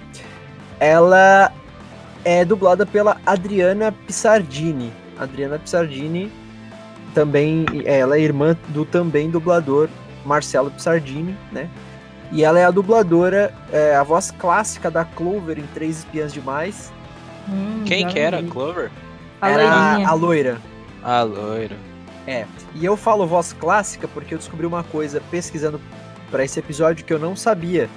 ela 0.81 1.53
é 2.25 2.45
dublada 2.45 2.85
pela 2.85 3.21
Adriana 3.25 3.93
Pissardini. 3.93 4.93
Adriana 5.19 5.59
Pissardini 5.59 6.33
também, 7.15 7.65
ela 7.85 8.17
é 8.17 8.21
irmã 8.21 8.57
do 8.69 8.85
também 8.85 9.31
dublador 9.31 9.89
Marcelo 10.25 10.71
Pissardini, 10.71 11.37
né? 11.53 11.71
E 12.35 12.43
ela 12.43 12.59
é 12.59 12.65
a 12.65 12.71
dubladora, 12.73 13.55
é, 13.73 13.95
a 13.95 14.03
voz 14.03 14.33
clássica 14.33 14.91
da 14.91 15.05
Clover 15.05 15.57
em 15.59 15.67
Três 15.73 15.99
Espiãs 15.99 16.33
Demais. 16.33 16.93
Hum, 17.49 17.85
Quem 17.87 18.07
que 18.09 18.19
era? 18.19 18.43
vi. 18.43 18.49
Clover? 18.49 18.91
A 19.41 19.51
Era 19.51 19.63
loirinha. 19.63 20.09
a 20.09 20.13
loira. 20.15 20.59
A 21.03 21.23
loira. 21.23 21.77
É, 22.27 22.45
e 22.75 22.85
eu 22.85 22.97
falo 22.97 23.25
voz 23.27 23.53
clássica 23.53 24.09
porque 24.09 24.35
eu 24.35 24.39
descobri 24.39 24.67
uma 24.67 24.83
coisa 24.83 25.23
pesquisando 25.31 25.81
pra 26.29 26.43
esse 26.45 26.59
episódio 26.59 27.05
que 27.05 27.13
eu 27.13 27.19
não 27.21 27.37
sabia, 27.37 27.89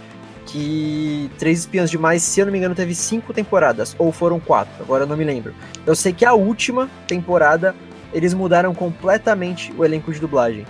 que 0.46 1.32
Três 1.40 1.60
Espiãs 1.60 1.90
Demais, 1.90 2.22
se 2.22 2.40
eu 2.40 2.46
não 2.46 2.52
me 2.54 2.60
engano, 2.60 2.76
teve 2.76 2.94
cinco 2.94 3.34
temporadas, 3.34 3.96
ou 3.98 4.12
foram 4.12 4.40
quatro, 4.40 4.72
agora 4.82 5.04
eu 5.04 5.08
não 5.08 5.18
me 5.18 5.24
lembro. 5.24 5.54
Eu 5.86 5.96
sei 5.96 6.14
que 6.14 6.24
a 6.26 6.34
última 6.34 6.88
temporada 7.08 7.74
eles 8.14 8.34
mudaram 8.36 8.76
completamente 8.76 9.74
o 9.78 9.84
elenco 9.84 10.12
de 10.14 10.20
dublagem. 10.20 10.66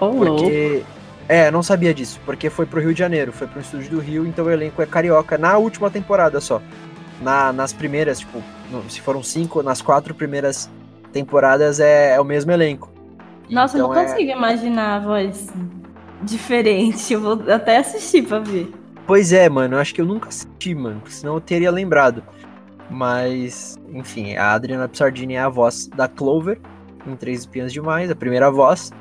Ô, 0.00 0.06
louco. 0.06 0.50
É, 1.28 1.50
não 1.50 1.62
sabia 1.62 1.94
disso, 1.94 2.20
porque 2.26 2.50
foi 2.50 2.66
pro 2.66 2.80
Rio 2.80 2.92
de 2.92 2.98
Janeiro, 2.98 3.32
foi 3.32 3.46
pro 3.46 3.60
estúdio 3.60 3.90
do 3.90 3.98
Rio, 3.98 4.26
então 4.26 4.44
o 4.44 4.50
elenco 4.50 4.82
é 4.82 4.86
carioca 4.86 5.38
na 5.38 5.56
última 5.56 5.90
temporada 5.90 6.40
só. 6.40 6.60
Na, 7.22 7.52
nas 7.52 7.72
primeiras, 7.72 8.20
tipo, 8.20 8.42
se 8.88 9.00
foram 9.00 9.22
cinco, 9.22 9.62
nas 9.62 9.80
quatro 9.80 10.14
primeiras 10.14 10.68
temporadas 11.12 11.80
é, 11.80 12.14
é 12.14 12.20
o 12.20 12.24
mesmo 12.24 12.50
elenco. 12.52 12.92
Nossa, 13.48 13.78
eu 13.78 13.84
Então 13.84 13.94
não 13.94 14.00
é- 14.00 14.06
consigo 14.06 14.30
imaginar 14.32 14.96
a 14.96 15.00
voz 15.00 15.48
diferente. 16.22 17.12
Eu 17.14 17.20
vou 17.20 17.50
até 17.52 17.78
assistir 17.78 18.22
pra 18.26 18.38
ver. 18.40 18.70
Pois 19.06 19.32
é, 19.32 19.48
mano, 19.48 19.76
eu 19.76 19.80
acho 19.80 19.94
que 19.94 20.00
eu 20.00 20.06
nunca 20.06 20.28
assisti, 20.28 20.74
mano, 20.74 21.00
porque 21.00 21.14
senão 21.14 21.34
eu 21.34 21.40
teria 21.40 21.70
lembrado. 21.70 22.22
Mas, 22.90 23.76
enfim, 23.92 24.34
a 24.36 24.52
Adriana 24.52 24.88
Psardini 24.88 25.34
é 25.34 25.40
a 25.40 25.48
voz 25.48 25.86
da 25.88 26.06
Clover 26.08 26.58
em 27.06 27.16
Três 27.16 27.40
Espiãs 27.40 27.72
Demais, 27.72 28.10
a 28.10 28.14
primeira 28.14 28.50
voz. 28.50 28.92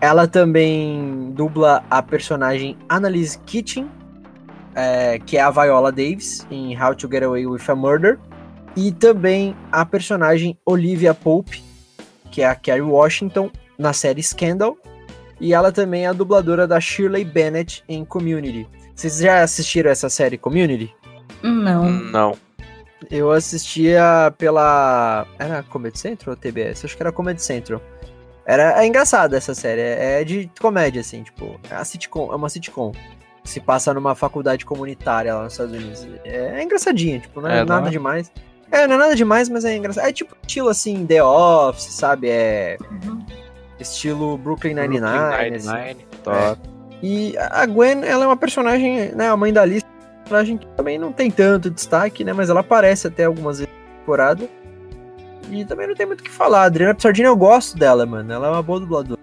Ela 0.00 0.26
também 0.26 1.32
dubla 1.32 1.84
a 1.90 2.02
personagem 2.02 2.76
Annalise 2.88 3.38
Kitchen, 3.40 3.90
é, 4.74 5.18
que 5.18 5.36
é 5.36 5.42
a 5.42 5.50
Viola 5.50 5.92
Davis 5.92 6.46
em 6.50 6.80
How 6.80 6.94
to 6.94 7.08
Get 7.10 7.22
Away 7.22 7.46
with 7.46 7.62
a 7.68 7.74
Murder. 7.74 8.18
E 8.76 8.92
também 8.92 9.54
a 9.70 9.84
personagem 9.84 10.56
Olivia 10.64 11.12
Pope, 11.12 11.62
que 12.30 12.40
é 12.40 12.46
a 12.46 12.54
Kerry 12.54 12.80
Washington 12.80 13.50
na 13.78 13.92
série 13.92 14.22
Scandal. 14.22 14.76
E 15.40 15.52
ela 15.52 15.72
também 15.72 16.04
é 16.04 16.08
a 16.08 16.12
dubladora 16.12 16.66
da 16.66 16.80
Shirley 16.80 17.24
Bennett 17.24 17.82
em 17.88 18.04
Community. 18.04 18.68
Vocês 18.94 19.18
já 19.18 19.42
assistiram 19.42 19.90
essa 19.90 20.08
série 20.08 20.38
Community? 20.38 20.94
Não. 21.42 21.90
Não. 21.90 22.36
Eu 23.10 23.30
assistia 23.30 24.32
pela. 24.36 25.26
Era 25.38 25.62
Comedy 25.62 25.98
Central 25.98 26.34
ou 26.34 26.40
TBS? 26.40 26.84
Acho 26.84 26.96
que 26.96 27.02
era 27.02 27.10
Comedy 27.10 27.42
Central. 27.42 27.80
Era, 28.50 28.82
é 28.82 28.84
engraçada 28.84 29.36
essa 29.36 29.54
série, 29.54 29.80
é, 29.80 30.20
é 30.20 30.24
de 30.24 30.50
comédia, 30.60 31.00
assim, 31.00 31.22
tipo, 31.22 31.60
é, 31.70 31.74
a 31.76 31.84
sitcom, 31.84 32.32
é 32.32 32.34
uma 32.34 32.48
sitcom. 32.48 32.90
Se 33.44 33.60
passa 33.60 33.94
numa 33.94 34.16
faculdade 34.16 34.64
comunitária 34.64 35.32
lá 35.32 35.44
nos 35.44 35.52
Estados 35.52 35.72
Unidos. 35.72 36.08
É, 36.24 36.58
é 36.58 36.62
engraçadinha, 36.64 37.20
tipo, 37.20 37.40
não 37.40 37.48
é, 37.48 37.58
É, 37.58 37.60
não 37.60 37.66
nada 37.66 37.86
é? 37.86 37.90
demais. 37.92 38.32
É, 38.72 38.88
não 38.88 38.96
é 38.96 38.98
nada 38.98 39.14
demais, 39.14 39.48
mas 39.48 39.64
é 39.64 39.76
engraçado. 39.76 40.04
É 40.04 40.12
tipo 40.12 40.36
estilo 40.42 40.68
assim, 40.68 41.06
The 41.06 41.22
Office, 41.22 41.92
sabe? 41.92 42.28
É. 42.28 42.76
Estilo 43.78 44.36
Brooklyn 44.36 44.74
Nine-Nine. 44.74 45.00
Brooklyn 45.00 45.54
assim. 45.54 45.96
Top. 46.24 46.60
E 47.00 47.38
a 47.38 47.64
Gwen, 47.66 48.04
ela 48.04 48.24
é 48.24 48.26
uma 48.26 48.36
personagem, 48.36 49.12
né, 49.14 49.28
a 49.28 49.36
mãe 49.36 49.52
da 49.52 49.62
Alice, 49.62 49.86
uma 49.86 50.22
personagem 50.24 50.58
que 50.58 50.66
também 50.76 50.98
não 50.98 51.12
tem 51.12 51.30
tanto 51.30 51.70
destaque, 51.70 52.24
né, 52.24 52.32
mas 52.32 52.50
ela 52.50 52.60
aparece 52.60 53.06
até 53.06 53.26
algumas 53.26 53.60
vezes 53.60 53.72
na 53.72 53.98
temporada. 54.00 54.48
E 55.50 55.64
também 55.64 55.86
não 55.88 55.94
tem 55.94 56.06
muito 56.06 56.20
o 56.20 56.24
que 56.24 56.30
falar. 56.30 56.60
A 56.62 56.64
Adriana 56.64 56.94
Psardini, 56.94 57.26
eu 57.26 57.36
gosto 57.36 57.76
dela, 57.76 58.06
mano. 58.06 58.32
Ela 58.32 58.46
é 58.46 58.50
uma 58.50 58.62
boa 58.62 58.80
dubladora. 58.80 59.20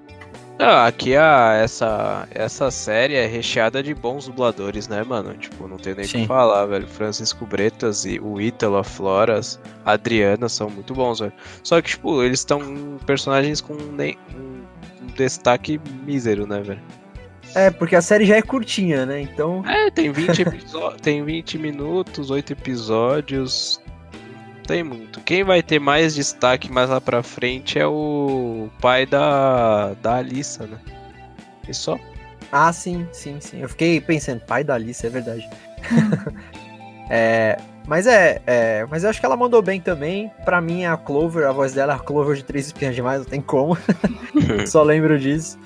Ah, 0.59 0.87
aqui 0.87 1.15
a, 1.15 1.53
essa, 1.53 2.27
essa 2.31 2.71
série 2.71 3.13
é 3.13 3.27
recheada 3.27 3.83
de 3.83 3.93
bons 3.93 4.25
dubladores, 4.25 4.87
né, 4.87 5.03
mano? 5.03 5.35
Tipo, 5.35 5.67
não 5.67 5.77
tem 5.77 5.93
nem 5.93 6.03
o 6.05 6.07
que 6.09 6.25
falar, 6.25 6.65
velho. 6.65 6.87
Francisco 6.87 7.45
Bretas 7.45 8.05
e 8.05 8.19
o 8.19 8.41
Ítalo, 8.41 8.77
a 8.77 8.83
Floras, 8.83 9.59
a 9.85 9.91
Adriana 9.91 10.49
são 10.49 10.67
muito 10.67 10.95
bons, 10.95 11.19
velho. 11.19 11.31
Só 11.63 11.79
que, 11.79 11.89
tipo, 11.89 12.23
eles 12.23 12.39
estão 12.39 12.97
personagens 13.05 13.61
com 13.61 13.75
nem, 13.75 14.17
um, 14.35 14.63
um 15.03 15.07
destaque 15.15 15.79
mísero, 16.03 16.47
né, 16.47 16.59
velho? 16.61 16.81
É, 17.53 17.69
porque 17.69 17.95
a 17.95 18.01
série 18.01 18.25
já 18.25 18.35
é 18.35 18.41
curtinha, 18.41 19.05
né? 19.05 19.21
Então. 19.21 19.63
É, 19.67 19.91
tem 19.91 20.11
20, 20.11 20.41
episo- 20.41 20.91
tem 21.01 21.23
20 21.23 21.59
minutos, 21.59 22.31
8 22.31 22.53
episódios. 22.53 23.79
Tem 24.67 24.83
muito. 24.83 25.21
Quem 25.21 25.45
vai 25.45 25.63
ter 25.63 25.79
mais 25.79 26.13
destaque 26.13 26.69
mais 26.69 26.89
lá 26.89 26.99
pra 26.99 27.23
frente 27.23 27.79
é 27.79 27.87
o 27.87 28.69
pai 28.81 29.05
da, 29.05 29.93
da 30.01 30.17
Alissa, 30.17 30.67
né? 30.67 30.77
E 31.67 31.73
só. 31.73 31.97
Ah, 32.51 32.71
sim, 32.73 33.07
sim, 33.13 33.39
sim. 33.39 33.61
Eu 33.61 33.69
fiquei 33.69 34.01
pensando, 34.01 34.41
pai 34.41 34.65
da 34.65 34.75
Alice, 34.75 35.05
é 35.05 35.09
verdade. 35.09 35.49
é. 37.09 37.57
Mas 37.87 38.05
é, 38.05 38.41
é, 38.45 38.85
mas 38.89 39.05
eu 39.05 39.09
acho 39.09 39.17
que 39.17 39.25
ela 39.25 39.37
mandou 39.37 39.61
bem 39.61 39.79
também. 39.79 40.29
Pra 40.43 40.59
mim, 40.59 40.83
a 40.83 40.97
Clover, 40.97 41.47
a 41.47 41.53
voz 41.53 41.73
dela 41.73 41.93
é 41.93 41.95
a 41.95 41.99
Clover 41.99 42.35
de 42.35 42.43
Três 42.43 42.65
Espinhas 42.65 42.93
Demais, 42.93 43.19
não 43.19 43.25
tem 43.25 43.39
como. 43.39 43.77
Só 44.67 44.83
lembro 44.83 45.17
disso. 45.17 45.57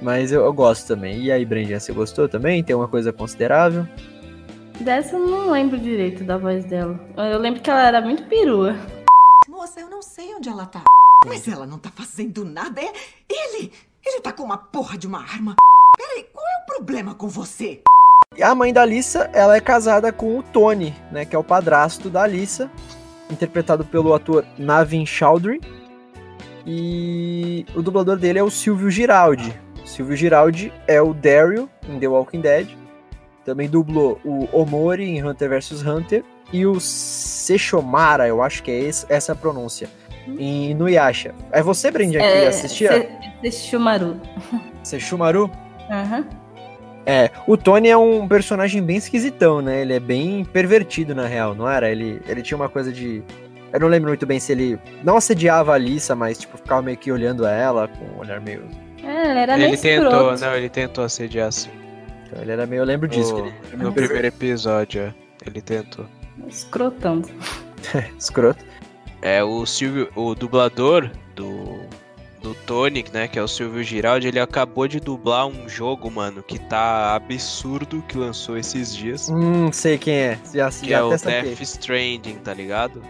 Mas 0.00 0.30
eu, 0.30 0.44
eu 0.44 0.52
gosto 0.52 0.86
também. 0.86 1.22
E 1.22 1.32
aí, 1.32 1.44
Brandinha, 1.44 1.80
você 1.80 1.92
gostou 1.92 2.28
também? 2.28 2.62
Tem 2.62 2.76
uma 2.76 2.86
coisa 2.86 3.12
considerável? 3.12 3.88
Dessa 4.80 5.16
eu 5.16 5.26
não 5.26 5.50
lembro 5.50 5.76
direito 5.76 6.22
da 6.22 6.38
voz 6.38 6.64
dela. 6.64 6.98
Eu 7.16 7.38
lembro 7.38 7.60
que 7.60 7.68
ela 7.68 7.86
era 7.86 8.00
muito 8.00 8.22
perua. 8.24 8.76
Moça, 9.48 9.80
eu 9.80 9.90
não 9.90 10.00
sei 10.00 10.34
onde 10.34 10.48
ela 10.48 10.66
tá. 10.66 10.84
Mas 11.26 11.48
ela 11.48 11.66
não 11.66 11.78
tá 11.78 11.90
fazendo 11.90 12.44
nada. 12.44 12.80
É 12.80 12.92
ele! 13.28 13.72
Ele 14.06 14.20
tá 14.20 14.32
com 14.32 14.44
uma 14.44 14.56
porra 14.56 14.96
de 14.96 15.06
uma 15.06 15.20
arma. 15.20 15.56
Peraí, 15.96 16.24
qual 16.32 16.46
é 16.46 16.62
o 16.62 16.66
problema 16.66 17.14
com 17.14 17.28
você? 17.28 17.82
E 18.36 18.42
a 18.42 18.54
mãe 18.54 18.72
da 18.72 18.82
Alissa, 18.82 19.28
ela 19.32 19.56
é 19.56 19.60
casada 19.60 20.12
com 20.12 20.38
o 20.38 20.42
Tony, 20.44 20.94
né? 21.10 21.24
Que 21.24 21.34
é 21.34 21.38
o 21.38 21.44
padrasto 21.44 22.08
da 22.08 22.22
Alissa. 22.22 22.70
Interpretado 23.28 23.84
pelo 23.84 24.14
ator 24.14 24.46
Navin 24.56 25.04
Chowdhury. 25.04 25.60
E 26.64 27.66
o 27.74 27.82
dublador 27.82 28.16
dele 28.16 28.38
é 28.38 28.44
o 28.44 28.50
Silvio 28.50 28.90
Giraldi. 28.90 29.52
Silvio 29.84 30.16
Giraldi 30.16 30.72
é 30.86 31.02
o 31.02 31.12
Daryl 31.12 31.68
em 31.88 31.98
The 31.98 32.06
Walking 32.06 32.40
Dead. 32.40 32.68
Também 33.44 33.68
dublou 33.68 34.20
o 34.24 34.48
Omori 34.52 35.04
em 35.04 35.24
Hunter 35.24 35.48
vs 35.50 35.84
Hunter. 35.84 36.22
E 36.52 36.64
o 36.66 36.78
Sechomara, 36.80 38.26
eu 38.26 38.42
acho 38.42 38.62
que 38.62 38.70
é 38.70 38.78
esse- 38.80 39.06
essa 39.08 39.32
a 39.32 39.36
pronúncia. 39.36 39.88
Em 40.38 40.70
Inuyasha. 40.70 41.34
É 41.52 41.62
você, 41.62 41.90
Brendia, 41.90 42.20
que 42.20 42.46
assistia? 42.46 42.92
Se- 43.42 43.50
Sesshomaru. 43.50 44.20
Sechumaru? 44.82 45.50
Aham. 45.90 46.26
É, 47.06 47.30
o 47.46 47.56
Tony 47.56 47.88
é 47.88 47.96
um 47.96 48.28
personagem 48.28 48.82
bem 48.82 48.96
esquisitão, 48.98 49.62
né? 49.62 49.80
Ele 49.80 49.94
é 49.94 50.00
bem 50.00 50.44
pervertido, 50.44 51.14
na 51.14 51.26
real, 51.26 51.54
não 51.54 51.66
era? 51.68 51.90
Ele, 51.90 52.20
ele 52.28 52.42
tinha 52.42 52.56
uma 52.56 52.68
coisa 52.68 52.92
de. 52.92 53.22
Eu 53.72 53.80
não 53.80 53.88
lembro 53.88 54.08
muito 54.10 54.26
bem 54.26 54.38
se 54.38 54.52
ele 54.52 54.78
não 55.02 55.16
assediava 55.16 55.72
a 55.72 55.74
Alissa, 55.76 56.14
mas, 56.14 56.36
tipo, 56.38 56.58
ficava 56.58 56.82
meio 56.82 56.98
que 56.98 57.10
olhando 57.10 57.46
ela 57.46 57.88
com 57.88 58.04
um 58.04 58.18
olhar 58.20 58.40
meio. 58.42 58.64
É, 59.02 59.30
ele 59.30 59.38
era 59.40 59.56
meio 59.56 59.68
ele 59.70 59.76
tentou, 59.78 60.08
escroto. 60.32 60.40
não, 60.44 60.54
ele 60.54 60.68
tentou 60.68 61.04
assediar 61.04 61.48
assim. 61.48 61.70
Então, 62.28 62.42
ele 62.42 62.52
era 62.52 62.66
meio. 62.66 62.80
Eu 62.80 62.84
lembro 62.86 63.08
disso. 63.08 63.34
que 63.34 63.40
No, 63.40 63.46
ele 63.48 63.54
era 63.72 63.76
no 63.84 63.92
primeiro 63.92 64.26
episódio, 64.26 65.00
é. 65.02 65.14
Ele 65.46 65.60
tentou. 65.62 66.06
Escrotando. 66.46 67.28
escroto. 68.18 68.64
É, 69.22 69.42
o 69.42 69.64
Silvio, 69.66 70.08
o 70.14 70.34
dublador 70.34 71.10
do, 71.34 71.80
do 72.42 72.54
Tony, 72.66 73.04
né, 73.12 73.26
que 73.26 73.38
é 73.38 73.42
o 73.42 73.48
Silvio 73.48 73.82
Giraldi, 73.82 74.28
ele 74.28 74.38
acabou 74.38 74.86
de 74.86 75.00
dublar 75.00 75.46
um 75.46 75.68
jogo, 75.68 76.08
mano, 76.10 76.42
que 76.42 76.58
tá 76.58 77.14
absurdo, 77.16 78.02
que 78.06 78.16
lançou 78.16 78.56
esses 78.56 78.94
dias. 78.94 79.28
Hum, 79.28 79.72
sei 79.72 79.98
quem 79.98 80.14
é. 80.14 80.38
Já, 80.54 80.70
Que 80.70 80.90
já 80.90 80.98
é 80.98 81.02
o. 81.02 81.10
Death 81.10 81.60
Stranding, 81.62 82.36
tá 82.36 82.54
ligado? 82.54 83.02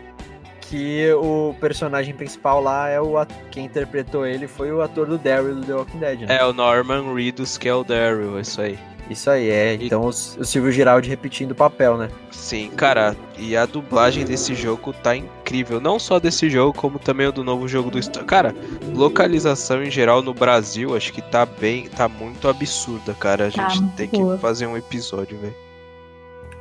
Que 0.63 1.11
o 1.15 1.55
personagem 1.61 2.15
principal 2.15 2.63
lá 2.63 2.89
é 2.89 3.01
o. 3.01 3.17
at- 3.19 3.33
Quem 3.51 3.65
interpretou 3.67 4.27
ele 4.27 4.47
foi 4.47 4.71
o 4.73 4.81
ator 4.83 5.07
do 5.07 5.17
Daryl 5.19 5.55
do 5.57 5.63
The 5.65 5.73
Walking 5.75 5.99
Dead, 5.99 6.21
né? 6.21 6.37
É, 6.39 6.45
o 6.45 6.53
Norman 6.53 7.15
Reedus, 7.15 7.57
que 7.59 7.69
é 7.69 7.75
o 7.75 7.83
Daryl, 7.85 8.39
isso 8.41 8.61
aí. 8.61 8.79
Isso 9.11 9.31
aí, 9.31 9.49
é. 9.49 9.75
Então 9.75 10.03
o, 10.03 10.09
o 10.09 10.13
Silvio 10.45 10.71
Giraldi 10.71 11.09
repetindo 11.09 11.53
o 11.53 11.55
papel, 11.55 11.97
né? 11.97 12.11
Sim, 12.31 12.71
cara, 12.77 13.17
e 13.39 13.57
a 13.57 13.65
dublagem 13.65 14.25
desse 14.25 14.55
jogo 14.55 14.93
tá 14.93 15.17
incrível. 15.17 15.81
Não 15.81 15.99
só 15.99 16.19
desse 16.21 16.51
jogo, 16.51 16.73
como 16.79 16.99
também 16.99 17.27
o 17.27 17.33
do 17.33 17.43
novo 17.43 17.67
jogo 17.67 17.91
do 17.91 18.03
Star. 18.03 18.25
Cara, 18.25 18.55
localização 18.95 19.83
em 19.83 19.91
geral 19.91 20.23
no 20.23 20.35
Brasil, 20.35 20.95
acho 20.95 21.13
que 21.13 21.23
tá 21.23 21.47
bem, 21.47 21.89
tá 21.89 22.07
muito 22.09 22.49
absurda, 22.49 23.15
cara. 23.15 23.47
A 23.49 23.51
Tá 23.51 23.69
gente 23.71 23.81
muito 23.83 23.97
tem 23.97 24.09
boa. 24.09 24.37
que 24.37 24.43
fazer 24.43 24.67
um 24.67 24.77
episódio, 24.77 25.39
velho. 25.39 25.55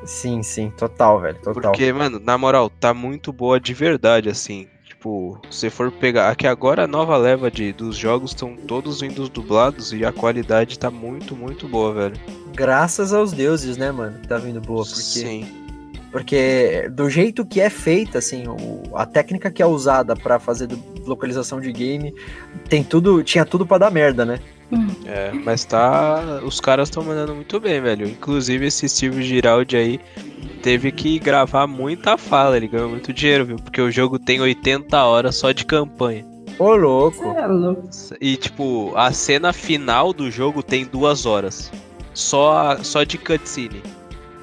Sim, 0.05 0.41
sim, 0.43 0.71
total, 0.77 1.19
velho. 1.19 1.37
Total. 1.41 1.53
Porque, 1.71 1.91
mano, 1.91 2.19
na 2.23 2.37
moral, 2.37 2.69
tá 2.69 2.93
muito 2.93 3.33
boa 3.33 3.59
de 3.59 3.73
verdade, 3.73 4.29
assim. 4.29 4.67
Tipo, 5.07 5.39
se 5.49 5.69
for 5.69 5.89
pegar. 5.89 6.29
Aqui 6.29 6.45
agora 6.45 6.83
a 6.83 6.87
nova 6.87 7.15
leva 7.15 7.49
de, 7.49 7.71
dos 7.71 7.95
jogos 7.95 8.31
estão 8.31 8.55
todos 8.57 8.99
vindo 8.99 9.29
dublados 9.29 9.93
e 9.93 10.03
a 10.03 10.11
qualidade 10.11 10.77
tá 10.77 10.91
muito, 10.91 11.33
muito 11.35 11.65
boa, 11.67 11.93
velho. 11.93 12.15
Graças 12.53 13.13
aos 13.13 13.31
deuses, 13.31 13.77
né, 13.77 13.89
mano? 13.91 14.17
Tá 14.27 14.37
vindo 14.37 14.59
boa. 14.59 14.83
Porque, 14.83 14.99
Sim. 15.01 15.47
porque 16.11 16.89
do 16.91 17.09
jeito 17.09 17.45
que 17.45 17.61
é 17.61 17.69
feita, 17.69 18.17
assim, 18.17 18.43
o- 18.49 18.97
a 18.97 19.05
técnica 19.05 19.49
que 19.49 19.61
é 19.61 19.65
usada 19.65 20.13
pra 20.13 20.39
fazer 20.39 20.67
localização 21.05 21.61
de 21.61 21.71
game, 21.71 22.13
tem 22.67 22.83
tudo, 22.83 23.23
tinha 23.23 23.45
tudo 23.45 23.65
pra 23.65 23.77
dar 23.77 23.89
merda, 23.91 24.25
né? 24.25 24.39
É, 25.05 25.31
mas 25.31 25.63
tá. 25.63 26.41
Os 26.43 26.59
caras 26.59 26.89
estão 26.89 27.03
mandando 27.03 27.33
muito 27.35 27.59
bem, 27.59 27.79
velho. 27.81 28.07
Inclusive 28.07 28.65
esse 28.65 28.89
Silvio 28.89 29.21
Giraldi 29.23 29.77
aí 29.77 29.99
teve 30.61 30.91
que 30.91 31.17
gravar 31.19 31.67
muita 31.67 32.17
fala, 32.17 32.57
ele 32.57 32.67
ganhou 32.67 32.89
muito 32.89 33.13
dinheiro, 33.13 33.45
viu? 33.45 33.55
Porque 33.57 33.81
o 33.81 33.89
jogo 33.91 34.19
tem 34.19 34.41
80 34.41 35.01
horas 35.03 35.35
só 35.35 35.51
de 35.51 35.65
campanha. 35.65 36.25
Ô, 36.59 36.75
louco. 36.75 37.23
É 37.37 37.47
louco. 37.47 37.87
E 38.19 38.35
tipo, 38.35 38.91
a 38.95 39.11
cena 39.13 39.53
final 39.53 40.11
do 40.11 40.29
jogo 40.31 40.61
tem 40.63 40.85
duas 40.85 41.25
horas. 41.25 41.71
só, 42.13 42.77
só 42.83 43.03
de 43.03 43.17
cutscene. 43.17 43.81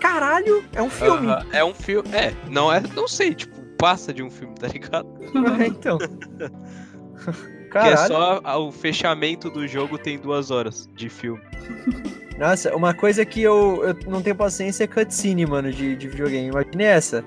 Caralho, 0.01 0.65
é 0.73 0.81
um 0.83 0.91
filme. 0.91 1.27
Aham, 1.29 1.47
É 1.53 1.65
um 1.65 1.75
filme. 1.75 2.09
É, 2.13 2.33
não 2.49 2.73
é. 2.73 2.83
Não 2.95 3.09
sei, 3.09 3.35
tipo, 3.35 3.55
passa 3.79 4.13
de 4.13 4.23
um 4.23 4.31
filme, 4.31 4.55
tá 4.55 4.69
ligado? 4.69 5.09
É, 7.25 7.35
então. 7.75 7.83
Que 7.83 7.89
é 7.89 7.95
Caralho. 7.95 8.15
só 8.43 8.59
o 8.61 8.73
fechamento 8.73 9.51
do 9.51 9.67
jogo 9.67 9.99
tem 9.99 10.19
duas 10.19 10.51
horas 10.51 10.89
de 10.95 11.09
filme. 11.09 11.43
Nossa, 12.39 12.75
uma 12.75 12.93
coisa 12.95 13.25
que 13.25 13.41
eu, 13.43 13.83
eu 13.85 13.95
não 14.11 14.23
tenho 14.23 14.37
paciência 14.37 14.85
é 14.85 14.87
cutscene, 14.87 15.47
mano, 15.47 15.73
de, 15.73 15.95
de 15.97 16.09
videogame. 16.09 16.49
Imagine 16.49 16.85
essa. 16.85 17.25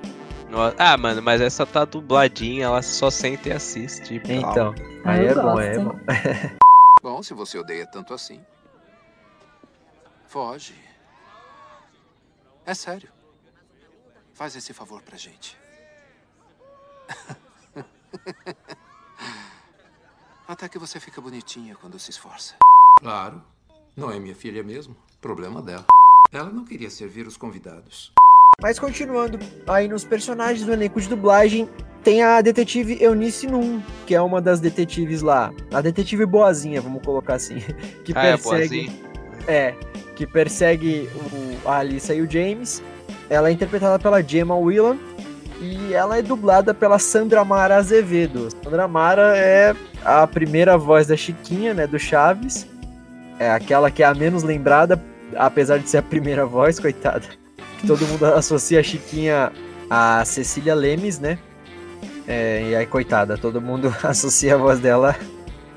Nossa- 0.50 0.76
Ah, 0.78 0.98
mano, 0.98 1.22
mas 1.22 1.40
essa 1.42 1.66
tá 1.66 1.84
dubladinha, 1.86 2.66
ela 2.66 2.82
só 2.82 3.10
senta 3.10 3.50
e 3.50 3.52
assiste. 3.54 4.22
Então. 4.28 4.74
Ah, 5.04 5.12
Aí 5.12 5.26
eu 5.26 5.32
é 5.32 5.36
bom, 5.36 5.42
gosto. 5.44 5.62
é 5.62 5.80
bom. 5.80 6.00
Bom, 7.02 7.22
se 7.24 7.34
você 7.34 7.58
odeia 7.58 7.86
tanto 7.86 8.14
assim. 8.14 8.42
Foge. 10.28 10.74
É 12.66 12.74
sério. 12.74 13.08
Faz 14.34 14.56
esse 14.56 14.74
favor 14.74 15.02
pra 15.04 15.16
gente. 15.18 15.56
Até 20.48 20.70
que 20.70 20.80
você 20.80 21.00
fica 21.00 21.20
bonitinha 21.20 21.76
quando 21.80 22.00
se 22.00 22.10
esforça. 22.12 22.56
Claro. 23.00 23.42
Não 23.96 24.12
é 24.12 24.20
minha 24.20 24.36
filha 24.36 24.64
mesmo. 24.64 24.96
Problema 25.22 25.62
dela. 25.62 25.86
Ela 26.32 26.50
não 26.50 26.64
queria 26.64 26.90
servir 26.90 27.28
os 27.28 27.36
convidados. 27.38 28.14
Mas 28.62 28.80
continuando 28.80 29.38
aí 29.68 29.88
nos 29.88 30.04
personagens 30.04 30.66
do 30.66 30.74
elenco 30.74 31.00
de 31.00 31.08
dublagem, 31.10 31.70
tem 32.04 32.24
a 32.24 32.42
detetive 32.42 33.02
Eunice 33.02 33.46
Num, 33.48 33.82
que 34.06 34.16
é 34.16 34.22
uma 34.22 34.42
das 34.42 34.60
detetives 34.60 35.22
lá. 35.22 35.52
A 35.72 35.82
detetive 35.82 36.26
boazinha, 36.26 36.82
vamos 36.82 37.04
colocar 37.04 37.36
assim. 37.36 37.58
Que 38.04 38.14
Ah, 38.16 38.26
é, 38.26 38.38
persegue. 38.38 38.88
boazinha. 38.88 39.08
É, 39.48 39.72
que 40.16 40.26
persegue 40.26 41.10
o, 41.64 41.68
a 41.70 41.78
Alissa 41.80 42.14
e 42.16 42.22
o 42.22 42.30
James. 42.32 42.82
Ela 43.30 43.50
é 43.50 43.52
interpretada 43.52 44.00
pela 44.00 44.22
Gemma 44.24 44.56
Whelan 44.56 44.98
e 45.62 45.94
ela 45.94 46.18
é 46.18 46.22
dublada 46.22 46.74
pela 46.74 47.00
Sandra 47.00 47.44
Mara 47.44 47.78
Azevedo. 47.78 48.50
Sandra 48.64 48.88
Mara 48.88 49.38
é 49.38 49.76
a 50.04 50.26
primeira 50.28 50.78
voz 50.78 51.08
da 51.08 51.18
Chiquinha, 51.18 51.74
né, 51.74 51.88
do 51.88 52.00
Chaves. 52.00 52.68
É 53.40 53.52
aquela 53.52 53.92
que 53.92 54.04
é 54.04 54.06
a 54.06 54.14
menos 54.14 54.44
lembrada, 54.44 55.02
apesar 55.36 55.78
de 55.80 55.90
ser 55.90 55.98
a 55.98 56.04
primeira 56.04 56.46
voz, 56.46 56.80
coitada. 56.82 57.24
Que 57.80 57.88
todo 57.88 58.06
mundo 58.08 58.26
associa 58.26 58.80
a 58.80 58.84
Chiquinha 58.84 59.52
a 59.90 60.26
Cecília 60.26 60.76
Lemes, 60.76 61.20
né? 61.20 61.38
É, 62.28 62.62
e 62.70 62.76
aí, 62.76 62.86
coitada, 62.86 63.38
todo 63.38 63.62
mundo 63.62 63.94
associa 64.04 64.56
a 64.56 64.58
voz 64.58 64.80
dela 64.80 65.16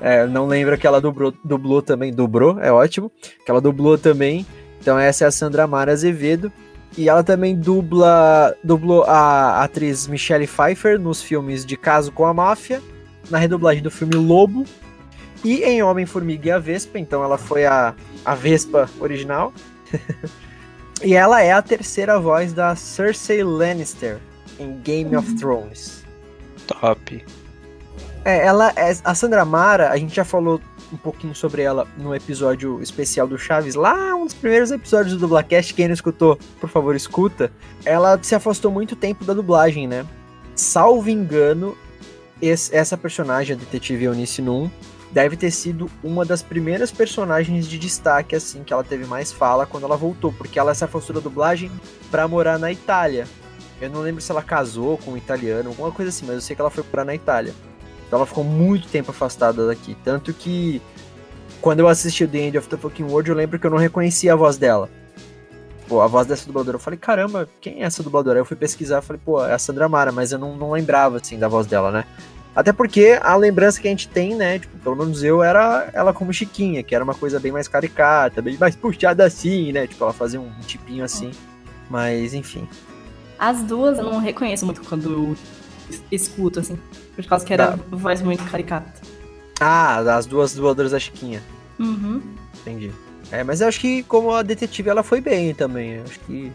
é, 0.01 0.25
não 0.25 0.47
lembra 0.47 0.77
que 0.77 0.87
ela 0.87 0.99
dublou, 0.99 1.31
dublou 1.45 1.79
também, 1.79 2.11
dublou, 2.11 2.59
é 2.59 2.71
ótimo, 2.71 3.11
que 3.45 3.51
ela 3.51 3.61
dublou 3.61 3.99
também. 3.99 4.45
Então 4.79 4.97
essa 4.97 5.25
é 5.25 5.27
a 5.27 5.31
Sandra 5.31 5.67
Mara 5.67 5.91
Azevedo. 5.91 6.51
E 6.97 7.07
ela 7.07 7.23
também 7.23 7.55
dubla, 7.55 8.55
dublou 8.63 9.03
a 9.03 9.63
atriz 9.63 10.07
Michelle 10.07 10.47
Pfeiffer 10.47 10.99
nos 10.99 11.21
filmes 11.21 11.65
De 11.65 11.77
Caso 11.77 12.11
com 12.11 12.25
a 12.25 12.33
Máfia, 12.33 12.81
na 13.29 13.37
redublagem 13.37 13.81
do 13.81 13.89
filme 13.89 14.15
Lobo 14.15 14.65
e 15.43 15.63
em 15.63 15.81
Homem-Formiga 15.81 16.49
e 16.49 16.51
a 16.51 16.59
Vespa. 16.59 16.99
Então 16.99 17.23
ela 17.23 17.37
foi 17.37 17.65
a, 17.65 17.95
a 18.25 18.35
Vespa 18.35 18.89
original. 18.99 19.53
e 21.01 21.13
ela 21.13 21.41
é 21.41 21.53
a 21.53 21.61
terceira 21.61 22.19
voz 22.19 22.51
da 22.51 22.75
Cersei 22.75 23.43
Lannister 23.43 24.19
em 24.59 24.79
Game 24.81 25.15
of 25.15 25.33
Thrones. 25.35 26.03
Top. 26.67 27.23
É, 28.23 28.45
ela 28.45 28.71
é, 28.75 28.95
a 29.03 29.15
Sandra 29.15 29.43
Mara, 29.43 29.89
a 29.89 29.97
gente 29.97 30.15
já 30.15 30.23
falou 30.23 30.61
um 30.91 30.97
pouquinho 30.97 31.33
sobre 31.33 31.61
ela 31.61 31.87
no 31.97 32.13
episódio 32.13 32.81
especial 32.81 33.27
do 33.27 33.37
Chaves, 33.37 33.75
lá 33.75 34.15
um 34.15 34.25
dos 34.25 34.33
primeiros 34.33 34.71
episódios 34.71 35.13
do 35.13 35.19
Dublacast, 35.19 35.73
quem 35.73 35.87
não 35.87 35.93
escutou, 35.93 36.37
por 36.59 36.69
favor, 36.69 36.95
escuta. 36.95 37.51
Ela 37.85 38.19
se 38.21 38.35
afastou 38.35 38.71
muito 38.71 38.95
tempo 38.95 39.23
da 39.23 39.33
dublagem, 39.33 39.87
né? 39.87 40.05
Salvo 40.55 41.09
engano, 41.09 41.77
esse- 42.41 42.75
essa 42.75 42.97
personagem, 42.97 43.55
a 43.55 43.59
detetive 43.59 44.03
Eunice 44.05 44.41
Num, 44.41 44.69
deve 45.11 45.35
ter 45.35 45.51
sido 45.51 45.89
uma 46.03 46.23
das 46.25 46.41
primeiras 46.41 46.91
personagens 46.91 47.67
de 47.67 47.77
destaque, 47.77 48.35
assim, 48.35 48.63
que 48.63 48.71
ela 48.71 48.83
teve 48.83 49.05
mais 49.05 49.31
fala 49.31 49.65
quando 49.65 49.83
ela 49.85 49.97
voltou, 49.97 50.31
porque 50.33 50.57
ela 50.59 50.73
se 50.73 50.83
afastou 50.83 51.13
da 51.15 51.21
dublagem 51.21 51.71
pra 52.09 52.27
morar 52.27 52.57
na 52.57 52.71
Itália. 52.71 53.27
Eu 53.81 53.89
não 53.89 54.01
lembro 54.01 54.21
se 54.21 54.31
ela 54.31 54.41
casou 54.43 54.97
com 54.97 55.11
um 55.11 55.17
italiano, 55.17 55.69
alguma 55.69 55.91
coisa 55.91 56.09
assim, 56.09 56.25
mas 56.25 56.35
eu 56.35 56.41
sei 56.41 56.55
que 56.55 56.61
ela 56.61 56.69
foi 56.69 56.83
morar 56.89 57.03
na 57.03 57.15
Itália. 57.15 57.53
Então 58.11 58.19
ela 58.19 58.25
ficou 58.25 58.43
muito 58.43 58.89
tempo 58.89 59.09
afastada 59.11 59.65
daqui. 59.65 59.95
Tanto 60.03 60.33
que 60.33 60.81
quando 61.61 61.79
eu 61.79 61.87
assisti 61.87 62.25
o 62.25 62.27
The 62.27 62.37
End 62.39 62.57
of 62.57 62.67
the 62.67 62.75
Fucking 62.75 63.05
World, 63.05 63.29
eu 63.29 63.35
lembro 63.37 63.57
que 63.57 63.65
eu 63.65 63.71
não 63.71 63.77
reconhecia 63.77 64.33
a 64.33 64.35
voz 64.35 64.57
dela. 64.57 64.89
Pô, 65.87 66.01
a 66.01 66.07
voz 66.07 66.27
dessa 66.27 66.45
dubladora. 66.45 66.75
Eu 66.75 66.79
falei, 66.81 66.99
caramba, 66.99 67.47
quem 67.61 67.81
é 67.81 67.85
essa 67.85 68.03
dubladora? 68.03 68.37
Aí 68.37 68.41
eu 68.41 68.45
fui 68.45 68.57
pesquisar, 68.57 69.01
falei, 69.01 69.21
pô, 69.23 69.45
é 69.45 69.53
a 69.53 69.57
Sandra 69.57 69.87
Mara, 69.87 70.11
mas 70.11 70.33
eu 70.33 70.37
não, 70.37 70.57
não 70.57 70.71
lembrava, 70.71 71.19
assim, 71.19 71.39
da 71.39 71.47
voz 71.47 71.65
dela, 71.67 71.89
né? 71.89 72.03
Até 72.53 72.73
porque 72.73 73.17
a 73.21 73.33
lembrança 73.37 73.79
que 73.79 73.87
a 73.87 73.91
gente 73.91 74.09
tem, 74.09 74.35
né, 74.35 74.59
tipo, 74.59 74.77
pelo 74.79 74.97
menos 74.97 75.23
eu, 75.23 75.41
era 75.41 75.89
ela 75.93 76.13
como 76.13 76.33
Chiquinha, 76.33 76.83
que 76.83 76.93
era 76.93 77.05
uma 77.05 77.15
coisa 77.15 77.39
bem 77.39 77.53
mais 77.53 77.69
caricata, 77.69 78.41
bem 78.41 78.57
mais 78.57 78.75
puxada 78.75 79.23
assim, 79.23 79.71
né? 79.71 79.87
Tipo, 79.87 80.03
ela 80.03 80.11
fazia 80.11 80.41
um 80.41 80.51
tipinho 80.67 81.05
assim. 81.05 81.31
Mas, 81.89 82.33
enfim. 82.33 82.67
As 83.39 83.63
duas 83.63 83.97
eu 83.97 84.03
não 84.03 84.19
reconheço 84.19 84.65
muito 84.65 84.81
quando 84.81 85.37
escuto, 86.11 86.59
assim. 86.59 86.77
Por 87.15 87.25
causa 87.25 87.45
que 87.45 87.53
era 87.53 87.77
voz 87.89 88.21
muito 88.21 88.43
caricata. 88.49 89.01
Ah, 89.59 89.97
as 90.15 90.25
duas 90.25 90.53
dubladoras 90.53 90.91
da 90.91 90.99
Chiquinha. 90.99 91.41
Uhum. 91.79 92.21
Entendi. 92.61 92.91
É, 93.31 93.43
mas 93.43 93.61
eu 93.61 93.67
acho 93.67 93.79
que 93.79 94.03
como 94.03 94.31
a 94.31 94.41
detetive 94.41 94.89
ela 94.89 95.03
foi 95.03 95.21
bem 95.21 95.53
também. 95.53 95.93
Eu 95.93 96.03
acho 96.03 96.19
que. 96.21 96.51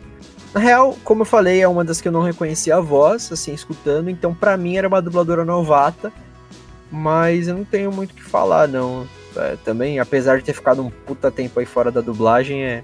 Na 0.53 0.61
real, 0.61 0.97
como 1.05 1.23
eu 1.23 1.27
falei, 1.27 1.61
é 1.61 1.69
uma 1.69 1.85
das 1.85 2.01
que 2.01 2.09
eu 2.09 2.13
não 2.13 2.23
reconhecia 2.23 2.77
a 2.77 2.81
voz, 2.81 3.31
assim, 3.31 3.53
escutando, 3.53 4.09
então 4.09 4.35
pra 4.35 4.57
mim 4.57 4.77
era 4.77 4.89
uma 4.89 5.03
dubladora 5.03 5.45
novata. 5.45 6.13
Mas 6.91 7.49
eu 7.49 7.57
não 7.57 7.65
tenho 7.65 7.93
muito 7.93 8.13
o 8.13 8.15
que 8.15 8.23
falar, 8.23 8.69
não. 8.69 9.07
É, 9.37 9.57
também, 9.65 9.99
apesar 9.99 10.39
de 10.39 10.45
ter 10.45 10.53
ficado 10.53 10.83
um 10.83 10.91
puta 10.91 11.31
tempo 11.31 11.61
aí 11.61 11.67
fora 11.67 11.91
da 11.91 12.01
dublagem, 12.01 12.65
é, 12.65 12.83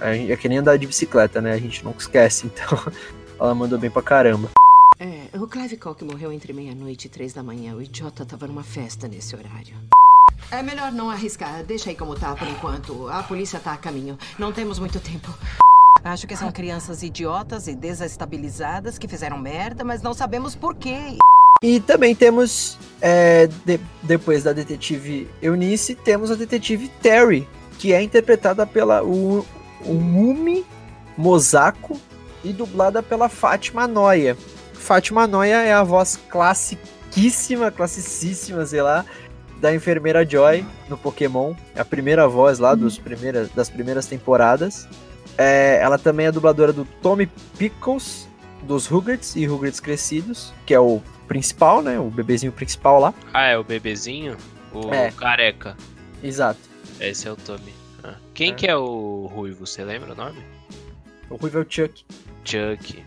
é, 0.00 0.32
é 0.32 0.36
que 0.36 0.48
nem 0.48 0.58
andar 0.58 0.76
de 0.76 0.86
bicicleta, 0.86 1.40
né? 1.40 1.52
A 1.52 1.58
gente 1.58 1.84
nunca 1.84 2.00
esquece, 2.00 2.46
então 2.46 2.78
ela 3.38 3.54
mandou 3.54 3.78
bem 3.78 3.90
pra 3.90 4.02
caramba. 4.02 4.50
É, 4.98 5.36
o 5.38 5.46
Clive 5.46 5.76
Cock 5.76 6.04
morreu 6.04 6.32
entre 6.32 6.52
meia-noite 6.52 7.06
e 7.06 7.08
três 7.10 7.32
da 7.32 7.42
manhã. 7.42 7.74
O 7.74 7.82
idiota 7.82 8.24
tava 8.24 8.46
numa 8.46 8.62
festa 8.62 9.08
nesse 9.08 9.34
horário. 9.34 9.74
É 10.50 10.62
melhor 10.62 10.92
não 10.92 11.10
arriscar. 11.10 11.64
Deixa 11.64 11.90
aí 11.90 11.96
como 11.96 12.14
tá 12.14 12.34
por 12.36 12.46
enquanto. 12.46 13.08
A 13.08 13.22
polícia 13.22 13.58
tá 13.58 13.72
a 13.72 13.76
caminho. 13.76 14.16
Não 14.38 14.52
temos 14.52 14.78
muito 14.78 15.00
tempo. 15.00 15.28
Acho 16.02 16.26
que 16.26 16.36
são 16.36 16.52
crianças 16.52 17.02
idiotas 17.02 17.66
e 17.66 17.74
desestabilizadas 17.74 18.98
que 18.98 19.08
fizeram 19.08 19.38
merda, 19.38 19.82
mas 19.82 20.02
não 20.02 20.12
sabemos 20.12 20.54
por 20.54 20.74
quê. 20.74 21.16
E 21.62 21.80
também 21.80 22.14
temos, 22.14 22.78
é, 23.00 23.46
de- 23.46 23.80
depois 24.02 24.42
da 24.44 24.52
detetive 24.52 25.28
Eunice, 25.40 25.94
temos 25.94 26.30
a 26.30 26.34
detetive 26.34 26.88
Terry, 27.00 27.48
que 27.78 27.92
é 27.94 28.02
interpretada 28.02 28.66
pela 28.66 29.02
o, 29.02 29.46
o 29.80 29.94
Mumi 29.94 30.64
Mosako 31.16 31.98
e 32.44 32.52
dublada 32.52 33.02
pela 33.02 33.30
Fátima 33.30 33.86
Noia. 33.88 34.36
Fátima 34.88 35.26
Noia 35.26 35.62
é 35.62 35.72
a 35.72 35.82
voz 35.82 36.20
classiquíssima, 36.28 37.70
classicíssima, 37.70 38.66
sei 38.66 38.82
lá, 38.82 39.02
da 39.58 39.74
enfermeira 39.74 40.28
Joy 40.28 40.62
no 40.90 40.98
Pokémon. 40.98 41.54
É 41.74 41.80
a 41.80 41.84
primeira 41.86 42.28
voz 42.28 42.58
lá 42.58 42.74
dos 42.74 42.98
primeiras, 42.98 43.48
das 43.48 43.70
primeiras 43.70 44.04
temporadas. 44.04 44.86
É, 45.38 45.78
ela 45.80 45.96
também 45.96 46.26
é 46.26 46.32
dubladora 46.32 46.70
do 46.70 46.84
Tommy 47.00 47.26
Pickles, 47.58 48.28
dos 48.64 48.86
Rugrats 48.86 49.34
e 49.36 49.46
Rugrats 49.46 49.80
Crescidos, 49.80 50.52
que 50.66 50.74
é 50.74 50.78
o 50.80 51.00
principal, 51.26 51.80
né? 51.80 51.98
O 51.98 52.10
bebezinho 52.10 52.52
principal 52.52 53.00
lá. 53.00 53.14
Ah, 53.32 53.46
é 53.46 53.56
o 53.56 53.64
bebezinho? 53.64 54.36
O 54.70 54.92
É. 54.92 55.10
careca. 55.12 55.78
Exato. 56.22 56.60
Esse 57.00 57.26
é 57.26 57.32
o 57.32 57.36
Tommy. 57.36 57.72
Ah. 58.02 58.16
Quem 58.34 58.50
É. 58.50 58.54
que 58.54 58.66
é 58.66 58.76
o 58.76 59.30
ruivo? 59.34 59.66
Você 59.66 59.82
lembra 59.82 60.12
o 60.12 60.14
nome? 60.14 60.44
O 61.30 61.36
Ruivo 61.36 61.56
é 61.58 61.60
o 61.62 61.66
Chuck. 61.66 62.04
Chuck. 62.44 63.02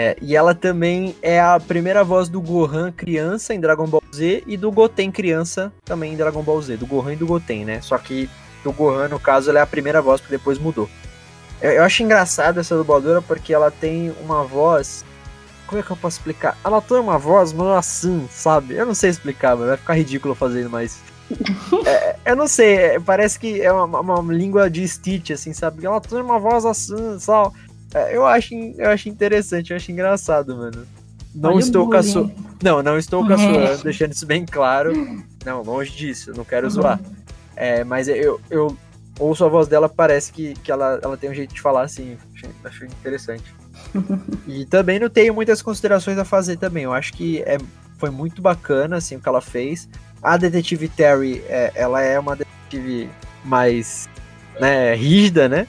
É, 0.00 0.16
e 0.22 0.36
ela 0.36 0.54
também 0.54 1.16
é 1.20 1.40
a 1.40 1.58
primeira 1.58 2.04
voz 2.04 2.28
do 2.28 2.40
Gohan 2.40 2.92
criança 2.92 3.52
em 3.52 3.58
Dragon 3.58 3.84
Ball 3.84 4.00
Z 4.14 4.44
e 4.46 4.56
do 4.56 4.70
Goten 4.70 5.10
criança 5.10 5.72
também 5.84 6.12
em 6.12 6.16
Dragon 6.16 6.40
Ball 6.40 6.62
Z. 6.62 6.76
Do 6.76 6.86
Gohan 6.86 7.14
e 7.14 7.16
do 7.16 7.26
Goten, 7.26 7.64
né? 7.64 7.80
Só 7.80 7.98
que 7.98 8.30
do 8.62 8.70
Gohan, 8.70 9.08
no 9.08 9.18
caso, 9.18 9.50
ela 9.50 9.58
é 9.58 9.62
a 9.62 9.66
primeira 9.66 10.00
voz, 10.00 10.20
porque 10.20 10.36
depois 10.36 10.56
mudou. 10.56 10.88
Eu, 11.60 11.72
eu 11.72 11.82
acho 11.82 12.00
engraçado 12.04 12.60
essa 12.60 12.76
dubladora 12.76 13.20
porque 13.20 13.52
ela 13.52 13.72
tem 13.72 14.14
uma 14.22 14.44
voz. 14.44 15.04
Como 15.66 15.80
é 15.80 15.82
que 15.82 15.90
eu 15.90 15.96
posso 15.96 16.18
explicar? 16.18 16.56
Ela 16.64 16.80
tem 16.80 16.96
uma 16.96 17.18
voz 17.18 17.52
meio 17.52 17.74
assim, 17.74 18.24
sabe? 18.30 18.74
Eu 18.74 18.86
não 18.86 18.94
sei 18.94 19.10
explicar, 19.10 19.56
mas 19.56 19.66
vai 19.66 19.76
ficar 19.78 19.94
ridículo 19.94 20.32
fazendo, 20.36 20.70
mas. 20.70 21.00
É, 21.84 22.16
eu 22.24 22.36
não 22.36 22.46
sei, 22.46 22.74
é, 22.74 23.00
parece 23.00 23.38
que 23.38 23.60
é 23.60 23.72
uma, 23.72 24.00
uma 24.00 24.32
língua 24.32 24.70
de 24.70 24.86
Stitch, 24.86 25.30
assim, 25.30 25.52
sabe? 25.52 25.84
Ela 25.84 26.00
tem 26.00 26.20
uma 26.20 26.38
voz 26.38 26.64
assim, 26.64 27.18
sabe? 27.18 27.52
É, 27.94 28.16
eu, 28.16 28.26
acho, 28.26 28.54
eu 28.54 28.90
acho 28.90 29.08
interessante, 29.08 29.70
eu 29.70 29.76
acho 29.76 29.90
engraçado, 29.90 30.56
mano. 30.56 30.86
Não 31.34 31.50
Olha 31.50 31.60
estou 31.60 31.88
caçoando. 31.88 32.32
Não, 32.62 32.82
não 32.82 32.98
estou 32.98 33.26
caçoando, 33.26 33.82
deixando 33.84 34.12
isso 34.12 34.26
bem 34.26 34.44
claro. 34.44 34.92
Não, 35.44 35.62
longe 35.62 35.92
disso, 35.92 36.32
não 36.36 36.44
quero 36.44 36.68
zoar. 36.68 37.00
É, 37.54 37.84
mas 37.84 38.08
eu, 38.08 38.40
eu 38.50 38.76
ouço 39.18 39.44
a 39.44 39.48
voz 39.48 39.68
dela, 39.68 39.88
parece 39.88 40.32
que, 40.32 40.54
que 40.54 40.70
ela, 40.70 40.98
ela 41.02 41.16
tem 41.16 41.30
um 41.30 41.34
jeito 41.34 41.54
de 41.54 41.60
falar 41.60 41.82
assim. 41.82 42.16
Achei, 42.34 42.50
achei 42.64 42.86
interessante. 42.86 43.54
e 44.46 44.64
também 44.66 44.98
não 44.98 45.08
tenho 45.08 45.34
muitas 45.34 45.62
considerações 45.62 46.18
a 46.18 46.24
fazer 46.24 46.56
também. 46.56 46.84
Eu 46.84 46.92
acho 46.92 47.12
que 47.12 47.42
é, 47.42 47.58
foi 47.98 48.10
muito 48.10 48.42
bacana 48.42 48.96
assim, 48.96 49.16
o 49.16 49.20
que 49.20 49.28
ela 49.28 49.40
fez. 49.40 49.88
A 50.22 50.36
detetive 50.36 50.88
Terry, 50.88 51.42
é, 51.48 51.72
ela 51.74 52.02
é 52.02 52.18
uma 52.18 52.34
detetive 52.34 53.08
mais 53.44 54.08
né, 54.60 54.94
rígida, 54.94 55.48
né? 55.48 55.66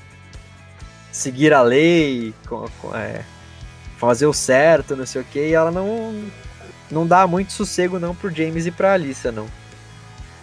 Seguir 1.19 1.53
a 1.53 1.61
lei, 1.61 2.33
com, 2.47 2.65
com, 2.81 2.95
é, 2.95 3.25
fazer 3.97 4.25
o 4.25 4.31
certo, 4.31 4.95
não 4.95 5.05
sei 5.05 5.21
o 5.21 5.25
que, 5.25 5.49
e 5.49 5.53
ela 5.53 5.69
não, 5.69 6.23
não 6.89 7.05
dá 7.05 7.27
muito 7.27 7.51
sossego 7.51 7.99
não 7.99 8.15
pro 8.15 8.33
James 8.33 8.65
e 8.65 8.71
pra 8.71 8.93
Alissa, 8.93 9.29
não. 9.29 9.45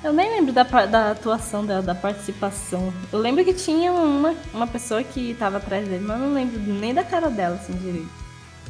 Eu 0.04 0.12
nem 0.12 0.28
lembro 0.30 0.52
da, 0.52 0.64
da 0.64 1.12
atuação 1.12 1.64
dela, 1.64 1.80
da 1.80 1.94
participação. 1.94 2.92
Eu 3.10 3.18
lembro 3.18 3.42
que 3.42 3.54
tinha 3.54 3.90
uma, 3.90 4.34
uma 4.52 4.66
pessoa 4.66 5.02
que 5.02 5.34
tava 5.38 5.56
atrás 5.56 5.88
dele, 5.88 6.04
mas 6.06 6.20
eu 6.20 6.26
não 6.26 6.34
lembro 6.34 6.60
nem 6.60 6.92
da 6.92 7.02
cara 7.02 7.30
dela, 7.30 7.56
assim, 7.56 7.72
direito. 7.72 8.10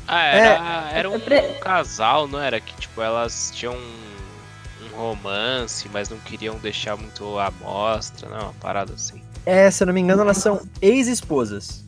Ah, 0.07 0.23
era, 0.23 0.93
é, 0.95 0.99
era 1.01 1.11
um, 1.11 1.19
pre... 1.19 1.41
um, 1.41 1.59
casal, 1.59 2.29
não 2.29 2.39
era? 2.41 2.61
Que, 2.61 2.73
tipo, 2.77 3.03
elas 3.03 3.51
tinham 3.53 3.75
um, 3.75 4.87
um 4.87 4.97
romance, 4.97 5.89
mas 5.93 6.09
não 6.09 6.19
queriam 6.19 6.57
deixar 6.59 6.97
muito 6.97 7.37
a 7.37 7.51
mostra, 7.51 8.29
não, 8.29 8.45
uma 8.45 8.53
parada 8.61 8.93
assim. 8.93 9.21
É, 9.45 9.69
se 9.73 9.83
eu 9.83 9.89
não 9.89 9.95
me 9.95 10.01
engano, 10.01 10.23
elas 10.23 10.39
são 10.39 10.61
ex-esposas. 10.81 11.86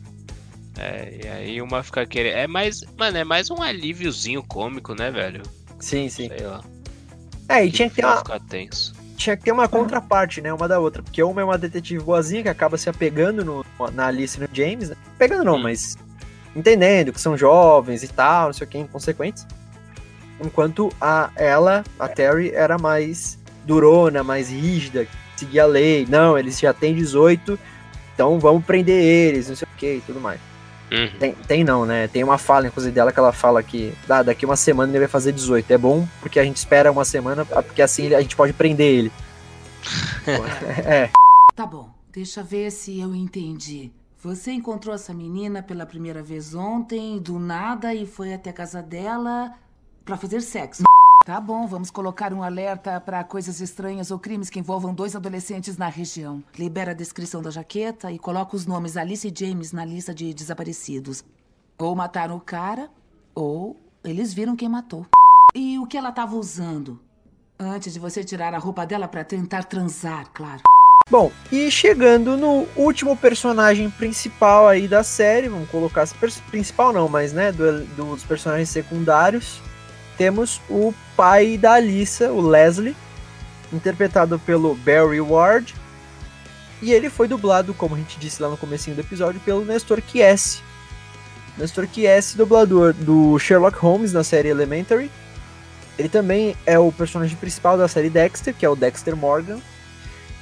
É, 0.79 1.19
e 1.21 1.27
aí 1.27 1.61
uma 1.61 1.83
fica 1.83 2.05
querendo. 2.05 2.37
É 2.37 2.47
mais. 2.47 2.81
Mano, 2.97 3.17
é 3.17 3.25
mais 3.25 3.51
um 3.51 3.61
alíviozinho 3.61 4.41
cômico, 4.41 4.95
né, 4.95 5.11
velho? 5.11 5.43
Sim, 5.77 6.07
sim. 6.07 6.29
Sei 6.29 6.47
lá. 6.47 6.63
É, 7.49 7.65
e 7.65 7.71
tinha 7.71 7.89
que 7.89 7.97
ter 7.97 8.05
uma. 8.05 8.17
Ficar 8.19 8.39
tenso. 8.39 8.93
Tinha 9.17 9.35
que 9.35 9.43
ter 9.43 9.51
uma 9.51 9.67
contraparte, 9.67 10.39
né? 10.39 10.53
Uma 10.53 10.69
da 10.69 10.79
outra. 10.79 11.03
Porque 11.03 11.21
uma 11.21 11.41
é 11.41 11.43
uma 11.43 11.57
detetive 11.57 12.01
boazinha 12.01 12.43
que 12.43 12.47
acaba 12.47 12.77
se 12.77 12.89
apegando 12.89 13.43
no, 13.43 13.65
na 13.91 14.07
Alice 14.07 14.37
e 14.37 14.41
no 14.41 14.47
James, 14.53 14.89
né? 14.89 14.95
Pegando 15.17 15.43
não, 15.43 15.55
hum. 15.55 15.63
mas 15.63 15.97
entendendo 16.55 17.11
que 17.11 17.19
são 17.19 17.37
jovens 17.37 18.01
e 18.01 18.07
tal, 18.07 18.47
não 18.47 18.53
sei 18.53 18.65
o 18.65 18.69
que, 18.69 18.77
inconsequentes. 18.77 19.45
Enquanto 20.41 20.89
a 21.01 21.29
ela, 21.35 21.83
a 21.99 22.07
Terry, 22.07 22.51
era 22.51 22.77
mais 22.77 23.37
durona, 23.65 24.23
mais 24.23 24.49
rígida, 24.49 25.05
seguia 25.35 25.63
a 25.63 25.67
lei. 25.67 26.07
Não, 26.09 26.37
eles 26.37 26.57
já 26.57 26.73
têm 26.73 26.95
18, 26.95 27.59
então 28.15 28.39
vamos 28.39 28.63
prender 28.63 29.03
eles, 29.03 29.49
não 29.49 29.55
sei 29.57 29.67
o 29.69 29.77
que 29.77 29.95
e 29.95 30.01
tudo 30.01 30.21
mais. 30.21 30.39
Uhum. 30.91 31.19
Tem, 31.19 31.33
tem, 31.33 31.63
não, 31.63 31.85
né? 31.85 32.07
Tem 32.07 32.23
uma 32.23 32.37
fala, 32.37 32.67
inclusive, 32.67 32.93
dela 32.93 33.11
que 33.11 33.19
ela 33.19 33.31
fala 33.31 33.61
que 33.61 33.93
ah, 34.09 34.23
daqui 34.23 34.45
uma 34.45 34.55
semana 34.55 34.91
ele 34.91 34.99
vai 34.99 35.07
fazer 35.07 35.31
18. 35.31 35.71
É 35.71 35.77
bom 35.77 36.07
porque 36.19 36.39
a 36.39 36.43
gente 36.43 36.57
espera 36.57 36.91
uma 36.91 37.05
semana, 37.05 37.45
porque 37.45 37.81
assim 37.81 38.13
a 38.13 38.21
gente 38.21 38.35
pode 38.35 38.53
prender 38.53 38.87
ele. 38.87 39.11
é. 40.85 41.09
Tá 41.55 41.65
bom, 41.65 41.89
deixa 42.11 42.41
ver 42.41 42.71
se 42.71 42.99
eu 42.99 43.13
entendi. 43.13 43.91
Você 44.21 44.51
encontrou 44.51 44.93
essa 44.93 45.13
menina 45.13 45.63
pela 45.63 45.85
primeira 45.85 46.21
vez 46.21 46.53
ontem, 46.53 47.19
do 47.19 47.39
nada, 47.39 47.93
e 47.93 48.05
foi 48.05 48.33
até 48.33 48.49
a 48.49 48.53
casa 48.53 48.81
dela 48.81 49.53
para 50.03 50.17
fazer 50.17 50.41
sexo. 50.41 50.83
Tá 51.25 51.39
bom, 51.39 51.67
vamos 51.67 51.91
colocar 51.91 52.33
um 52.33 52.41
alerta 52.41 52.99
para 52.99 53.23
coisas 53.23 53.59
estranhas 53.59 54.09
ou 54.09 54.17
crimes 54.17 54.49
que 54.49 54.57
envolvam 54.57 54.93
dois 54.93 55.15
adolescentes 55.15 55.77
na 55.77 55.87
região. 55.87 56.43
Libera 56.57 56.91
a 56.91 56.95
descrição 56.95 57.41
da 57.41 57.51
jaqueta 57.51 58.11
e 58.11 58.17
coloca 58.17 58.55
os 58.55 58.65
nomes 58.65 58.97
Alice 58.97 59.27
e 59.27 59.33
James 59.35 59.71
na 59.71 59.85
lista 59.85 60.13
de 60.13 60.33
desaparecidos. 60.33 61.23
Ou 61.77 61.95
mataram 61.95 62.37
o 62.37 62.41
cara, 62.41 62.89
ou 63.35 63.79
eles 64.03 64.33
viram 64.33 64.55
quem 64.55 64.69
matou. 64.69 65.05
E 65.53 65.77
o 65.77 65.85
que 65.85 65.97
ela 65.97 66.09
estava 66.09 66.35
usando? 66.35 66.99
Antes 67.59 67.93
de 67.93 67.99
você 67.99 68.23
tirar 68.23 68.53
a 68.53 68.57
roupa 68.57 68.85
dela 68.85 69.07
para 69.07 69.23
tentar 69.23 69.65
transar, 69.65 70.31
claro. 70.33 70.61
Bom, 71.11 71.31
e 71.51 71.69
chegando 71.69 72.37
no 72.37 72.67
último 72.75 73.17
personagem 73.17 73.89
principal 73.89 74.67
aí 74.67 74.87
da 74.87 75.03
série, 75.03 75.49
vamos 75.49 75.69
colocar 75.69 76.07
principal 76.49 76.93
não, 76.93 77.09
mas 77.09 77.33
né, 77.33 77.51
do, 77.51 77.83
dos 77.95 78.23
personagens 78.23 78.69
secundários, 78.69 79.59
temos 80.19 80.61
o 80.69 80.93
pai 81.15 81.57
da 81.57 81.75
Alissa, 81.75 82.29
o 82.29 82.41
Leslie, 82.41 82.93
interpretado 83.71 84.37
pelo 84.37 84.75
Barry 84.75 85.21
Ward. 85.21 85.73
E 86.81 86.91
ele 86.91 87.09
foi 87.09 87.25
dublado, 87.25 87.73
como 87.73 87.95
a 87.95 87.97
gente 87.97 88.19
disse 88.19 88.41
lá 88.41 88.49
no 88.49 88.57
comecinho 88.57 88.97
do 88.97 89.01
episódio, 89.01 89.39
pelo 89.39 89.63
Nestor 89.63 90.01
Chiesi. 90.05 90.59
Nestor 91.57 91.87
Chiesi, 91.87 92.35
dublador 92.35 92.93
do 92.93 93.39
Sherlock 93.39 93.77
Holmes 93.79 94.11
na 94.11 94.21
série 94.21 94.49
Elementary. 94.49 95.09
Ele 95.97 96.09
também 96.09 96.53
é 96.65 96.77
o 96.77 96.91
personagem 96.91 97.37
principal 97.37 97.77
da 97.77 97.87
série 97.87 98.09
Dexter, 98.09 98.53
que 98.53 98.65
é 98.65 98.69
o 98.69 98.75
Dexter 98.75 99.15
Morgan. 99.15 99.59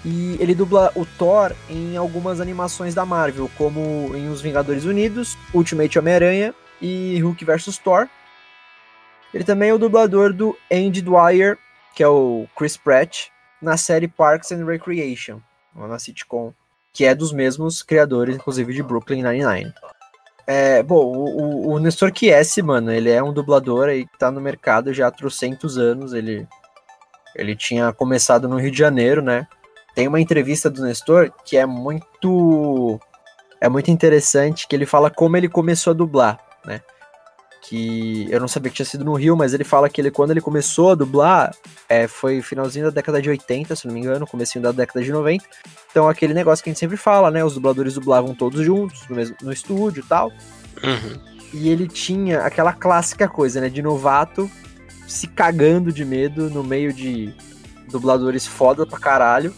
E 0.04 0.38
ele 0.40 0.56
dubla 0.56 0.92
o 0.96 1.06
Thor 1.06 1.54
em 1.70 1.96
algumas 1.98 2.42
animações 2.42 2.96
da 2.96 3.06
Marvel, 3.06 3.50
como 3.60 4.12
em 4.16 4.28
Os 4.30 4.42
Vingadores 4.42 4.86
Unidos, 4.86 5.38
Ultimate 5.54 6.00
Homem-Aranha 6.00 6.56
e 6.82 7.20
Hulk 7.20 7.46
vs 7.46 7.78
Thor. 7.78 8.08
Ele 9.34 9.44
também 9.44 9.70
é 9.70 9.74
o 9.74 9.78
dublador 9.78 10.34
do 10.34 10.58
Andy 10.72 11.02
Dwyer, 11.02 11.58
que 11.96 12.04
é 12.04 12.08
o 12.08 12.48
Chris 12.56 12.78
Pratt, 12.78 13.28
na 13.62 13.78
série 13.78 14.08
Parks 14.08 14.52
and 14.52 14.66
Recreation, 14.66 15.40
na 15.76 16.00
sitcom, 16.00 16.54
que 16.94 17.06
é 17.06 17.14
dos 17.14 17.32
mesmos 17.32 17.82
criadores, 17.82 18.36
inclusive, 18.36 18.74
de 18.74 18.84
Brooklyn 18.84 19.24
Nine-Nine. 19.24 19.74
É, 20.46 20.82
bom, 20.82 21.14
o, 21.14 21.74
o 21.74 21.80
Nestor 21.80 22.12
Chiesi, 22.16 22.62
mano, 22.62 22.92
ele 22.92 23.10
é 23.10 23.22
um 23.22 23.34
dublador 23.34 23.90
aí 23.90 24.06
que 24.06 24.18
tá 24.18 24.32
no 24.32 24.40
mercado 24.40 24.94
já 24.94 25.08
há 25.08 25.12
trocentos 25.12 25.78
anos, 25.78 26.14
ele, 26.14 26.48
ele 27.36 27.56
tinha 27.56 27.92
começado 27.92 28.48
no 28.48 28.58
Rio 28.58 28.72
de 28.72 28.78
Janeiro, 28.78 29.22
né? 29.22 29.46
Tem 29.94 30.08
uma 30.08 30.22
entrevista 30.22 30.70
do 30.70 30.84
Nestor 30.84 31.34
que 31.44 31.58
é 31.58 31.66
muito 31.66 33.00
é 33.60 33.68
muito 33.68 33.92
interessante, 33.92 34.68
que 34.68 34.76
ele 34.76 34.86
fala 34.86 35.10
como 35.10 35.36
ele 35.36 35.50
começou 35.50 35.92
a 35.92 35.96
dublar, 35.96 36.40
né? 36.64 36.82
Que 37.68 38.28
eu 38.30 38.40
não 38.40 38.48
sabia 38.48 38.70
que 38.70 38.78
tinha 38.78 38.86
sido 38.86 39.04
no 39.04 39.14
Rio, 39.14 39.36
mas 39.36 39.54
ele 39.54 39.66
fala 39.66 39.90
que 39.90 40.00
ele, 40.00 40.10
quando 40.10 40.32
ele 40.32 40.40
começou 40.40 40.92
a 40.92 40.96
dublar, 40.96 41.54
é, 41.90 42.08
foi 42.08 42.42
finalzinho 42.42 42.86
da 42.86 42.92
década 42.92 43.22
de 43.22 43.30
80, 43.30 43.76
se 43.76 43.86
não 43.86 43.94
me 43.94 44.00
engano, 44.00 44.26
comecinho 44.26 44.64
da 44.64 44.72
década 44.72 45.04
de 45.04 45.12
90. 45.12 45.44
Então 45.92 46.08
aquele 46.08 46.34
negócio 46.34 46.64
que 46.64 46.70
a 46.70 46.72
gente 46.72 46.80
sempre 46.80 46.96
fala, 46.96 47.30
né? 47.30 47.44
Os 47.44 47.56
dubladores 47.56 47.96
dublavam 47.96 48.34
todos 48.34 48.66
juntos, 48.66 49.02
no, 49.10 49.18
mesmo, 49.18 49.36
no 49.42 49.52
estúdio 49.52 50.00
e 50.00 50.08
tal. 50.08 50.30
Uhum. 50.82 51.20
E 51.54 51.68
ele 51.68 51.90
tinha 51.90 52.40
aquela 52.44 52.72
clássica 52.72 53.28
coisa, 53.28 53.60
né? 53.60 53.68
De 53.68 53.82
novato 53.82 54.50
se 55.06 55.28
cagando 55.28 55.92
de 55.92 56.06
medo 56.06 56.50
no 56.50 56.64
meio 56.64 56.94
de 56.94 57.34
dubladores 57.92 58.48
foda 58.48 58.86
pra 58.86 58.98
caralho. 58.98 59.54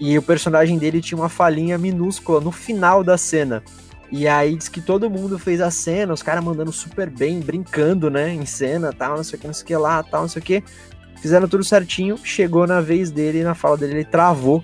E 0.00 0.16
o 0.16 0.22
personagem 0.22 0.78
dele 0.78 1.02
tinha 1.02 1.18
uma 1.18 1.28
falinha 1.28 1.76
minúscula 1.76 2.40
no 2.40 2.50
final 2.50 3.04
da 3.04 3.18
cena 3.18 3.62
e 4.10 4.28
aí 4.28 4.56
diz 4.56 4.68
que 4.68 4.80
todo 4.80 5.10
mundo 5.10 5.38
fez 5.38 5.60
a 5.60 5.70
cena, 5.70 6.12
os 6.12 6.22
caras 6.22 6.44
mandando 6.44 6.72
super 6.72 7.10
bem, 7.10 7.40
brincando, 7.40 8.10
né, 8.10 8.32
em 8.32 8.46
cena, 8.46 8.92
tal, 8.92 9.16
não 9.16 9.24
sei 9.24 9.38
o 9.38 9.40
que, 9.40 9.46
não 9.46 9.54
sei 9.54 9.64
o 9.64 9.66
que 9.66 9.76
lá, 9.76 10.02
tal, 10.02 10.22
não 10.22 10.28
sei 10.28 10.40
o 10.40 10.44
que. 10.44 10.64
Fizeram 11.20 11.48
tudo 11.48 11.64
certinho, 11.64 12.18
chegou 12.22 12.66
na 12.66 12.80
vez 12.80 13.10
dele, 13.10 13.42
na 13.42 13.54
fala 13.54 13.76
dele, 13.76 13.94
ele 13.94 14.04
travou. 14.04 14.62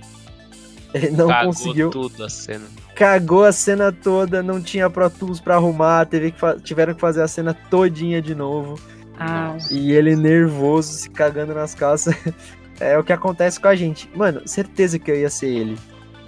Ele 0.93 1.11
não 1.11 1.29
Cagou 1.29 1.53
conseguiu. 1.53 1.91
tudo 1.91 2.25
a 2.25 2.29
cena. 2.29 2.65
Cagou 2.95 3.45
a 3.45 3.53
cena 3.53 3.93
toda, 3.93 4.43
não 4.43 4.61
tinha 4.61 4.91
Pro 4.91 5.09
Tools 5.09 5.41
pra 5.41 5.55
arrumar, 5.55 6.05
teve 6.07 6.33
que 6.33 6.61
tiveram 6.63 6.95
que 6.95 7.01
fazer 7.01 7.23
a 7.23 7.29
cena 7.29 7.55
todinha 7.55 8.21
de 8.21 8.35
novo. 8.35 8.79
Ah. 9.19 9.57
E 9.71 9.93
ele 9.93 10.17
nervoso, 10.17 10.93
se 10.93 11.11
cagando 11.11 11.55
nas 11.55 11.75
calças. 11.75 12.15
é 12.81 12.99
o 12.99 13.05
que 13.05 13.13
acontece 13.13 13.61
com 13.61 13.69
a 13.69 13.75
gente. 13.75 14.11
Mano, 14.15 14.43
certeza 14.47 14.99
que 14.99 15.11
eu 15.11 15.17
ia 15.17 15.31
ser 15.31 15.49
ele. 15.49 15.79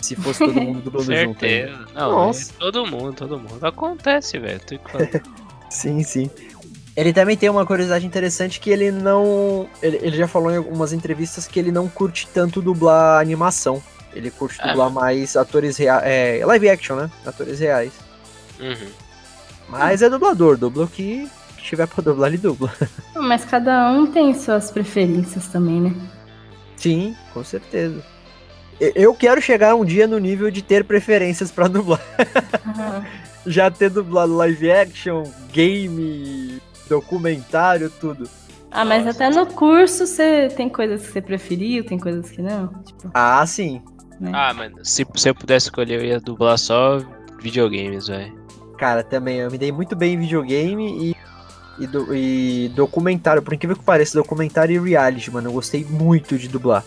Se 0.02 0.16
fosse 0.16 0.40
todo 0.40 0.60
mundo 0.60 0.80
dublando 0.90 1.14
junto. 1.14 1.44
Aí. 1.44 1.70
Não, 1.94 2.10
Nossa. 2.10 2.52
É 2.52 2.54
todo 2.58 2.84
mundo, 2.86 3.14
todo 3.14 3.38
mundo. 3.38 3.64
Acontece, 3.64 4.38
velho. 4.38 4.60
sim, 5.70 6.02
sim. 6.02 6.30
Ele 6.94 7.12
também 7.12 7.36
tem 7.36 7.48
uma 7.48 7.64
curiosidade 7.64 8.04
interessante 8.04 8.60
que 8.60 8.68
ele 8.68 8.90
não. 8.90 9.66
Ele, 9.82 9.98
ele, 10.02 10.16
já 10.16 10.28
falou 10.28 10.50
em 10.50 10.56
algumas 10.56 10.92
entrevistas 10.92 11.46
que 11.46 11.58
ele 11.58 11.72
não 11.72 11.88
curte 11.88 12.28
tanto 12.34 12.60
dublar 12.60 13.20
animação. 13.20 13.82
Ele 14.12 14.30
curte 14.30 14.60
é. 14.60 14.68
dublar 14.68 14.90
mais 14.90 15.36
atores 15.36 15.78
reais. 15.78 16.02
É, 16.04 16.44
live 16.44 16.68
action, 16.68 16.96
né? 16.96 17.10
Atores 17.24 17.60
reais. 17.60 17.92
Uhum. 18.60 18.88
Mas 19.68 20.02
é 20.02 20.10
dublador, 20.10 20.58
dubla 20.58 20.84
o 20.84 20.88
que 20.88 21.26
tiver 21.62 21.86
pra 21.86 22.02
dublar, 22.02 22.28
ele 22.28 22.36
dubla. 22.38 22.70
Mas 23.16 23.44
cada 23.44 23.90
um 23.90 24.06
tem 24.06 24.34
suas 24.34 24.70
preferências 24.70 25.46
também, 25.46 25.80
né? 25.80 25.94
Sim, 26.76 27.16
com 27.32 27.42
certeza. 27.42 28.04
Eu 28.96 29.14
quero 29.14 29.40
chegar 29.40 29.76
um 29.76 29.84
dia 29.84 30.08
no 30.08 30.18
nível 30.18 30.50
de 30.50 30.60
ter 30.60 30.82
preferências 30.84 31.52
para 31.52 31.68
dublar. 31.68 32.00
Uhum. 32.66 33.04
Já 33.46 33.70
ter 33.70 33.90
dublado 33.90 34.36
live 34.36 34.70
action, 34.70 35.24
game, 35.52 36.60
documentário, 36.88 37.90
tudo. 37.90 38.28
Ah, 38.70 38.84
mas 38.84 39.06
até 39.06 39.28
no 39.28 39.46
curso 39.46 40.06
você 40.06 40.48
tem 40.48 40.68
coisas 40.68 41.02
que 41.06 41.12
você 41.12 41.20
preferiu, 41.20 41.84
tem 41.84 41.98
coisas 41.98 42.30
que 42.30 42.40
não. 42.40 42.68
Tipo... 42.84 43.10
Ah, 43.12 43.44
sim. 43.46 43.82
Né? 44.18 44.30
Ah, 44.32 44.54
mano, 44.54 44.76
se, 44.84 45.06
se 45.16 45.28
eu 45.28 45.34
pudesse 45.34 45.66
escolher, 45.66 46.00
eu 46.00 46.04
ia 46.04 46.20
dublar 46.20 46.56
só 46.56 46.98
videogames, 47.40 48.06
velho. 48.06 48.32
Cara, 48.78 49.02
também, 49.02 49.38
eu 49.38 49.50
me 49.50 49.58
dei 49.58 49.70
muito 49.70 49.94
bem 49.94 50.14
em 50.14 50.20
videogame 50.20 51.10
e, 51.78 51.82
e, 51.82 51.86
do, 51.86 52.14
e 52.14 52.68
documentário. 52.74 53.42
Por 53.42 53.52
incrível 53.52 53.76
que 53.76 53.84
pareça, 53.84 54.18
documentário 54.18 54.74
e 54.74 54.90
reality, 54.90 55.30
mano. 55.30 55.48
Eu 55.48 55.52
gostei 55.52 55.84
muito 55.84 56.38
de 56.38 56.48
dublar. 56.48 56.84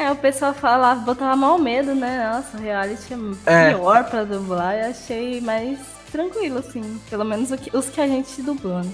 É, 0.00 0.04
É, 0.04 0.10
o 0.12 0.16
pessoal 0.16 0.54
fala, 0.54 0.94
botava 0.94 1.36
mal 1.36 1.58
medo, 1.58 1.94
né? 1.94 2.30
Nossa, 2.32 2.56
o 2.56 2.60
reality 2.60 3.14
é, 3.46 3.68
É. 3.70 3.74
pior 3.74 4.04
pra 4.04 4.24
dublar. 4.24 4.74
Eu 4.76 4.90
achei 4.90 5.40
mais 5.40 5.78
tranquilo, 6.10 6.58
assim. 6.58 6.98
Pelo 7.08 7.24
menos 7.24 7.50
os 7.72 7.88
que 7.88 8.00
a 8.00 8.06
gente 8.06 8.40
dublou. 8.42 8.78
né? 8.82 8.90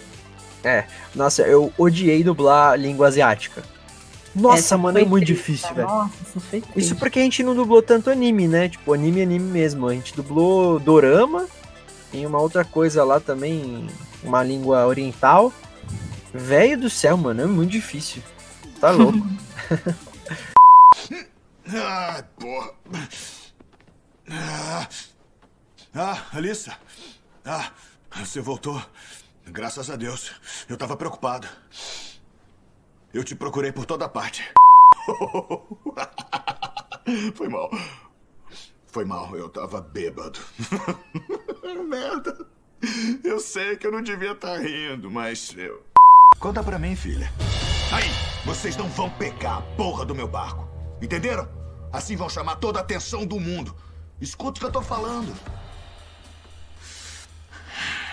É, 0.65 0.85
nossa, 1.15 1.43
eu 1.43 1.73
odiei 1.79 2.25
dublar 2.25 2.77
língua 2.79 3.07
asiática. 3.07 3.63
Nossa, 4.35 4.59
Essa 4.59 4.77
mano, 4.79 4.99
é 4.99 5.05
muito 5.05 5.25
triste, 5.27 5.39
difícil, 5.53 5.75
velho. 5.75 5.89
Nossa, 5.89 6.11
isso 6.29 6.41
foi 6.41 6.59
Isso 6.59 6.69
triste. 6.73 6.95
porque 6.97 7.19
a 7.21 7.23
gente 7.23 7.43
não 7.43 7.55
dublou 7.55 7.81
tanto 7.81 8.11
anime, 8.11 8.47
né? 8.49 8.69
Tipo, 8.69 8.93
anime, 8.93 9.23
anime 9.23 9.51
mesmo. 9.51 9.87
A 9.89 9.95
gente 9.95 10.15
dublou 10.15 10.79
dorama, 10.81 11.47
tem 12.13 12.27
uma 12.27 12.39
outra 12.41 12.65
coisa 12.65 13.03
lá 13.05 13.19
também, 13.21 13.87
uma 14.23 14.43
língua 14.43 14.87
oriental. 14.87 15.53
Velho 16.35 16.79
do 16.81 16.91
céu, 16.91 17.17
mano, 17.17 17.43
é 17.43 17.47
muito 17.47 17.71
difícil. 17.71 18.23
Tá 18.81 18.91
louco. 18.91 19.19
Ah, 21.75 22.23
porra. 22.39 22.75
Ah, 24.31 24.89
ah, 25.95 26.27
Alissa. 26.33 26.79
Ah, 27.45 27.73
você 28.15 28.41
voltou. 28.41 28.81
Graças 29.47 29.91
a 29.91 29.97
Deus. 29.97 30.33
Eu 30.69 30.77
tava 30.77 30.97
preocupado. 30.97 31.49
Eu 33.13 33.25
te 33.25 33.35
procurei 33.35 33.73
por 33.73 33.85
toda 33.87 34.09
parte. 34.09 34.49
Foi 37.35 37.49
mal. 37.49 37.71
Foi 38.87 39.05
mal, 39.05 39.37
eu 39.37 39.49
tava 39.49 39.81
bêbado. 39.81 40.39
Merda. 41.89 42.47
Eu 43.25 43.41
sei 43.41 43.77
que 43.77 43.87
eu 43.87 43.93
não 43.93 44.03
devia 44.03 44.33
estar 44.33 44.59
rindo, 44.59 45.11
mas 45.11 45.55
eu. 45.57 45.83
Conta 46.39 46.63
pra 46.63 46.79
mim, 46.79 46.95
filha. 46.97 47.31
Aí, 47.93 48.09
vocês 48.45 48.77
não 48.77 48.89
vão 48.89 49.09
pegar 49.11 49.59
a 49.59 49.63
porra 49.77 50.05
do 50.05 50.15
meu 50.15 50.29
barco. 50.29 50.66
Entenderam? 51.01 51.49
Assim 51.93 52.17
vão 52.17 52.29
chamar 52.29 52.57
toda 52.57 52.79
a 52.79 52.83
atenção 52.83 53.25
do 53.25 53.39
mundo. 53.39 53.75
Escuta 54.21 54.59
o 54.59 54.61
que 54.61 54.67
eu 54.67 54.73
tô 54.73 54.83
falando. 54.83 55.33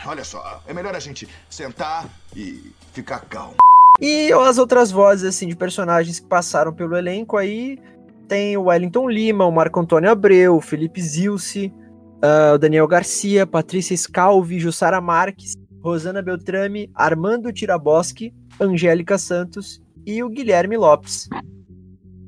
Olha 0.05 0.23
só, 0.23 0.61
é 0.67 0.73
melhor 0.73 0.95
a 0.95 0.99
gente 0.99 1.27
sentar 1.49 2.07
e 2.35 2.73
ficar 2.91 3.21
calmo. 3.21 3.55
E 4.01 4.33
as 4.33 4.57
outras 4.57 4.91
vozes, 4.91 5.23
assim, 5.23 5.47
de 5.47 5.55
personagens 5.55 6.19
que 6.19 6.27
passaram 6.27 6.73
pelo 6.73 6.97
elenco 6.97 7.37
aí, 7.37 7.79
tem 8.27 8.57
o 8.57 8.63
Wellington 8.63 9.09
Lima, 9.09 9.45
o 9.45 9.51
Marco 9.51 9.79
Antônio 9.79 10.09
Abreu, 10.09 10.57
o 10.57 10.61
Felipe 10.61 11.01
Zilce, 11.01 11.73
ah, 12.21 12.53
o 12.55 12.57
Daniel 12.57 12.87
Garcia, 12.87 13.47
Patrícia 13.47 13.95
Scalvi, 13.95 14.59
Jussara 14.59 14.99
Marques, 14.99 15.55
Rosana 15.81 16.21
Beltrame, 16.21 16.89
Armando 16.95 17.53
Tiraboski, 17.53 18.33
Angélica 18.59 19.17
Santos 19.17 19.81
e 20.05 20.23
o 20.23 20.29
Guilherme 20.29 20.75
Lopes. 20.75 21.29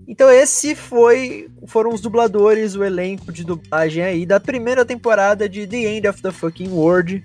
Então 0.08 0.30
esse 0.30 0.76
foi 0.76 1.50
foram 1.68 1.92
os 1.94 2.02
dubladores, 2.02 2.76
o 2.76 2.84
elenco 2.84 3.32
de 3.32 3.44
dublagem 3.44 4.04
aí 4.04 4.26
da 4.26 4.40
primeira 4.40 4.86
temporada 4.86 5.50
de 5.50 5.66
The 5.66 5.78
End 5.78 6.08
of 6.08 6.22
the 6.22 6.32
Fucking 6.32 6.70
World. 6.70 7.24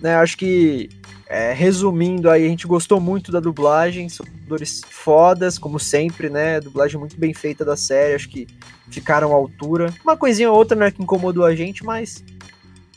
Né, 0.00 0.14
acho 0.16 0.36
que 0.36 0.90
é, 1.28 1.52
resumindo 1.52 2.30
aí, 2.30 2.44
a 2.44 2.48
gente 2.48 2.66
gostou 2.66 3.00
muito 3.00 3.32
da 3.32 3.40
dublagem, 3.40 4.08
são 4.08 4.24
dubladores 4.24 4.82
fodas, 4.88 5.58
como 5.58 5.78
sempre, 5.78 6.30
né? 6.30 6.60
Dublagem 6.60 7.00
muito 7.00 7.18
bem 7.18 7.34
feita 7.34 7.64
da 7.64 7.76
série, 7.76 8.14
acho 8.14 8.28
que 8.28 8.46
ficaram 8.88 9.32
à 9.32 9.34
altura. 9.34 9.92
Uma 10.04 10.16
coisinha 10.16 10.50
ou 10.50 10.56
outra, 10.56 10.76
né, 10.76 10.90
que 10.90 11.02
incomodou 11.02 11.44
a 11.44 11.54
gente, 11.54 11.84
mas 11.84 12.24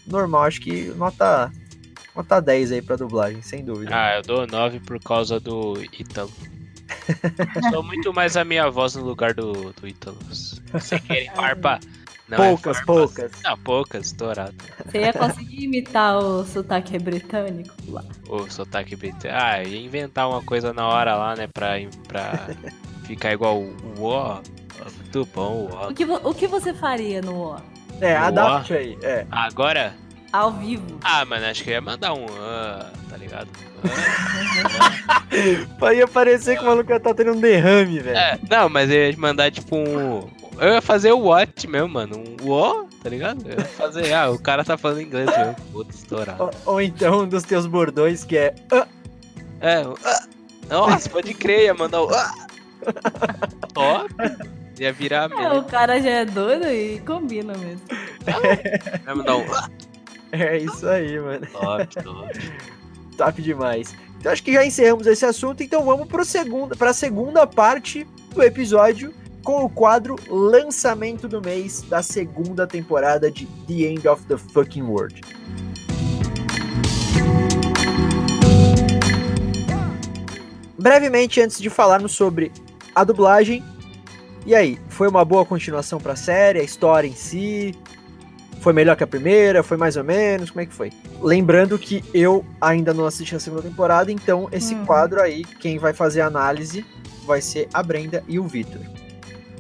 normal, 0.06 0.44
acho 0.44 0.62
que 0.62 0.94
nota, 0.96 1.52
nota 2.16 2.40
10 2.40 2.74
aí 2.74 2.82
pra 2.84 2.96
dublagem, 2.96 3.42
sem 3.42 3.64
dúvida. 3.64 3.92
Ah, 3.94 4.18
eu 4.18 4.22
dou 4.22 4.46
9 4.46 4.80
por 4.82 5.00
causa 5.00 5.40
do 5.40 5.82
Ítalo. 5.92 6.32
Sou 7.72 7.84
muito 7.84 8.14
mais 8.14 8.36
a 8.38 8.44
minha 8.44 8.70
voz 8.70 8.96
no 8.96 9.04
lugar 9.04 9.34
do, 9.34 9.74
do 9.74 9.88
Ítalo. 9.88 10.18
Sem 10.80 11.00
querer 11.00 11.32
farpa. 11.36 11.80
Não 12.28 12.44
é 12.44 12.48
poucas, 12.50 12.78
farpa. 12.78 12.94
poucas. 12.94 13.32
Não, 13.44 13.58
poucas, 13.58 14.06
estourado. 14.08 14.54
Você 14.86 15.00
ia 15.00 15.14
conseguir 15.14 15.64
imitar 15.64 16.18
o 16.18 16.46
sotaque 16.46 17.00
britânico 17.00 17.74
lá. 17.88 18.04
O 18.28 18.50
sotaque 18.50 18.96
britânico. 18.96 19.40
Ah, 19.42 19.64
ia 19.64 19.80
inventar 19.84 20.30
uma 20.30 20.42
coisa 20.44 20.72
na 20.72 20.88
hora 20.88 21.16
lá, 21.16 21.36
né? 21.36 21.48
Pra, 21.48 21.74
pra 22.08 22.50
ficar 23.04 23.34
igual 23.34 23.58
o 23.60 24.04
ó. 24.04 24.42
Muito 24.98 25.26
bom, 25.34 25.68
o 25.70 25.70
ó. 25.74 25.90
O 25.90 25.94
que, 25.94 26.06
o 26.06 26.34
que 26.34 26.48
você 26.48 26.74
faria 26.74 27.22
no 27.22 27.34
O? 27.36 27.56
É, 28.00 28.14
O 28.14 28.24
adapte 28.24 28.74
aí, 28.74 28.98
é. 29.02 29.26
Agora? 29.32 29.94
Ao 30.32 30.52
vivo? 30.52 31.00
Ah, 31.04 31.26
mano, 31.26 31.46
acho 31.48 31.64
que 31.64 31.70
eu 31.70 31.74
ia 31.74 31.82
mandar 31.82 32.14
um 32.14 32.26
ah, 32.40 32.92
tá 33.10 33.18
ligado? 33.18 33.48
Ia 35.96 36.08
parecer 36.08 36.58
que 36.58 36.64
o 36.64 36.68
maluco 36.68 36.92
ia 36.92 37.00
tá 37.00 37.14
tendo 37.14 37.32
um 37.32 37.40
derrame, 37.40 38.00
velho. 38.00 38.18
É, 38.18 38.38
não, 38.50 38.68
mas 38.70 38.90
eu 38.92 39.10
ia 39.10 39.18
mandar 39.18 39.50
tipo 39.52 39.76
um. 39.76 40.30
Eu 40.60 40.74
ia 40.74 40.82
fazer 40.82 41.12
o 41.14 41.20
what 41.20 41.66
mesmo, 41.68 41.88
mano. 41.88 42.22
Um 42.44 42.52
ó, 42.52 42.84
tá 43.02 43.10
ligado? 43.10 43.48
Eu 43.50 43.58
ia 43.58 43.66
fazer. 43.66 44.12
Ah, 44.14 44.30
o 44.30 44.38
cara 44.38 44.64
tá 44.66 44.78
falando 44.78 45.02
inglês 45.02 45.26
mesmo. 45.36 45.56
Puta, 45.72 45.96
estourado. 45.96 46.44
Ou, 46.44 46.52
ou 46.74 46.82
então 46.82 47.22
um 47.22 47.28
dos 47.28 47.44
teus 47.44 47.66
bordões 47.66 48.24
que 48.26 48.38
é. 48.38 48.54
"Ah". 48.72 48.86
É, 49.62 49.88
um, 49.88 49.96
ah. 50.06 50.24
Nossa, 50.70 51.10
pode 51.10 51.34
crer, 51.34 51.64
ia 51.66 51.74
mandar 51.74 52.02
o. 52.02 52.10
Ah. 52.14 52.34
Top. 53.74 54.10
Ia 54.80 54.92
virar 54.94 55.30
É, 55.32 55.36
meme. 55.36 55.58
o 55.58 55.64
cara 55.64 56.00
já 56.02 56.10
é 56.10 56.26
doido 56.26 56.68
e 56.68 57.00
combina 57.06 57.54
mesmo. 57.58 57.82
Ia 59.08 59.16
mandar 59.16 59.38
um. 59.38 59.46
É 60.32 60.58
isso 60.58 60.88
aí, 60.88 61.20
mano. 61.20 61.46
Top, 61.48 62.04
top. 62.04 62.40
Top 63.18 63.42
demais. 63.42 63.96
Então 64.18 64.32
acho 64.32 64.44
que 64.44 64.54
já 64.54 64.66
encerramos 64.66 65.06
esse 65.08 65.26
assunto, 65.26 65.62
então 65.62 65.84
vamos 65.84 66.08
para 66.08 66.24
segunda, 66.24 66.76
a 66.80 66.94
segunda 66.94 67.46
parte 67.46 68.08
do 68.34 68.42
episódio 68.42 69.14
com 69.44 69.64
o 69.64 69.70
quadro 69.70 70.16
lançamento 70.30 71.28
do 71.28 71.42
mês 71.42 71.82
da 71.82 72.02
segunda 72.02 72.68
temporada 72.68 73.32
de 73.32 73.46
The 73.68 73.74
End 73.74 74.08
of 74.08 74.24
the 74.26 74.38
Fucking 74.38 74.84
World. 74.84 75.22
Brevemente, 80.78 81.42
antes 81.42 81.60
de 81.60 81.70
falarmos 81.70 82.14
sobre 82.14 82.52
a 82.96 83.04
dublagem, 83.04 83.64
e 84.46 84.56
aí, 84.56 84.80
foi 84.88 85.08
uma 85.08 85.26
boa 85.26 85.46
continuação 85.46 86.00
para 86.00 86.14
a 86.14 86.16
série, 86.16 86.60
a 86.60 86.64
história 86.64 87.08
em 87.08 87.16
si? 87.16 87.76
Foi 88.60 88.74
melhor 88.74 88.96
que 88.96 89.04
a 89.04 89.08
primeira? 89.08 89.64
Foi 89.64 89.78
mais 89.78 89.96
ou 89.96 90.04
menos? 90.04 90.50
Como 90.52 90.62
é 90.62 90.66
que 90.66 90.74
foi? 90.74 90.92
Lembrando 91.22 91.78
que 91.78 92.04
eu 92.14 92.46
ainda 92.60 92.94
não 92.94 93.06
assisti 93.06 93.36
a 93.36 93.40
segunda 93.40 93.62
temporada, 93.64 94.12
então 94.12 94.48
esse 94.52 94.76
Hum. 94.76 94.86
quadro 94.86 95.22
aí, 95.22 95.44
quem 95.44 95.78
vai 95.78 95.94
fazer 95.94 96.22
a 96.22 96.28
análise 96.28 96.86
vai 97.26 97.42
ser 97.42 97.68
a 97.74 97.82
Brenda 97.82 98.24
e 98.28 98.40
o 98.40 98.44
Vitor. 98.44 98.82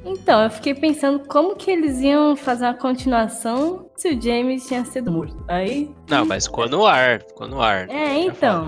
Então, 0.03 0.41
eu 0.41 0.49
fiquei 0.49 0.73
pensando 0.73 1.19
como 1.27 1.55
que 1.55 1.69
eles 1.69 1.99
iam 1.99 2.35
fazer 2.35 2.65
uma 2.65 2.73
continuação 2.73 3.89
se 3.95 4.09
o 4.09 4.21
James 4.21 4.65
tinha 4.65 4.83
sido 4.85 5.11
morto. 5.11 5.43
Aí, 5.47 5.91
Não, 6.09 6.25
mas 6.25 6.45
ficou 6.47 6.67
no 6.69 6.85
ar. 6.85 7.21
Ficou 7.21 7.47
no 7.47 7.61
ar. 7.61 7.89
É, 7.89 8.17
então. 8.17 8.65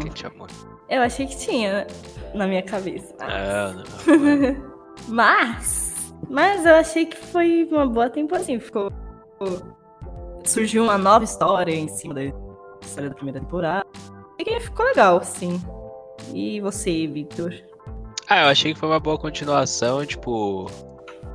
eu 0.89 1.01
achei 1.01 1.25
que 1.25 1.37
tinha 1.37 1.71
né, 1.73 1.87
na 2.35 2.45
minha 2.47 2.61
cabeça. 2.61 3.15
Não, 3.19 3.73
não. 3.73 4.71
Mas, 5.07 6.13
mas 6.29 6.63
eu 6.63 6.75
achei 6.75 7.07
que 7.07 7.17
foi 7.17 7.67
uma 7.71 7.87
boa 7.87 8.07
temporada, 8.07 8.43
assim, 8.43 8.59
ficou... 8.59 8.91
Surgiu 10.43 10.83
uma 10.83 10.97
nova 10.97 11.23
história 11.23 11.73
em 11.73 11.87
cima 11.87 12.13
da 12.13 12.23
história 12.81 13.09
da 13.09 13.15
primeira 13.15 13.39
temporada. 13.39 13.85
E 14.37 14.43
que 14.43 14.59
ficou 14.59 14.85
legal, 14.85 15.23
sim. 15.23 15.61
E 16.33 16.59
você, 16.61 17.07
Victor? 17.07 17.53
Ah, 18.27 18.43
eu 18.43 18.47
achei 18.47 18.73
que 18.73 18.79
foi 18.79 18.89
uma 18.89 18.99
boa 18.99 19.17
continuação, 19.17 20.05
tipo. 20.05 20.69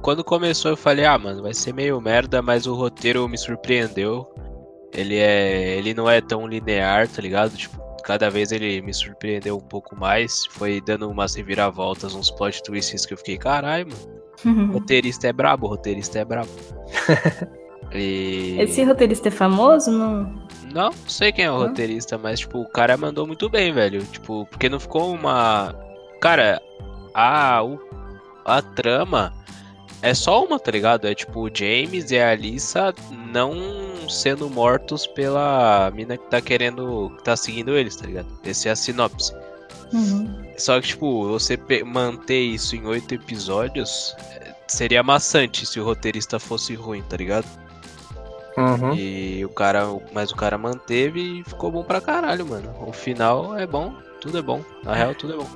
Quando 0.02 0.24
começou 0.24 0.72
eu 0.72 0.76
falei, 0.76 1.04
ah, 1.04 1.18
mano, 1.18 1.42
vai 1.42 1.52
ser 1.52 1.72
meio 1.72 2.00
merda, 2.00 2.40
mas 2.40 2.66
o 2.66 2.74
roteiro 2.74 3.28
me 3.28 3.36
surpreendeu. 3.36 4.26
Ele 4.92 5.16
é. 5.16 5.76
Ele 5.76 5.94
não 5.94 6.08
é 6.08 6.20
tão 6.20 6.46
linear, 6.46 7.08
tá 7.08 7.20
ligado? 7.20 7.56
Tipo, 7.56 7.76
cada 8.02 8.30
vez 8.30 8.52
ele 8.52 8.80
me 8.82 8.94
surpreendeu 8.94 9.56
um 9.56 9.60
pouco 9.60 9.94
mais. 9.96 10.46
Foi 10.50 10.80
dando 10.80 11.10
umas 11.10 11.34
reviravoltas, 11.34 12.14
uns 12.14 12.30
plot 12.30 12.62
twists 12.62 13.04
que 13.04 13.14
eu 13.14 13.18
fiquei, 13.18 13.36
caralho, 13.36 13.88
mano. 13.88 14.72
roteirista 14.72 15.28
é 15.28 15.32
brabo, 15.32 15.66
roteirista 15.66 16.18
é 16.18 16.24
brabo. 16.24 16.50
E... 17.96 18.56
Esse 18.60 18.82
roteirista 18.84 19.28
é 19.28 19.30
famoso? 19.30 19.90
Não. 19.90 20.46
Não, 20.72 20.90
não 20.90 21.08
sei 21.08 21.32
quem 21.32 21.46
é 21.46 21.50
o 21.50 21.56
roteirista, 21.56 22.18
mas, 22.18 22.40
tipo, 22.40 22.60
o 22.60 22.68
cara 22.68 22.96
mandou 22.96 23.26
muito 23.26 23.48
bem, 23.48 23.72
velho. 23.72 24.04
Tipo, 24.04 24.46
porque 24.46 24.68
não 24.68 24.78
ficou 24.78 25.12
uma. 25.12 25.74
Cara, 26.20 26.60
a, 27.14 27.60
a 28.44 28.62
trama 28.62 29.32
é 30.02 30.12
só 30.12 30.44
uma, 30.44 30.58
tá 30.58 30.70
ligado? 30.70 31.06
É 31.06 31.14
tipo 31.14 31.40
o 31.40 31.50
James 31.52 32.10
e 32.10 32.18
a 32.18 32.30
Alissa 32.30 32.94
não 33.32 33.54
sendo 34.08 34.50
mortos 34.50 35.06
pela 35.06 35.90
mina 35.94 36.16
que 36.16 36.28
tá 36.28 36.40
querendo. 36.40 37.12
que 37.16 37.24
tá 37.24 37.36
seguindo 37.36 37.76
eles, 37.76 37.96
tá 37.96 38.06
ligado? 38.06 38.28
Essa 38.44 38.68
é 38.68 38.72
a 38.72 38.76
sinopse. 38.76 39.34
Só 40.56 40.80
que, 40.80 40.88
tipo, 40.88 41.28
você 41.28 41.58
manter 41.84 42.40
isso 42.40 42.76
em 42.76 42.86
oito 42.86 43.14
episódios 43.14 44.14
eh, 44.18 44.54
seria 44.66 45.02
maçante 45.02 45.64
se 45.64 45.78
o 45.78 45.84
roteirista 45.84 46.38
fosse 46.38 46.74
ruim, 46.74 47.02
tá 47.02 47.16
ligado? 47.16 47.46
E 48.96 49.44
o 49.44 49.48
cara, 49.48 49.84
mas 50.12 50.30
o 50.30 50.36
cara 50.36 50.56
manteve 50.56 51.40
e 51.40 51.44
ficou 51.44 51.70
bom 51.70 51.82
pra 51.82 52.00
caralho, 52.00 52.46
mano. 52.46 52.72
O 52.86 52.92
final 52.92 53.56
é 53.58 53.66
bom, 53.66 53.94
tudo 54.20 54.38
é 54.38 54.42
bom. 54.42 54.62
Na 54.82 54.94
real, 54.94 55.14
tudo 55.14 55.34
é 55.34 55.36
bom. 55.36 55.46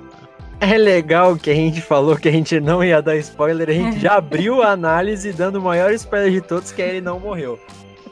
É 0.60 0.76
legal 0.76 1.36
que 1.36 1.50
a 1.50 1.54
gente 1.54 1.80
falou 1.80 2.16
que 2.16 2.28
a 2.28 2.32
gente 2.32 2.60
não 2.60 2.84
ia 2.84 3.00
dar 3.00 3.16
spoiler, 3.16 3.70
a 3.70 3.72
gente 3.72 3.98
já 3.98 4.16
abriu 4.16 4.62
a 4.62 4.72
análise 4.72 5.32
dando 5.32 5.56
o 5.56 5.62
maior 5.62 5.90
spoiler 5.94 6.30
de 6.30 6.42
todos, 6.42 6.70
que 6.70 6.82
é 6.82 6.88
ele 6.90 7.00
não 7.00 7.18
morreu. 7.18 7.58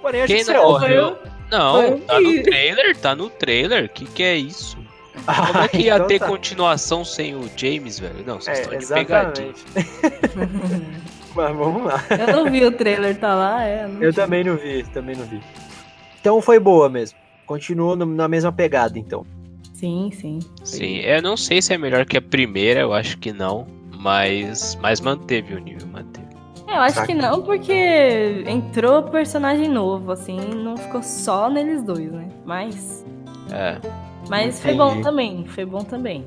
Porém, 0.01 0.23
acho 0.23 0.33
Quem 0.35 0.45
que 0.45 0.51
não 0.53 0.55
isso 0.55 0.63
é 0.63 0.67
óbvio. 0.67 0.89
morreu? 1.03 1.19
Não, 1.51 1.73
Foi 1.75 2.01
tá 2.01 2.21
no 2.21 2.43
trailer, 2.43 2.97
tá 2.97 3.15
no 3.15 3.29
trailer. 3.31 3.89
Que 3.91 4.07
que 4.07 4.23
é 4.23 4.37
isso? 4.37 4.79
Como 5.27 5.59
é 5.65 5.69
que 5.69 5.79
ia 5.83 5.97
então 5.97 6.07
ter 6.07 6.19
tá. 6.21 6.27
continuação 6.27 7.05
sem 7.05 7.35
o 7.35 7.51
James, 7.57 7.99
velho? 7.99 8.25
Não, 8.27 8.41
vocês 8.41 8.59
É, 8.59 8.63
estão 8.63 8.79
de 8.79 8.87
pegadinha. 8.87 9.53
Mas 11.35 11.57
vamos 11.57 11.85
lá. 11.85 12.03
Eu 12.11 12.37
não 12.37 12.51
vi 12.51 12.65
o 12.65 12.73
trailer, 12.73 13.17
tá 13.19 13.35
lá, 13.35 13.63
é. 13.65 13.87
não 13.87 14.03
Eu 14.03 14.13
tinha. 14.13 14.25
também 14.25 14.45
não 14.45 14.57
vi, 14.57 14.83
também 14.85 15.17
não 15.17 15.25
vi. 15.25 15.41
Então 16.21 16.41
foi 16.43 16.59
boa 16.59 16.89
mesmo. 16.89 17.19
Continuou 17.47 17.97
na 17.97 18.29
mesma 18.29 18.53
pegada, 18.53 18.99
então. 18.99 19.25
Sim, 19.73 20.11
sim. 20.13 20.41
Sim, 20.65 20.97
eu 20.99 21.23
não 21.23 21.37
sei 21.37 21.63
se 21.63 21.73
é 21.73 21.79
melhor 21.79 22.05
que 22.05 22.17
a 22.17 22.23
primeira, 22.23 22.81
eu 22.81 22.93
acho 22.93 23.17
que 23.19 23.33
não. 23.33 23.67
Mas, 23.97 24.77
mas 24.81 25.01
manteve 25.01 25.55
o 25.55 25.59
nível, 25.59 25.87
manteve. 25.89 26.27
É, 26.67 26.77
Eu 26.77 26.81
acho 26.83 27.05
que 27.07 27.15
não, 27.15 27.43
porque 27.43 28.45
entrou 28.47 29.05
personagem 29.05 29.69
novo, 29.69 30.13
assim, 30.13 30.39
não 30.39 30.77
ficou 30.77 31.03
só 31.03 31.49
neles 31.49 31.83
dois, 31.83 32.13
né? 32.13 32.29
Mas. 32.45 33.05
É. 33.51 33.79
Mas 34.29 34.61
foi 34.61 34.75
bom 34.75 35.01
também, 35.01 35.47
foi 35.47 35.65
bom 35.65 35.83
também. 35.83 36.25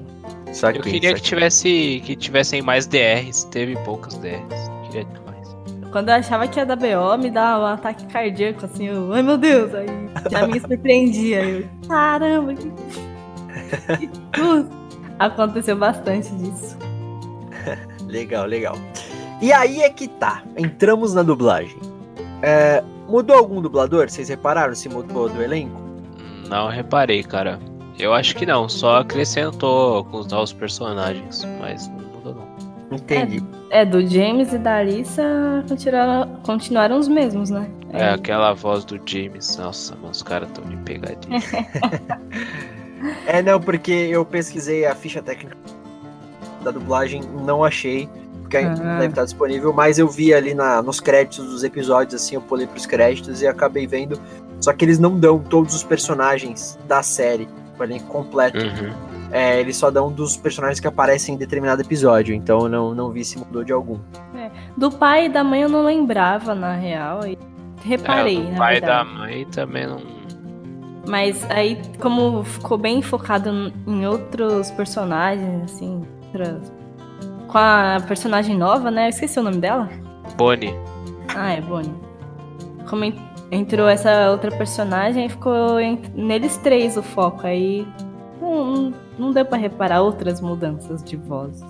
eu 0.74 0.82
queria 0.82 1.14
que 1.14 1.22
tivesse 1.22 2.02
que 2.04 2.16
tivessem 2.16 2.62
mais 2.62 2.88
DRs, 2.88 3.44
teve 3.46 3.76
poucas 3.84 4.18
DRs. 4.18 4.72
Queria 4.92 5.08
mais. 5.26 5.58
Quando 5.92 6.10
eu 6.10 6.16
achava 6.16 6.48
que 6.48 6.60
ia 6.60 6.66
dar 6.66 6.76
BO, 6.76 7.18
me 7.18 7.30
dava 7.30 7.64
um 7.64 7.68
ataque 7.68 8.06
cardíaco, 8.06 8.66
assim, 8.66 8.88
eu, 8.88 9.12
ai 9.14 9.22
meu 9.22 9.38
Deus, 9.38 9.74
aí 9.74 9.88
já 10.30 10.48
me 10.48 10.60
surpreendia. 10.60 11.44
Eu, 11.44 11.68
caramba, 11.88 12.54
que. 12.54 12.72
que 13.98 14.08
tudo. 14.32 14.70
Aconteceu 15.20 15.76
bastante 15.76 16.34
disso. 16.36 16.78
Legal, 18.08 18.46
legal. 18.46 18.76
E 19.42 19.54
aí 19.54 19.82
é 19.82 19.90
que 19.90 20.08
tá. 20.08 20.44
Entramos 20.58 21.14
na 21.14 21.24
dublagem. 21.24 21.78
É, 22.42 22.84
mudou 23.08 23.38
algum 23.38 23.62
dublador? 23.62 24.10
Vocês 24.10 24.30
repararam 24.30 24.76
se 24.76 24.90
mudou 24.90 25.30
do 25.30 25.42
elenco? 25.42 25.80
Não 26.50 26.68
reparei, 26.68 27.24
cara. 27.24 27.60
Eu 27.98 28.14
acho 28.14 28.36
que 28.36 28.46
não, 28.46 28.68
só 28.68 28.98
acrescentou 28.98 30.04
com 30.06 30.18
os 30.18 30.28
novos 30.28 30.52
personagens, 30.52 31.46
mas. 31.60 31.90
Entendi. 32.92 33.42
É, 33.70 33.86
do 33.86 34.06
James 34.06 34.52
e 34.54 34.58
da 34.58 34.78
Alissa 34.78 35.24
continuaram, 35.68 36.36
continuaram 36.44 36.98
os 37.00 37.08
mesmos, 37.08 37.50
né? 37.50 37.70
É, 37.94 38.10
aquela 38.10 38.54
voz 38.54 38.84
do 38.86 39.00
James, 39.06 39.56
nossa, 39.58 39.96
mano, 39.96 40.10
os 40.12 40.22
caras 40.22 40.50
tão 40.52 40.64
de 40.66 40.76
pegadinha. 40.78 41.40
É, 43.26 43.42
não, 43.42 43.60
porque 43.60 43.92
eu 43.92 44.24
pesquisei 44.24 44.86
a 44.86 44.94
ficha 44.94 45.24
técnica 45.24 45.58
da 46.64 46.70
dublagem, 46.70 47.22
não 47.44 47.64
achei, 47.64 48.08
porque 48.42 48.58
ainda 48.58 48.80
Ah. 48.80 49.00
deve 49.00 49.08
estar 49.08 49.24
disponível, 49.24 49.74
mas 49.74 49.98
eu 49.98 50.08
vi 50.08 50.32
ali 50.34 50.54
na, 50.54 50.84
nos 50.84 51.00
créditos 51.00 51.46
dos 51.46 51.64
episódios, 51.64 52.22
assim, 52.22 52.36
eu 52.36 52.42
pulei 52.42 52.68
pros 52.68 52.86
créditos 52.86 53.42
e 53.42 53.48
acabei 53.48 53.88
vendo. 53.88 54.22
Só 54.60 54.72
que 54.72 54.86
eles 54.86 55.00
não 55.00 55.20
dão 55.20 55.40
todos 55.40 55.74
os 55.74 55.82
personagens 55.84 56.78
da 56.88 57.02
série, 57.02 57.50
o 57.80 57.84
elenco 57.84 58.06
completo. 58.06 58.60
Uhum. 58.60 58.94
É, 59.32 59.60
eles 59.60 59.78
só 59.78 59.90
dão 59.90 60.12
dos 60.12 60.36
personagens 60.36 60.80
que 60.80 60.88
aparecem 60.88 61.36
em 61.36 61.38
determinado 61.38 61.82
episódio, 61.82 62.36
então 62.36 62.60
eu 62.64 62.70
não, 62.70 62.94
não 62.94 63.10
vi 63.12 63.24
se 63.24 63.40
mudou 63.40 63.64
de 63.64 63.72
algum. 63.72 63.98
É. 64.36 64.52
Do 64.76 64.92
pai 64.92 65.26
e 65.28 65.30
da 65.30 65.44
mãe 65.44 65.62
eu 65.62 65.70
não 65.70 65.86
lembrava, 65.86 66.54
na 66.54 66.74
real. 66.76 67.26
E 67.26 67.38
reparei, 67.84 68.38
é, 68.38 68.40
o 68.40 68.52
na 68.52 68.58
pai 68.58 68.74
verdade. 68.80 69.10
da 69.10 69.14
mãe 69.16 69.46
também 69.46 69.88
não. 69.88 70.02
Mas 71.08 71.50
aí, 71.50 71.82
como 72.00 72.44
ficou 72.44 72.78
bem 72.78 73.02
focado 73.02 73.50
em 73.88 74.06
outros 74.06 74.70
personagens, 74.72 75.64
assim, 75.64 76.06
outras- 76.26 76.72
com 77.48 77.58
a 77.58 77.98
personagem 78.08 78.56
nova, 78.58 78.92
né? 78.92 79.06
Eu 79.06 79.10
esqueci 79.10 79.40
o 79.40 79.44
nome 79.44 79.58
dela. 79.58 79.90
Bonnie. 80.38 80.76
Ah, 81.36 81.54
é 81.54 81.62
Bonnie. 81.62 81.94
Como 82.90 83.04
en- 83.04 83.16
entrou 83.52 83.88
essa 83.90 84.30
outra 84.30 84.52
personagem, 84.52 85.28
ficou 85.28 85.78
neles 86.14 86.58
três 86.58 86.96
o 86.98 87.02
foco. 87.04 87.48
Aí 87.48 87.86
não, 88.40 88.94
não- 89.22 89.32
deu 89.32 89.46
pra 89.46 89.58
reparar 89.58 90.02
outras 90.02 90.42
mudanças 90.42 91.04
de 91.04 91.16
vozes. 91.16 91.64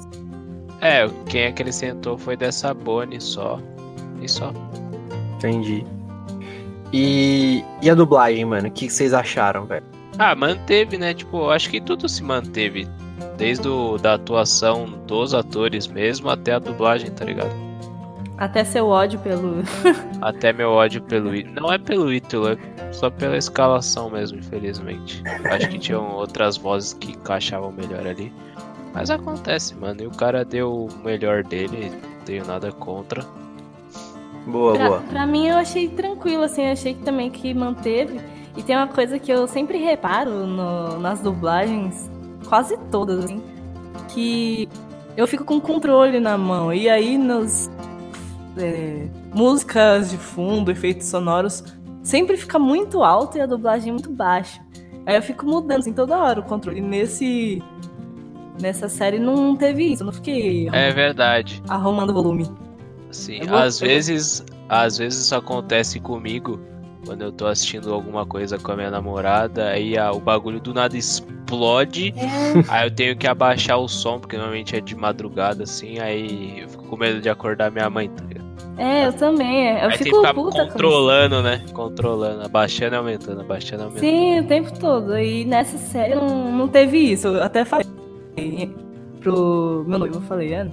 É, 0.82 1.08
quem 1.28 1.46
acrescentou 1.46 2.18
foi 2.18 2.36
dessa 2.36 2.74
Bonnie 2.74 3.22
só. 3.22 3.60
E 4.22 4.28
só. 4.28 4.52
Entendi. 5.38 5.86
E, 6.94 7.64
e 7.82 7.90
a 7.90 7.96
dublagem, 7.96 8.44
mano? 8.46 8.68
O 8.68 8.72
que 8.72 8.90
vocês 8.90 9.14
acharam, 9.14 9.66
velho? 9.66 9.86
Ah, 10.18 10.36
manteve, 10.36 10.98
né? 10.98 11.14
Tipo, 11.14 11.50
acho 11.50 11.70
que 11.70 11.80
tudo 11.80 12.10
se 12.10 12.24
manteve. 12.24 12.88
Desde 13.38 13.68
o, 13.68 13.98
da 13.98 14.16
atuação 14.16 14.86
dos 15.08 15.34
atores 15.34 15.88
mesmo 15.88 16.30
até 16.30 16.54
a 16.54 16.60
dublagem, 16.60 17.10
tá 17.12 17.24
ligado? 17.26 17.52
Até 18.42 18.64
seu 18.64 18.88
ódio 18.88 19.20
pelo. 19.20 19.58
Até 20.20 20.52
meu 20.52 20.72
ódio 20.72 21.00
pelo 21.04 21.36
Ítalo. 21.36 21.56
Não 21.62 21.72
é 21.72 21.78
pelo 21.78 22.12
Ítalo, 22.12 22.48
é 22.50 22.58
só 22.92 23.08
pela 23.12 23.38
escalação 23.38 24.10
mesmo, 24.10 24.40
infelizmente. 24.40 25.22
Acho 25.46 25.70
que 25.70 25.78
tinham 25.78 26.12
outras 26.16 26.58
vozes 26.58 26.94
que 26.94 27.12
encaixavam 27.12 27.72
melhor 27.72 28.08
ali. 28.08 28.34
Mas 28.96 29.12
acontece, 29.12 29.76
mano. 29.76 30.02
E 30.02 30.08
o 30.08 30.12
cara 30.12 30.44
deu 30.44 30.74
o 30.74 30.90
melhor 31.04 31.44
dele, 31.44 31.92
não 31.92 32.26
tenho 32.26 32.44
nada 32.46 32.72
contra. 32.72 33.24
Boa, 34.48 34.74
Pra, 34.74 34.88
boa. 34.88 35.00
pra 35.02 35.28
mim 35.28 35.48
eu 35.48 35.58
achei 35.58 35.88
tranquilo, 35.88 36.42
assim, 36.44 36.66
eu 36.66 36.72
achei 36.72 36.96
que 36.96 37.04
também 37.04 37.30
que 37.30 37.54
manteve. 37.54 38.20
E 38.58 38.64
tem 38.64 38.76
uma 38.76 38.88
coisa 38.88 39.20
que 39.20 39.32
eu 39.32 39.48
sempre 39.48 39.78
reparo 39.78 40.48
no- 40.48 40.98
nas 41.00 41.22
dublagens, 41.22 42.10
quase 42.50 42.76
todas, 42.92 43.24
assim, 43.24 43.42
que 44.10 44.68
eu 45.16 45.28
fico 45.28 45.46
com 45.46 45.58
o 45.58 45.62
controle 45.62 46.20
na 46.20 46.38
mão. 46.40 46.74
E 46.74 46.90
aí 46.90 47.18
nos 47.20 47.70
é, 48.58 49.08
músicas 49.34 50.10
de 50.12 50.18
fundo, 50.18 50.72
efeitos 50.72 51.08
sonoros, 51.08 51.64
sempre 52.04 52.36
fica 52.38 52.58
muito 52.60 53.04
alto 53.04 53.38
e 53.38 53.42
a 53.42 53.46
dublagem 53.46 53.92
muito 53.92 54.10
baixa. 54.12 54.62
Aí 55.06 55.16
eu 55.16 55.22
fico 55.22 55.46
mudando 55.46 55.80
assim 55.80 55.94
toda 55.94 56.18
hora 56.18 56.40
o 56.40 56.44
controle. 56.44 56.80
E 56.80 56.82
nesse. 56.82 57.62
Nessa 58.62 58.88
série 58.88 59.18
não 59.18 59.56
teve 59.56 59.84
isso, 59.86 60.04
eu 60.04 60.06
não 60.06 60.14
fiquei 60.14 60.70
É 60.72 60.92
verdade. 60.92 61.64
arrumando 61.68 62.12
o 62.12 62.14
volume. 62.14 62.48
Sim, 63.10 63.42
vou- 63.48 63.58
às 63.58 63.80
vezes, 63.80 64.46
às 64.70 64.98
vezes 65.00 65.22
isso 65.26 65.36
acontece 65.36 66.00
comigo 66.00 66.60
quando 67.04 67.24
eu 67.24 67.32
tô 67.32 67.48
assistindo 67.48 67.92
alguma 67.92 68.24
coisa 68.26 68.60
com 68.60 68.72
a 68.72 68.76
minha 68.76 68.92
namorada, 68.92 69.70
aí 69.70 69.98
a- 69.98 70.12
o 70.12 70.20
bagulho 70.20 70.60
do 70.60 70.74
nada 70.76 70.96
explode, 70.96 72.14
aí 72.70 72.86
eu 72.88 72.92
tenho 72.92 73.18
que 73.18 73.26
abaixar 73.26 73.80
o 73.80 73.88
som, 73.88 74.20
porque 74.20 74.38
normalmente 74.38 74.76
é 74.76 74.80
de 74.82 74.96
madrugada, 74.96 75.64
assim, 75.64 75.98
aí 75.98 76.60
eu 76.62 76.70
fico 76.70 76.84
com 76.84 76.96
medo 76.98 77.20
de 77.20 77.30
acordar 77.30 77.72
minha 77.72 77.90
mãe, 77.90 78.08
tá 78.10 78.24
ligado? 78.24 78.41
É, 78.78 79.06
eu 79.08 79.14
também. 79.14 79.78
Eu 79.80 79.90
aí 79.90 79.90
tem 79.90 79.98
que 79.98 80.04
fico 80.06 80.18
ficar 80.18 80.34
puta 80.34 80.58
com 80.58 80.64
isso. 80.64 80.72
controlando, 80.72 81.42
né? 81.42 81.64
Controlando, 81.74 82.46
abaixando 82.46 82.96
e 82.96 82.98
aumentando, 82.98 83.42
abaixando 83.42 83.84
e 83.84 83.86
aumentando. 83.86 84.02
Sim, 84.02 84.40
o 84.40 84.48
tempo 84.48 84.80
todo. 84.80 85.18
E 85.18 85.46
nessa 85.46 85.78
série 85.78 86.16
não, 86.16 86.52
não 86.52 86.68
teve 86.68 86.98
isso. 86.98 87.28
Eu 87.28 87.44
até 87.44 87.66
falei 87.66 87.92
pro 89.20 89.86
meu 89.88 90.00
noivo, 90.00 90.16
eu 90.16 90.22
falei, 90.22 90.56
ah, 90.56 90.68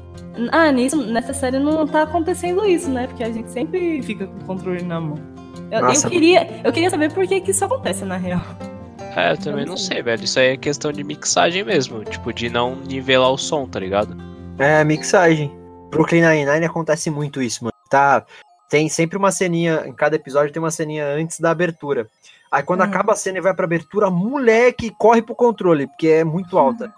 ah, 0.52 0.72
nisso, 0.72 0.96
nessa 0.96 1.34
série 1.34 1.58
não 1.58 1.86
tá 1.86 2.02
acontecendo 2.02 2.64
isso, 2.64 2.90
né? 2.90 3.06
Porque 3.06 3.22
a 3.22 3.30
gente 3.30 3.50
sempre 3.50 4.02
fica 4.02 4.26
com 4.26 4.38
o 4.38 4.44
controle 4.44 4.82
na 4.82 5.00
mão. 5.00 5.18
Eu, 5.70 5.80
eu 5.80 6.10
queria, 6.10 6.48
eu 6.64 6.72
queria 6.72 6.88
saber 6.88 7.12
por 7.12 7.26
que, 7.26 7.40
que 7.40 7.50
isso 7.50 7.64
acontece, 7.64 8.04
na 8.04 8.16
real. 8.16 8.40
É, 9.14 9.32
eu 9.32 9.36
também 9.36 9.66
não 9.66 9.76
sei, 9.76 10.02
velho. 10.02 10.24
Isso 10.24 10.38
aí 10.38 10.48
é 10.48 10.56
questão 10.56 10.92
de 10.92 11.04
mixagem 11.04 11.64
mesmo, 11.64 12.04
tipo, 12.04 12.32
de 12.32 12.48
não 12.48 12.76
nivelar 12.76 13.30
o 13.30 13.36
som, 13.36 13.66
tá 13.66 13.80
ligado? 13.80 14.16
É, 14.58 14.82
mixagem. 14.84 15.52
Brooklyn 15.90 16.22
Nine-Nine 16.22 16.66
acontece 16.66 17.10
muito 17.10 17.42
isso, 17.42 17.64
mano. 17.64 17.72
Tá, 17.88 18.24
tem 18.68 18.88
sempre 18.88 19.16
uma 19.16 19.32
ceninha, 19.32 19.84
em 19.86 19.92
cada 19.92 20.16
episódio 20.16 20.52
tem 20.52 20.60
uma 20.62 20.70
ceninha 20.70 21.06
antes 21.06 21.40
da 21.40 21.50
abertura. 21.50 22.06
Aí 22.50 22.62
quando 22.62 22.82
acaba 22.82 23.12
a 23.12 23.16
cena 23.16 23.38
e 23.38 23.40
vai 23.42 23.54
pra 23.54 23.64
abertura, 23.64 24.10
moleque 24.10 24.90
corre 24.98 25.20
pro 25.22 25.34
controle, 25.34 25.86
porque 25.86 26.08
é 26.08 26.24
muito 26.24 26.58
alta. 26.58 26.92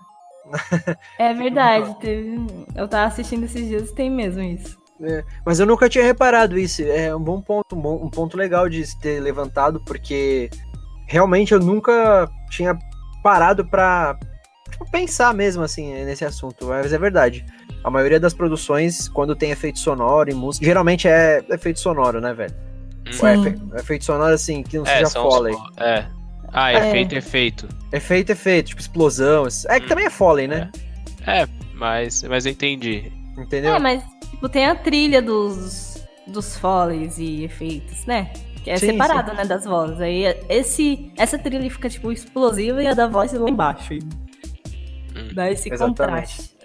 É 1.18 1.32
verdade. 1.34 1.94
teve- 2.00 2.66
eu 2.74 2.88
tava 2.88 3.06
assistindo 3.06 3.44
esses 3.44 3.68
dias 3.68 3.90
e 3.90 3.94
tem 3.94 4.10
mesmo 4.10 4.42
isso. 4.42 4.78
É, 5.02 5.24
mas 5.46 5.60
eu 5.60 5.66
nunca 5.66 5.88
tinha 5.88 6.04
reparado 6.04 6.58
isso. 6.58 6.82
É 6.82 7.14
um 7.14 7.20
bom 7.22 7.40
ponto, 7.40 7.76
um, 7.76 7.80
bom- 7.80 8.04
um 8.04 8.10
ponto 8.10 8.36
legal 8.36 8.68
de 8.68 8.84
se 8.84 8.98
ter 9.00 9.20
levantado, 9.20 9.80
porque 9.84 10.50
realmente 11.06 11.52
eu 11.54 11.60
nunca 11.60 12.28
tinha 12.50 12.76
parado 13.22 13.64
pra 13.64 14.18
pensar 14.90 15.32
mesmo 15.34 15.62
assim 15.62 15.92
nesse 16.04 16.24
assunto. 16.24 16.66
Mas 16.66 16.92
é 16.92 16.98
verdade. 16.98 17.44
A 17.82 17.90
maioria 17.90 18.20
das 18.20 18.34
produções, 18.34 19.08
quando 19.08 19.34
tem 19.34 19.50
efeito 19.50 19.78
sonoro 19.78 20.30
e 20.30 20.34
música, 20.34 20.64
geralmente 20.66 21.08
é 21.08 21.42
efeito 21.50 21.80
sonoro, 21.80 22.20
né, 22.20 22.32
velho? 22.34 22.54
Sim. 23.10 23.26
É, 23.26 23.34
efe- 23.34 23.58
efeito 23.76 24.04
sonoro 24.04 24.34
assim, 24.34 24.62
que 24.62 24.76
não 24.76 24.86
É, 24.86 24.98
seja 25.04 25.10
Foley. 25.10 25.54
fo- 25.54 25.82
É. 25.82 26.06
Ah, 26.52 26.72
É. 26.72 26.88
efeito, 26.88 27.14
efeito. 27.14 27.68
Efeito, 27.92 28.30
efeito, 28.32 28.68
tipo 28.68 28.80
explosão. 28.80 29.46
É 29.68 29.80
que 29.80 29.86
também 29.88 30.04
é 30.06 30.10
Foley, 30.10 30.46
né? 30.46 30.70
É, 31.26 31.46
mas, 31.74 32.22
mas 32.24 32.44
eu 32.46 32.52
entendi. 32.52 33.10
Entendeu? 33.38 33.74
É, 33.74 33.78
mas 33.78 34.02
tipo, 34.30 34.48
tem 34.48 34.66
a 34.66 34.74
trilha 34.74 35.22
dos, 35.22 36.04
dos 36.26 36.56
foleys 36.58 37.16
e 37.18 37.44
efeitos, 37.44 38.04
né? 38.04 38.30
Que 38.62 38.70
é 38.70 38.76
Sim, 38.76 38.88
separado, 38.88 39.30
sim. 39.30 39.36
né, 39.38 39.44
das 39.46 39.64
vozes. 39.64 39.98
Aí 40.00 40.24
esse, 40.48 41.10
essa 41.16 41.38
trilha 41.38 41.70
fica, 41.70 41.88
tipo, 41.88 42.12
explosiva 42.12 42.82
e 42.82 42.86
a 42.86 42.92
da 42.94 43.06
voz 43.06 43.32
lá 43.32 43.48
embaixo. 43.48 43.94
E 43.94 44.00
dá 45.34 45.50
esse 45.50 45.72
Exatamente. 45.72 45.98
contraste. 45.98 46.59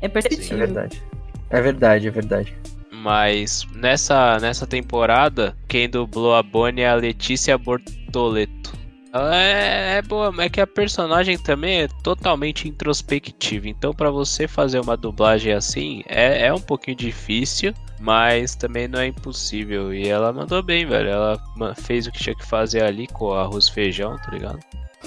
É 0.00 0.08
perceptível. 0.08 0.56
É 0.56 0.66
verdade. 0.66 1.02
É 1.50 1.60
verdade, 1.60 2.08
é 2.08 2.10
verdade. 2.10 2.54
Mas 2.90 3.66
nessa, 3.74 4.38
nessa 4.38 4.66
temporada, 4.66 5.56
quem 5.68 5.88
dublou 5.88 6.34
a 6.34 6.42
Bonnie 6.42 6.82
é 6.82 6.88
a 6.88 6.94
Letícia 6.94 7.56
Bortoleto. 7.56 8.76
Ela 9.12 9.36
é, 9.36 9.96
é 9.96 10.02
boa, 10.02 10.30
mas 10.30 10.46
é 10.46 10.48
que 10.48 10.60
a 10.60 10.66
personagem 10.66 11.38
também 11.38 11.82
é 11.82 11.88
totalmente 12.02 12.68
introspectiva. 12.68 13.68
Então, 13.68 13.94
para 13.94 14.10
você 14.10 14.46
fazer 14.46 14.80
uma 14.80 14.96
dublagem 14.96 15.52
assim, 15.52 16.02
é, 16.06 16.46
é 16.46 16.52
um 16.52 16.60
pouquinho 16.60 16.96
difícil, 16.96 17.72
mas 17.98 18.54
também 18.54 18.86
não 18.86 19.00
é 19.00 19.06
impossível. 19.06 19.94
E 19.94 20.06
ela 20.06 20.32
mandou 20.32 20.62
bem, 20.62 20.84
velho. 20.84 21.08
Ela 21.08 21.40
fez 21.74 22.06
o 22.06 22.12
que 22.12 22.18
tinha 22.18 22.36
que 22.36 22.46
fazer 22.46 22.82
ali 22.82 23.06
com 23.06 23.32
arroz 23.32 23.66
e 23.66 23.72
feijão, 23.72 24.16
tá 24.18 24.30
ligado? 24.30 24.58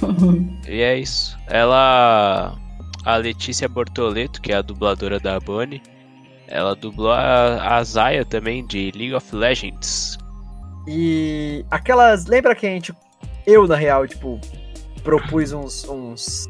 e 0.67 0.81
é 0.81 0.97
isso. 0.97 1.37
Ela. 1.47 2.55
A 3.03 3.15
Letícia 3.15 3.67
Bortoleto, 3.67 4.41
que 4.41 4.51
é 4.51 4.55
a 4.55 4.61
dubladora 4.61 5.19
da 5.19 5.39
Bonnie, 5.39 5.81
ela 6.47 6.75
dublou 6.75 7.11
a, 7.11 7.77
a 7.77 7.83
Zaya 7.83 8.25
também 8.25 8.65
de 8.65 8.91
League 8.93 9.13
of 9.13 9.35
Legends. 9.35 10.17
E 10.87 11.65
aquelas. 11.71 12.25
Lembra 12.25 12.53
que 12.55 12.67
a 12.67 12.69
gente. 12.69 12.93
Eu, 13.45 13.67
na 13.67 13.75
real, 13.75 14.07
tipo, 14.07 14.39
propus 15.03 15.51
uns. 15.53 15.87
uns 15.87 16.47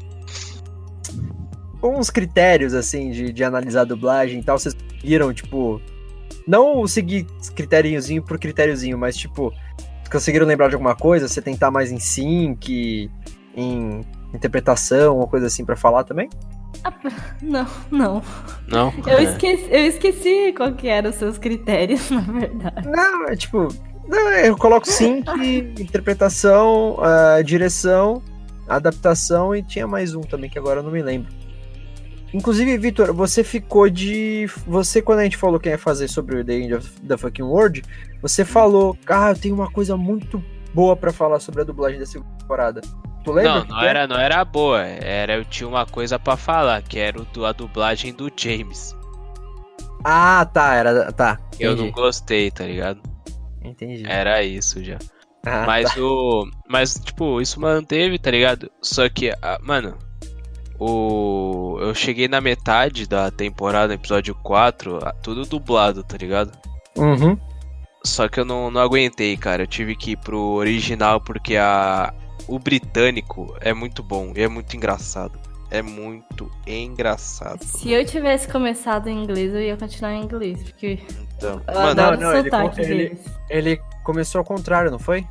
uns 1.82 2.10
critérios, 2.10 2.74
assim, 2.74 3.10
de, 3.10 3.32
de 3.32 3.42
analisar 3.42 3.82
a 3.82 3.84
dublagem 3.84 4.40
e 4.40 4.42
tal. 4.42 4.58
Vocês 4.58 4.76
viram, 5.02 5.32
tipo. 5.32 5.80
Não 6.46 6.86
seguir 6.86 7.24
critériozinho 7.54 8.22
por 8.22 8.38
critériozinho, 8.38 8.98
mas, 8.98 9.16
tipo, 9.16 9.52
conseguiram 10.10 10.46
lembrar 10.46 10.68
de 10.68 10.74
alguma 10.74 10.96
coisa? 10.96 11.28
Você 11.28 11.40
tentar 11.40 11.70
mais 11.70 11.92
em 11.92 12.00
sync, 12.00 13.08
em 13.56 14.00
interpretação, 14.34 15.18
ou 15.18 15.26
coisa 15.26 15.46
assim 15.46 15.64
para 15.64 15.76
falar 15.76 16.04
também? 16.04 16.28
Ah, 16.84 16.92
não, 17.40 17.66
não. 17.90 18.22
Não? 18.68 18.92
Eu, 19.06 19.18
é. 19.18 19.22
esqueci, 19.24 19.68
eu 19.70 19.86
esqueci 19.86 20.52
qual 20.56 20.72
que 20.72 20.88
eram 20.88 21.10
os 21.10 21.16
seus 21.16 21.38
critérios, 21.38 22.08
na 22.10 22.20
verdade. 22.20 22.88
Não, 22.88 23.26
é 23.26 23.36
tipo. 23.36 23.68
Não, 24.08 24.30
eu 24.32 24.56
coloco 24.56 24.86
sync, 24.86 25.24
interpretação, 25.80 26.96
uh, 26.98 27.42
direção, 27.44 28.20
adaptação 28.68 29.54
e 29.54 29.62
tinha 29.62 29.86
mais 29.86 30.14
um 30.14 30.22
também 30.22 30.50
que 30.50 30.58
agora 30.58 30.80
eu 30.80 30.82
não 30.82 30.90
me 30.90 31.02
lembro. 31.02 31.32
Inclusive, 32.34 32.78
Vitor, 32.78 33.12
você 33.12 33.44
ficou 33.44 33.88
de. 33.90 34.46
Você, 34.66 35.02
quando 35.02 35.20
a 35.20 35.24
gente 35.24 35.36
falou 35.36 35.60
que 35.60 35.68
ia 35.68 35.78
fazer 35.78 36.08
sobre 36.08 36.40
o 36.40 36.44
The 36.44 36.54
End 36.54 36.74
of 36.74 36.90
the 37.02 37.16
Fucking 37.16 37.42
World, 37.42 37.82
você 38.22 38.44
falou, 38.44 38.96
ah, 39.06 39.30
eu 39.30 39.36
tenho 39.36 39.54
uma 39.54 39.70
coisa 39.70 39.96
muito 39.96 40.42
boa 40.72 40.96
para 40.96 41.12
falar 41.12 41.40
sobre 41.40 41.60
a 41.60 41.64
dublagem 41.64 42.00
da 42.00 42.06
segunda 42.06 42.34
temporada. 42.38 42.80
Tu 43.24 43.32
lembra? 43.32 43.60
Não, 43.60 43.64
não 43.64 43.80
era, 43.80 44.06
não 44.06 44.16
era 44.16 44.44
boa. 44.44 44.80
Era 44.82 45.34
eu 45.34 45.44
tinha 45.44 45.68
uma 45.68 45.86
coisa 45.86 46.18
para 46.18 46.36
falar, 46.36 46.82
que 46.82 46.98
era 46.98 47.20
o, 47.20 47.44
a 47.44 47.52
dublagem 47.52 48.12
do 48.12 48.30
James. 48.36 48.96
Ah, 50.04 50.44
tá, 50.52 50.74
era. 50.74 51.12
Tá. 51.12 51.38
Entendi. 51.54 51.64
Eu 51.64 51.76
não 51.76 51.90
gostei, 51.90 52.50
tá 52.50 52.64
ligado? 52.64 53.00
Entendi. 53.62 54.04
Era 54.06 54.42
isso 54.42 54.82
já. 54.82 54.98
Ah, 55.46 55.64
mas 55.66 55.94
tá. 55.94 56.00
o. 56.00 56.48
Mas, 56.68 56.94
tipo, 56.94 57.40
isso 57.40 57.60
manteve, 57.60 58.18
tá 58.18 58.30
ligado? 58.30 58.70
Só 58.80 59.08
que, 59.08 59.32
mano, 59.62 59.96
o 60.78 61.78
eu 61.80 61.94
cheguei 61.94 62.28
na 62.28 62.40
metade 62.40 63.06
da 63.06 63.30
temporada, 63.30 63.94
episódio 63.94 64.34
4, 64.34 64.98
tudo 65.22 65.44
dublado, 65.44 66.02
tá 66.02 66.16
ligado? 66.16 66.52
Uhum. 66.96 67.38
Só 68.04 68.28
que 68.28 68.40
eu 68.40 68.44
não, 68.44 68.70
não 68.70 68.80
aguentei, 68.80 69.36
cara. 69.36 69.62
Eu 69.62 69.66
tive 69.66 69.94
que 69.94 70.12
ir 70.12 70.16
pro 70.16 70.38
original 70.38 71.20
porque 71.20 71.56
a 71.56 72.12
o 72.46 72.58
britânico 72.58 73.56
é 73.60 73.72
muito 73.72 74.02
bom 74.02 74.32
e 74.36 74.42
é 74.42 74.48
muito 74.48 74.76
engraçado. 74.76 75.38
É 75.70 75.80
muito 75.80 76.50
engraçado. 76.66 77.64
Se 77.64 77.90
eu 77.90 78.04
tivesse 78.04 78.46
começado 78.46 79.08
em 79.08 79.22
inglês, 79.22 79.54
eu 79.54 79.60
ia 79.62 79.76
continuar 79.76 80.12
em 80.12 80.22
inglês, 80.22 80.62
porque 80.62 80.98
então, 81.34 81.62
eu 81.66 81.74
mano, 81.74 81.88
adoro 82.02 82.20
não, 82.20 82.30
não, 82.30 82.38
ele, 82.38 82.92
ele, 82.92 83.18
ele 83.48 83.80
começou 84.04 84.40
ao 84.40 84.44
contrário, 84.44 84.90
não 84.90 84.98
foi? 84.98 85.26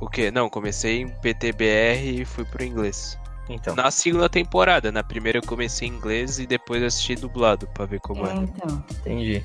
O 0.00 0.08
que? 0.08 0.32
Não, 0.32 0.50
comecei 0.50 1.02
em 1.02 1.08
PTBR 1.08 2.22
e 2.22 2.24
fui 2.24 2.44
pro 2.44 2.64
inglês. 2.64 3.16
Então. 3.48 3.76
Na 3.76 3.90
segunda 3.90 4.28
temporada. 4.28 4.90
Na 4.90 5.04
primeira 5.04 5.38
eu 5.38 5.42
comecei 5.42 5.86
em 5.86 5.92
inglês 5.92 6.38
e 6.38 6.46
depois 6.46 6.82
assisti 6.82 7.14
dublado 7.14 7.68
pra 7.68 7.86
ver 7.86 8.00
como 8.00 8.26
é. 8.26 8.34
Então. 8.34 8.84
Entendi. 8.90 9.44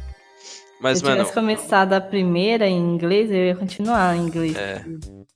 Mas, 0.80 1.00
Se 1.00 1.06
eu 1.06 1.10
tivesse 1.10 1.36
mano, 1.36 1.48
começado 1.48 1.94
a 1.94 2.02
primeira 2.02 2.68
em 2.68 2.78
inglês, 2.78 3.32
eu 3.32 3.38
ia 3.38 3.56
continuar 3.56 4.16
em 4.16 4.22
inglês. 4.22 4.56
É. 4.56 4.84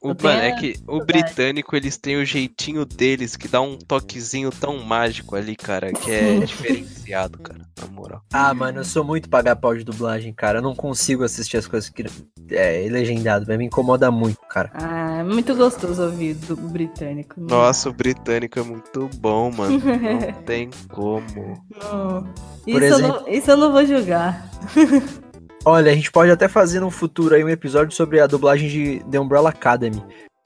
O, 0.03 0.09
mano, 0.09 0.41
é 0.41 0.51
que 0.53 0.75
o 0.87 1.03
britânico, 1.03 1.75
eles 1.75 1.95
têm 1.95 2.17
o 2.17 2.25
jeitinho 2.25 2.85
deles 2.85 3.35
que 3.35 3.47
dá 3.47 3.61
um 3.61 3.77
toquezinho 3.77 4.49
tão 4.49 4.79
mágico 4.79 5.35
ali, 5.35 5.55
cara, 5.55 5.91
que 5.93 6.09
é 6.09 6.39
diferenciado, 6.41 7.37
cara, 7.37 7.61
na 7.79 7.87
moral. 7.87 8.21
Ah, 8.33 8.51
mano, 8.51 8.79
eu 8.79 8.83
sou 8.83 9.03
muito 9.03 9.29
pagar 9.29 9.55
pau 9.55 9.75
de 9.75 9.83
dublagem, 9.83 10.33
cara. 10.33 10.57
Eu 10.57 10.63
não 10.63 10.73
consigo 10.73 11.23
assistir 11.23 11.57
as 11.57 11.67
coisas 11.67 11.87
que 11.87 12.03
é 12.49 12.87
legendado, 12.89 13.45
mas 13.47 13.57
me 13.59 13.65
incomoda 13.65 14.09
muito, 14.09 14.39
cara. 14.49 14.71
Ah, 14.73 15.17
é 15.19 15.23
muito 15.23 15.55
gostoso 15.55 16.03
ouvir 16.03 16.33
do 16.33 16.55
britânico. 16.55 17.39
Né? 17.39 17.47
Nossa, 17.49 17.87
o 17.87 17.93
britânico 17.93 18.59
é 18.59 18.63
muito 18.63 19.07
bom, 19.17 19.51
mano. 19.51 19.79
Não 19.85 20.43
tem 20.43 20.69
como. 20.89 21.63
Não. 21.79 22.27
Isso, 22.65 22.83
exemplo... 22.83 23.05
eu 23.05 23.21
não, 23.21 23.27
isso 23.27 23.51
eu 23.51 23.57
não 23.57 23.71
vou 23.71 23.85
julgar. 23.85 24.50
Olha, 25.63 25.91
a 25.91 25.95
gente 25.95 26.11
pode 26.11 26.31
até 26.31 26.47
fazer 26.47 26.79
no 26.79 26.89
futuro 26.89 27.35
aí 27.35 27.43
um 27.43 27.49
episódio 27.49 27.95
sobre 27.95 28.19
a 28.19 28.27
dublagem 28.27 28.67
de 28.67 29.03
The 29.09 29.19
Umbrella 29.19 29.49
Academy. 29.49 30.03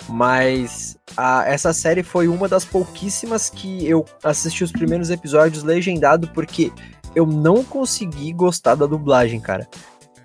Mas 0.10 0.98
a, 1.16 1.46
essa 1.48 1.72
série 1.72 2.04
foi 2.04 2.28
uma 2.28 2.50
das 2.50 2.66
pouquíssimas 2.66 3.50
que 3.50 3.88
eu 3.88 4.06
assisti 4.24 4.64
os 4.64 4.72
primeiros 4.72 5.10
episódios 5.10 5.64
legendado 5.64 6.28
porque 6.34 6.72
eu 7.16 7.26
não 7.26 7.64
consegui 7.64 8.34
gostar 8.34 8.76
da 8.76 8.86
dublagem, 8.86 9.40
cara. 9.40 9.68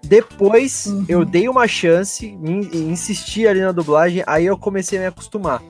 Depois 0.03 0.86
uhum. 0.86 1.05
eu 1.09 1.24
dei 1.24 1.49
uma 1.49 1.68
chance, 1.68 2.26
insisti 2.72 3.47
ali 3.47 3.61
na 3.61 3.70
dublagem, 3.70 4.24
aí 4.26 4.47
eu 4.47 4.59
comecei 4.59 4.99
a 4.99 5.03
me 5.03 5.07
acostumar. 5.07 5.62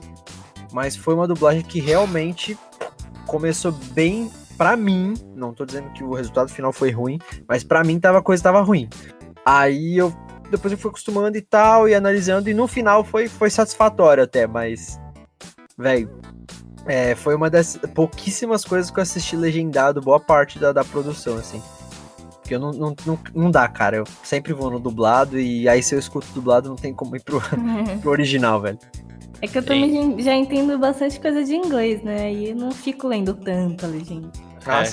Mas 0.71 0.95
foi 0.95 1.13
uma 1.13 1.27
dublagem 1.27 1.61
que 1.61 1.79
realmente 1.79 2.57
começou 3.27 3.71
bem 3.71 4.31
para 4.61 4.77
mim, 4.77 5.15
não 5.35 5.55
tô 5.55 5.65
dizendo 5.65 5.89
que 5.89 6.03
o 6.03 6.13
resultado 6.13 6.47
final 6.51 6.71
foi 6.71 6.91
ruim, 6.91 7.17
mas 7.47 7.63
para 7.63 7.83
mim 7.83 7.99
tava, 7.99 8.19
a 8.19 8.21
coisa 8.21 8.43
tava 8.43 8.61
ruim. 8.61 8.87
Aí 9.43 9.97
eu 9.97 10.13
depois 10.51 10.71
eu 10.71 10.77
fui 10.77 10.89
acostumando 10.89 11.35
e 11.35 11.41
tal, 11.41 11.89
e 11.89 11.95
analisando, 11.95 12.47
e 12.47 12.53
no 12.53 12.67
final 12.67 13.03
foi, 13.03 13.27
foi 13.27 13.49
satisfatório 13.49 14.23
até, 14.23 14.45
mas. 14.45 15.01
Velho, 15.75 16.11
é, 16.85 17.15
foi 17.15 17.33
uma 17.33 17.49
das 17.49 17.75
pouquíssimas 17.95 18.63
coisas 18.63 18.91
que 18.91 18.99
eu 18.99 19.01
assisti 19.01 19.35
legendado, 19.35 19.99
boa 19.99 20.19
parte 20.19 20.59
da, 20.59 20.71
da 20.71 20.83
produção, 20.83 21.37
assim. 21.37 21.59
Porque 22.33 22.53
eu 22.53 22.59
não, 22.59 22.69
não, 22.69 22.95
não, 23.03 23.19
não 23.33 23.49
dá, 23.49 23.67
cara. 23.67 23.97
Eu 23.97 24.03
sempre 24.21 24.53
vou 24.53 24.69
no 24.69 24.79
dublado, 24.79 25.39
e 25.39 25.67
aí 25.67 25.81
se 25.81 25.95
eu 25.95 25.97
escuto 25.97 26.27
dublado, 26.35 26.69
não 26.69 26.75
tem 26.75 26.93
como 26.93 27.15
ir 27.15 27.23
pro, 27.23 27.41
pro 27.99 28.11
original, 28.11 28.61
velho. 28.61 28.77
É 29.41 29.47
que 29.47 29.57
eu 29.57 29.65
também 29.65 30.21
já 30.21 30.35
entendo 30.35 30.77
bastante 30.77 31.19
coisa 31.19 31.43
de 31.43 31.55
inglês, 31.55 32.03
né? 32.03 32.31
E 32.31 32.51
eu 32.51 32.55
não 32.55 32.71
fico 32.71 33.07
lendo 33.07 33.33
tanto 33.33 33.87
a 33.87 33.89
legenda. 33.89 34.50
Ah, 34.65 34.83
é. 34.83 34.87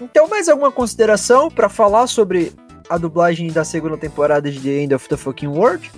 Então, 0.00 0.28
mais 0.28 0.48
alguma 0.48 0.72
consideração 0.72 1.50
para 1.50 1.68
falar 1.68 2.06
sobre 2.06 2.52
a 2.88 2.98
dublagem 2.98 3.52
da 3.52 3.64
segunda 3.64 3.96
temporada 3.96 4.50
de 4.50 4.60
The 4.60 4.82
End 4.82 4.94
of 4.94 5.08
the 5.08 5.16
Fucking 5.16 5.48
World? 5.48 5.90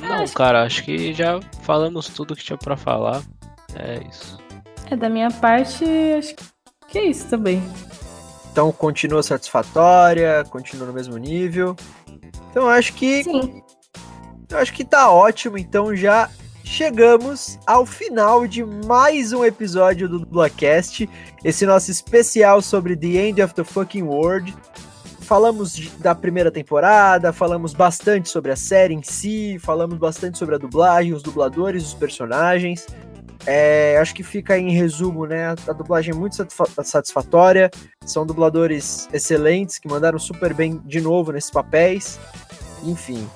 Não, 0.00 0.26
cara, 0.28 0.62
acho 0.64 0.84
que 0.84 1.12
já 1.12 1.40
falamos 1.62 2.08
tudo 2.08 2.36
que 2.36 2.44
tinha 2.44 2.56
para 2.56 2.76
falar. 2.76 3.22
É 3.74 4.00
isso. 4.08 4.38
É, 4.90 4.96
da 4.96 5.08
minha 5.08 5.30
parte, 5.30 5.84
acho 6.16 6.34
que 6.88 6.98
é 6.98 7.06
isso 7.06 7.28
também. 7.28 7.62
Então, 8.52 8.70
continua 8.72 9.22
satisfatória, 9.22 10.44
continua 10.48 10.86
no 10.86 10.92
mesmo 10.92 11.16
nível. 11.18 11.76
Então, 12.50 12.68
acho 12.68 12.92
que. 12.94 13.24
Sim. 13.24 13.62
Eu 14.48 14.58
acho 14.58 14.72
que 14.72 14.84
tá 14.84 15.10
ótimo. 15.10 15.58
Então, 15.58 15.94
já 15.94 16.30
chegamos 16.76 17.58
ao 17.66 17.86
final 17.86 18.46
de 18.46 18.62
mais 18.62 19.32
um 19.32 19.42
episódio 19.42 20.06
do 20.06 20.18
Dublacast, 20.18 21.08
esse 21.42 21.64
nosso 21.64 21.90
especial 21.90 22.60
sobre 22.60 22.94
The 22.94 23.28
End 23.28 23.40
of 23.40 23.54
the 23.54 23.64
Fucking 23.64 24.02
World. 24.02 24.54
Falamos 25.22 25.90
da 25.96 26.14
primeira 26.14 26.50
temporada, 26.50 27.32
falamos 27.32 27.72
bastante 27.72 28.28
sobre 28.28 28.52
a 28.52 28.56
série 28.56 28.92
em 28.92 29.02
si, 29.02 29.58
falamos 29.58 29.96
bastante 29.96 30.36
sobre 30.36 30.54
a 30.54 30.58
dublagem, 30.58 31.14
os 31.14 31.22
dubladores, 31.22 31.82
os 31.82 31.94
personagens. 31.94 32.86
É, 33.46 33.96
acho 33.98 34.14
que 34.14 34.22
fica 34.22 34.58
em 34.58 34.70
resumo, 34.70 35.24
né? 35.24 35.54
A, 35.66 35.72
dublagem 35.72 36.12
é 36.12 36.14
muito 36.14 36.36
satisfatória, 36.84 37.70
são 38.04 38.26
dubladores 38.26 39.08
excelentes 39.14 39.78
que 39.78 39.88
mandaram 39.88 40.18
super 40.18 40.52
bem 40.52 40.78
de 40.84 41.00
novo 41.00 41.32
nesses 41.32 41.50
papéis. 41.50 42.20
Enfim, 42.84 43.26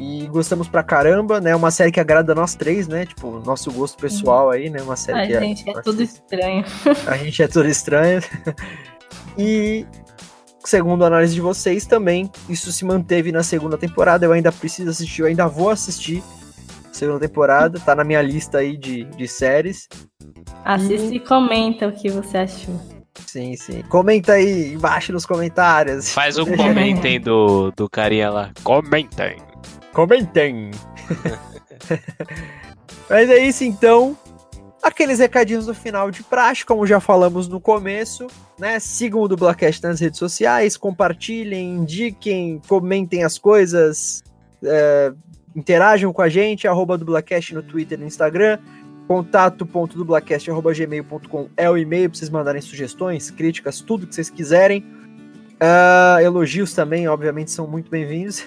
e 0.00 0.26
gostamos 0.28 0.66
pra 0.66 0.82
caramba, 0.82 1.42
né? 1.42 1.54
Uma 1.54 1.70
série 1.70 1.92
que 1.92 2.00
agrada 2.00 2.34
nós 2.34 2.54
três, 2.54 2.88
né? 2.88 3.04
Tipo, 3.04 3.38
nosso 3.44 3.70
gosto 3.70 3.98
pessoal 3.98 4.46
uhum. 4.46 4.52
aí, 4.52 4.70
né? 4.70 4.80
Uma 4.80 4.96
série 4.96 5.18
a 5.18 5.26
que 5.26 5.34
é 5.34 5.40
gente 5.40 5.68
é, 5.68 5.72
é 5.72 5.82
tudo 5.82 6.02
estranho. 6.02 6.64
A 7.06 7.16
gente 7.18 7.42
é 7.42 7.46
tudo 7.46 7.68
estranho. 7.68 8.22
e 9.36 9.86
segundo 10.64 11.04
a 11.04 11.08
análise 11.08 11.34
de 11.34 11.42
vocês 11.42 11.84
também, 11.84 12.30
isso 12.48 12.72
se 12.72 12.82
manteve 12.82 13.30
na 13.30 13.42
segunda 13.42 13.76
temporada. 13.76 14.24
Eu 14.24 14.32
ainda 14.32 14.50
preciso 14.50 14.88
assistir, 14.88 15.20
eu 15.20 15.28
ainda 15.28 15.46
vou 15.46 15.68
assistir. 15.68 16.22
segunda 16.90 17.20
temporada, 17.20 17.78
tá 17.78 17.94
na 17.94 18.02
minha 18.02 18.22
lista 18.22 18.56
aí 18.56 18.78
de, 18.78 19.04
de 19.04 19.28
séries. 19.28 19.86
Assiste 20.64 21.16
e 21.16 21.20
comenta 21.20 21.86
o 21.86 21.92
que 21.92 22.08
você 22.08 22.38
achou. 22.38 22.80
Sim, 23.26 23.54
sim. 23.54 23.82
Comenta 23.82 24.32
aí 24.32 24.72
embaixo 24.72 25.12
nos 25.12 25.26
comentários. 25.26 26.10
Faz 26.10 26.38
um 26.38 26.46
comentem 26.56 27.20
do, 27.20 27.70
do 27.72 27.86
carinha 27.86 28.30
lá. 28.30 28.50
Comentem. 28.62 29.49
Comentem. 29.92 30.70
Mas 33.08 33.28
é 33.28 33.38
isso 33.38 33.64
então. 33.64 34.16
Aqueles 34.82 35.18
recadinhos 35.18 35.66
no 35.66 35.74
final 35.74 36.10
de 36.10 36.22
praxe, 36.22 36.64
como 36.64 36.86
já 36.86 37.00
falamos 37.00 37.46
no 37.48 37.60
começo, 37.60 38.26
né? 38.58 38.80
Sigam 38.80 39.20
o 39.20 39.28
Dublacast 39.28 39.82
nas 39.82 40.00
redes 40.00 40.18
sociais, 40.18 40.74
compartilhem, 40.76 41.76
indiquem, 41.76 42.62
comentem 42.66 43.22
as 43.22 43.36
coisas, 43.36 44.24
é, 44.62 45.12
interajam 45.54 46.14
com 46.14 46.22
a 46.22 46.30
gente, 46.30 46.66
arroba 46.66 46.96
Dublacast 46.96 47.54
no 47.54 47.62
Twitter 47.62 47.98
e 47.98 48.00
no 48.00 48.06
Instagram, 48.06 48.58
contato.dublacast.gmail.com 49.06 51.50
é 51.56 51.68
o 51.68 51.76
e-mail 51.76 52.08
para 52.08 52.18
vocês 52.18 52.30
mandarem 52.30 52.62
sugestões, 52.62 53.30
críticas, 53.30 53.80
tudo 53.80 54.06
que 54.06 54.14
vocês 54.14 54.30
quiserem. 54.30 54.82
Uh, 55.62 56.18
elogios 56.20 56.72
também, 56.72 57.06
obviamente, 57.06 57.50
são 57.50 57.66
muito 57.66 57.90
bem-vindos. 57.90 58.42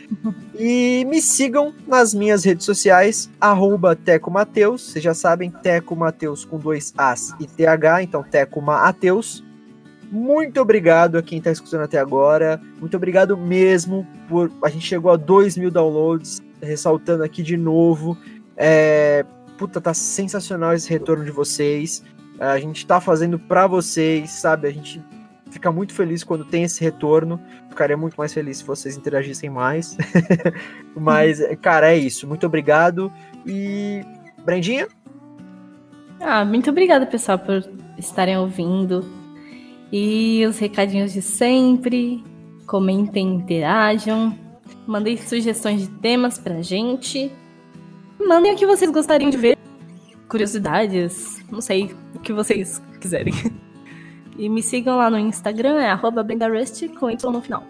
e 0.58 1.04
me 1.06 1.20
sigam 1.20 1.74
nas 1.86 2.14
minhas 2.14 2.44
redes 2.44 2.64
sociais, 2.64 3.30
arroba 3.38 3.94
Teco 3.94 4.30
Mateus. 4.30 4.90
Vocês 4.90 5.04
já 5.04 5.12
sabem, 5.12 5.50
Teco 5.50 5.94
Mateus 5.94 6.46
com 6.46 6.58
dois 6.58 6.94
As 6.96 7.34
e 7.38 7.46
TH, 7.46 8.04
então 8.04 8.22
Teco 8.22 8.62
Mateus. 8.62 9.44
Muito 10.10 10.58
obrigado 10.58 11.18
a 11.18 11.22
quem 11.22 11.38
está 11.38 11.50
escutando 11.50 11.82
até 11.82 11.98
agora. 11.98 12.58
Muito 12.80 12.96
obrigado 12.96 13.36
mesmo 13.36 14.06
por. 14.26 14.50
A 14.64 14.70
gente 14.70 14.86
chegou 14.86 15.12
a 15.12 15.16
2 15.16 15.58
mil 15.58 15.70
downloads, 15.70 16.40
ressaltando 16.62 17.22
aqui 17.22 17.42
de 17.42 17.58
novo. 17.58 18.16
É, 18.56 19.26
puta, 19.58 19.78
tá 19.78 19.92
sensacional 19.92 20.72
esse 20.72 20.88
retorno 20.88 21.22
de 21.22 21.30
vocês. 21.30 22.02
A 22.40 22.58
gente 22.58 22.86
tá 22.86 22.98
fazendo 22.98 23.38
para 23.38 23.66
vocês, 23.66 24.30
sabe? 24.30 24.68
A 24.68 24.72
gente 24.72 25.02
fica 25.56 25.72
muito 25.72 25.94
feliz 25.94 26.22
quando 26.22 26.44
tem 26.44 26.64
esse 26.64 26.82
retorno. 26.82 27.40
Ficaria 27.68 27.96
muito 27.96 28.14
mais 28.14 28.32
feliz 28.32 28.58
se 28.58 28.64
vocês 28.64 28.96
interagissem 28.96 29.50
mais. 29.50 29.96
Mas, 30.94 31.40
cara, 31.60 31.92
é 31.92 31.96
isso. 31.96 32.26
Muito 32.26 32.46
obrigado. 32.46 33.12
E. 33.46 34.02
Brandinha? 34.44 34.86
Ah, 36.20 36.44
muito 36.44 36.70
obrigada, 36.70 37.04
pessoal, 37.06 37.38
por 37.38 37.64
estarem 37.98 38.36
ouvindo. 38.38 39.04
E 39.90 40.44
os 40.46 40.58
recadinhos 40.58 41.12
de 41.12 41.22
sempre. 41.22 42.22
Comentem, 42.66 43.34
interajam. 43.34 44.38
Mandem 44.86 45.16
sugestões 45.16 45.82
de 45.82 45.88
temas 45.88 46.38
pra 46.38 46.60
gente. 46.60 47.32
Mandem 48.18 48.52
o 48.52 48.56
que 48.56 48.66
vocês 48.66 48.90
gostariam 48.90 49.30
de 49.30 49.36
ver. 49.36 49.56
Curiosidades. 50.28 51.42
Não 51.50 51.60
sei 51.60 51.94
o 52.14 52.18
que 52.18 52.32
vocês 52.32 52.82
quiserem. 53.00 53.32
E 54.38 54.48
me 54.48 54.62
sigam 54.62 54.96
lá 54.96 55.08
no 55.08 55.18
Instagram, 55.18 55.80
é 55.80 55.90
arroba 55.90 56.22
BendaRust 56.22 56.88
com 56.98 57.10
Y 57.10 57.32
no 57.32 57.40
final. 57.40 57.64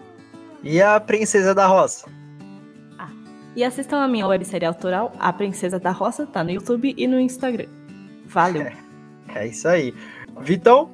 E 0.63 0.81
a 0.81 0.99
Princesa 0.99 1.53
da 1.55 1.67
Roça? 1.67 2.09
Ah, 2.97 3.09
e 3.55 3.63
assistam 3.63 3.99
a 3.99 4.07
minha 4.07 4.27
websérie 4.27 4.65
autoral, 4.65 5.13
A 5.19 5.31
Princesa 5.31 5.79
da 5.79 5.91
Roça, 5.91 6.25
tá 6.25 6.43
no 6.43 6.51
YouTube 6.51 6.93
e 6.97 7.07
no 7.07 7.19
Instagram. 7.19 7.67
Valeu. 8.25 8.63
É, 8.63 8.73
é 9.35 9.47
isso 9.47 9.67
aí. 9.67 9.93
Vitão? 10.41 10.91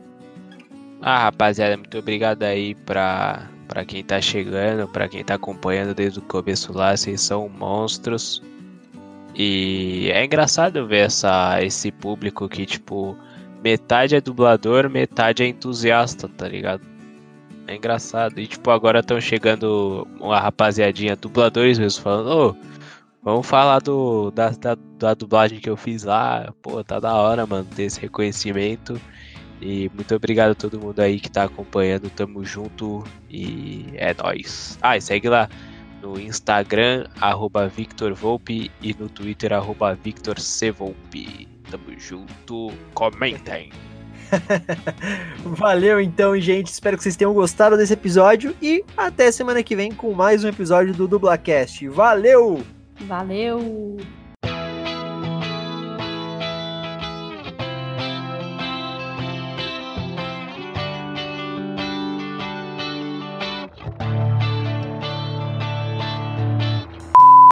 Ah, 1.01 1.23
rapaziada, 1.23 1.75
muito 1.75 1.97
obrigado 1.97 2.43
aí 2.43 2.75
pra, 2.75 3.49
pra 3.67 3.83
quem 3.83 4.03
tá 4.03 4.21
chegando, 4.21 4.87
pra 4.87 5.09
quem 5.09 5.23
tá 5.23 5.35
acompanhando 5.35 5.93
desde 5.93 6.19
o 6.19 6.21
começo 6.21 6.71
lá, 6.71 6.95
vocês 6.95 7.19
são 7.19 7.49
monstros. 7.49 8.41
E 9.35 10.11
é 10.13 10.23
engraçado 10.23 10.87
ver 10.87 11.07
essa, 11.07 11.61
esse 11.63 11.91
público 11.91 12.47
que, 12.47 12.65
tipo, 12.65 13.17
metade 13.63 14.15
é 14.15 14.21
dublador, 14.21 14.89
metade 14.89 15.41
é 15.41 15.47
entusiasta, 15.47 16.27
tá 16.27 16.47
ligado? 16.47 16.81
É 17.65 17.75
engraçado. 17.75 18.39
E 18.39 18.45
tipo, 18.45 18.69
agora 18.69 18.99
estão 18.99 19.19
chegando 19.21 20.05
uma 20.19 20.39
rapaziadinha, 20.39 21.15
dubladores 21.15 21.79
mesmo, 21.79 22.03
falando, 22.03 22.27
ô, 22.29 22.55
vamos 23.23 23.47
falar 23.47 23.79
do, 23.79 24.31
da, 24.31 24.49
da, 24.49 24.75
da, 24.99 25.13
dublagem 25.13 25.59
que 25.59 25.69
eu 25.69 25.77
fiz 25.77 26.03
lá. 26.03 26.53
Pô, 26.61 26.83
tá 26.83 26.99
da 26.99 27.13
hora, 27.13 27.45
mano, 27.47 27.65
ter 27.73 27.83
esse 27.83 28.01
reconhecimento. 28.01 28.99
E 29.61 29.89
muito 29.95 30.13
obrigado 30.13 30.51
a 30.51 30.55
todo 30.55 30.79
mundo 30.79 30.99
aí 30.99 31.19
que 31.21 31.31
tá 31.31 31.45
acompanhando. 31.45 32.09
Tamo 32.09 32.43
junto 32.43 33.03
e 33.29 33.85
é 33.93 34.13
nóis. 34.13 34.77
Ah, 34.81 34.97
e 34.97 35.01
segue 35.01 35.29
lá 35.29 35.47
no 36.01 36.19
Instagram, 36.19 37.07
arroba 37.21 37.69
Victor 37.69 38.13
Volpe, 38.13 38.69
e 38.81 38.93
no 38.93 39.07
Twitter, 39.07 39.53
arroba 39.53 39.95
Victor 39.95 40.37
C. 40.37 40.69
Volpe. 40.69 41.52
Tamo 41.73 41.97
junto. 41.97 42.71
Comentem. 42.93 43.71
Valeu 45.43 45.99
então, 45.99 46.39
gente. 46.39 46.67
Espero 46.67 46.95
que 46.95 47.01
vocês 47.01 47.15
tenham 47.15 47.33
gostado 47.33 47.75
desse 47.75 47.93
episódio 47.93 48.55
e 48.61 48.85
até 48.95 49.31
semana 49.31 49.63
que 49.63 49.75
vem 49.75 49.91
com 49.91 50.13
mais 50.13 50.43
um 50.43 50.49
episódio 50.49 50.93
do 50.93 51.07
Dublacast. 51.07 51.87
Valeu! 51.87 52.63
Valeu! 53.07 53.57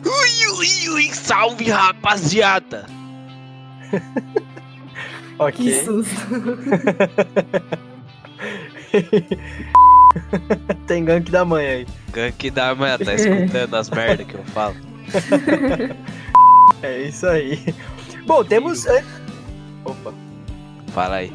Ui, 0.06 0.60
ui, 0.60 0.90
ui, 0.90 1.12
salve 1.12 1.72
rapaziada! 1.72 3.01
ok. 5.40 5.54
Que 5.54 5.74
susto. 5.84 6.16
Tem 10.88 11.06
gank 11.06 11.32
da 11.32 11.46
mãe 11.46 11.66
aí. 11.66 11.88
Gank 12.12 12.52
da 12.52 12.76
mãe, 12.76 12.98
tá 12.98 13.14
escutando 13.14 13.76
as 13.76 13.90
merdas 13.90 14.28
que 14.28 14.36
eu 14.36 14.44
falo. 14.46 14.76
é 16.84 17.02
isso 17.04 17.28
aí. 17.28 17.64
Bom, 18.26 18.44
temos. 18.44 18.86
É, 18.86 19.04
opa. 19.86 20.14
Fala 20.94 21.18
aí. 21.18 21.32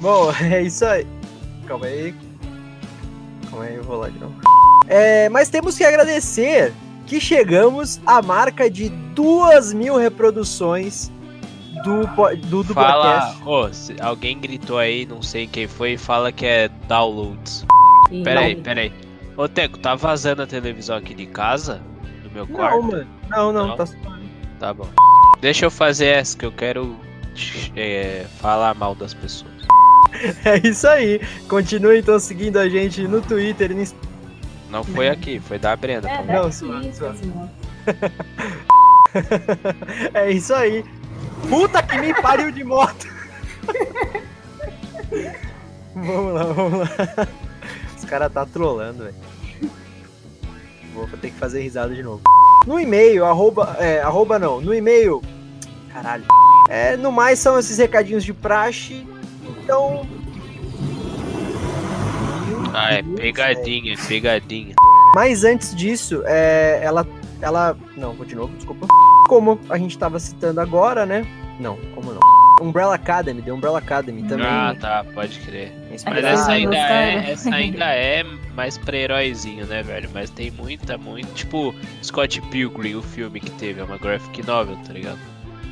Bom, 0.00 0.32
é 0.40 0.62
isso 0.62 0.84
aí. 0.84 1.06
Calma 1.66 1.86
aí. 1.86 2.14
Calma 3.50 3.64
aí, 3.64 3.74
eu 3.74 3.82
vou 3.82 3.96
lá 3.96 4.08
de 4.08 4.18
novo. 4.18 4.34
É, 4.88 5.28
mas 5.28 5.48
temos 5.48 5.76
que 5.76 5.84
agradecer 5.84 6.72
que 7.06 7.20
chegamos 7.20 8.00
à 8.04 8.20
marca 8.20 8.68
de 8.68 8.88
duas 8.88 9.72
mil 9.72 9.96
reproduções 9.96 11.10
do, 11.84 12.06
do, 12.48 12.64
do 12.64 12.74
Fala, 12.74 13.36
oh, 13.44 13.68
alguém 14.02 14.38
gritou 14.40 14.78
aí, 14.78 15.06
não 15.06 15.22
sei 15.22 15.46
quem 15.46 15.68
foi, 15.68 15.96
fala 15.96 16.32
que 16.32 16.44
é 16.46 16.68
downloads. 16.88 17.64
Peraí, 18.24 18.56
peraí. 18.56 18.92
Ô 19.36 19.46
Teco, 19.48 19.78
tá 19.78 19.94
vazando 19.94 20.42
a 20.42 20.46
televisão 20.46 20.96
aqui 20.96 21.14
de 21.14 21.26
casa? 21.26 21.80
Do 22.22 22.30
meu 22.30 22.46
quarto? 22.46 22.76
Não, 22.76 22.82
mano. 22.82 23.06
Não, 23.28 23.52
não, 23.52 23.66
não. 23.68 23.76
tá 23.76 23.84
Tá 24.58 24.72
bom. 24.72 24.88
Deixa 25.40 25.66
eu 25.66 25.70
fazer 25.70 26.06
essa 26.06 26.36
que 26.36 26.46
eu 26.46 26.52
quero 26.52 26.96
é, 27.74 28.24
falar 28.38 28.74
mal 28.74 28.94
das 28.94 29.14
pessoas. 29.14 29.54
É 30.46 30.66
isso 30.66 30.88
aí. 30.88 31.20
Continue 31.46 31.98
então 31.98 32.18
seguindo 32.18 32.56
a 32.56 32.66
gente 32.68 33.06
no 33.06 33.20
Twitter 33.20 33.72
e 33.72 33.74
no 33.74 33.82
não 34.76 34.84
foi 34.84 35.08
aqui, 35.08 35.40
foi 35.40 35.58
da 35.58 35.74
Brenda. 35.74 36.06
É, 36.06 36.22
não, 36.22 36.52
sua, 36.52 36.82
sua. 36.92 37.14
é 40.12 40.30
isso 40.30 40.54
aí. 40.54 40.84
Puta 41.48 41.82
que 41.82 41.96
me 41.96 42.12
pariu 42.20 42.50
de 42.50 42.62
moto. 42.62 43.08
vamos 45.94 46.34
lá, 46.34 46.44
vamos 46.44 46.80
lá. 46.80 46.88
Os 47.96 48.04
caras 48.04 48.30
tá 48.30 48.44
trolando, 48.44 49.04
velho. 49.04 49.16
Vou 50.92 51.08
ter 51.08 51.30
que 51.30 51.38
fazer 51.38 51.62
risada 51.62 51.94
de 51.94 52.02
novo. 52.02 52.22
No 52.66 52.78
e-mail, 52.78 53.24
arroba, 53.24 53.78
é, 53.80 54.02
arroba 54.02 54.38
não, 54.38 54.60
no 54.60 54.74
e-mail, 54.74 55.22
caralho. 55.90 56.26
É, 56.68 56.98
no 56.98 57.10
mais 57.10 57.38
são 57.38 57.58
esses 57.58 57.78
recadinhos 57.78 58.24
de 58.24 58.34
praxe. 58.34 59.06
Então, 59.62 60.06
ah, 62.76 62.92
é 62.92 63.02
pegadinha, 63.02 63.94
é 63.94 63.96
pegadinha. 63.96 64.74
Mas 65.14 65.44
antes 65.44 65.74
disso, 65.74 66.22
é, 66.26 66.80
ela, 66.82 67.06
ela. 67.40 67.76
Não, 67.96 68.12
vou 68.12 68.26
de 68.26 68.34
novo, 68.34 68.54
desculpa. 68.54 68.86
Como 69.28 69.58
a 69.70 69.78
gente 69.78 69.96
tava 69.96 70.18
citando 70.18 70.60
agora, 70.60 71.06
né? 71.06 71.26
Não, 71.58 71.76
como 71.94 72.12
não? 72.12 72.20
Umbrella 72.60 72.94
Academy, 72.94 73.42
The 73.42 73.52
Umbrella 73.52 73.78
Academy 73.78 74.22
também. 74.22 74.46
Ah, 74.46 74.74
tá, 74.78 75.04
pode 75.14 75.38
crer. 75.40 75.72
Mas 75.90 76.24
essa 76.24 76.52
ainda, 76.52 76.76
é, 76.76 77.30
essa 77.30 77.54
ainda 77.54 77.84
é 77.86 78.24
mais 78.54 78.78
pra 78.78 78.96
heróizinho, 78.96 79.66
né, 79.66 79.82
velho? 79.82 80.08
Mas 80.12 80.30
tem 80.30 80.50
muita, 80.50 80.96
muito. 80.96 81.32
Tipo, 81.34 81.74
Scott 82.02 82.40
Pilgrim, 82.42 82.94
o 82.94 83.02
filme 83.02 83.40
que 83.40 83.50
teve, 83.52 83.80
é 83.80 83.84
uma 83.84 83.98
graphic 83.98 84.46
novel, 84.46 84.76
tá 84.86 84.92
ligado? 84.92 85.18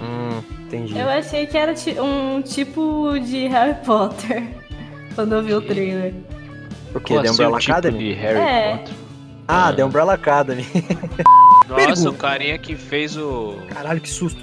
Hum, 0.01 0.43
entendi. 0.67 0.99
Eu 0.99 1.09
achei 1.09 1.47
que 1.47 1.57
era 1.57 1.75
um 2.03 2.43
tipo 2.43 3.19
de 3.19 3.47
Harry 3.47 3.77
Potter 3.85 4.45
quando 5.15 5.35
eu 5.35 5.43
vi 5.43 5.55
o 5.55 5.61
trailer. 5.63 6.15
O 6.95 7.01
que? 7.01 7.21
The 7.21 7.31
Umbrella 7.31 7.59
tipo 7.59 7.73
Academy? 7.73 7.99
De 7.99 8.13
Harry 8.15 8.39
é. 8.39 8.77
Potter. 8.77 8.95
Ah, 9.49 9.73
The 9.73 9.85
Umbrella 9.85 10.15
Academy. 10.15 10.65
Nossa, 11.69 11.83
o 11.83 11.87
Pergunta. 11.95 12.13
carinha 12.19 12.59
que 12.59 12.77
fez 12.77 13.17
o. 13.17 13.57
Caralho, 13.69 14.01
que 14.01 14.09
susto. 14.09 14.41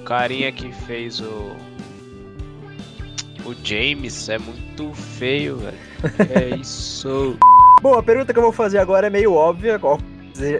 O 0.00 0.04
carinha 0.04 0.50
que 0.52 0.72
fez 0.72 1.20
o. 1.20 1.52
O 3.44 3.54
James 3.64 4.28
é 4.28 4.38
muito 4.38 4.92
feio, 4.94 5.56
velho. 5.56 5.78
É 6.34 6.56
isso. 6.56 7.36
Bom, 7.80 7.94
a 7.94 8.02
pergunta 8.02 8.32
que 8.32 8.38
eu 8.38 8.42
vou 8.42 8.52
fazer 8.52 8.78
agora 8.78 9.06
é 9.08 9.10
meio 9.10 9.32
óbvia. 9.34 9.80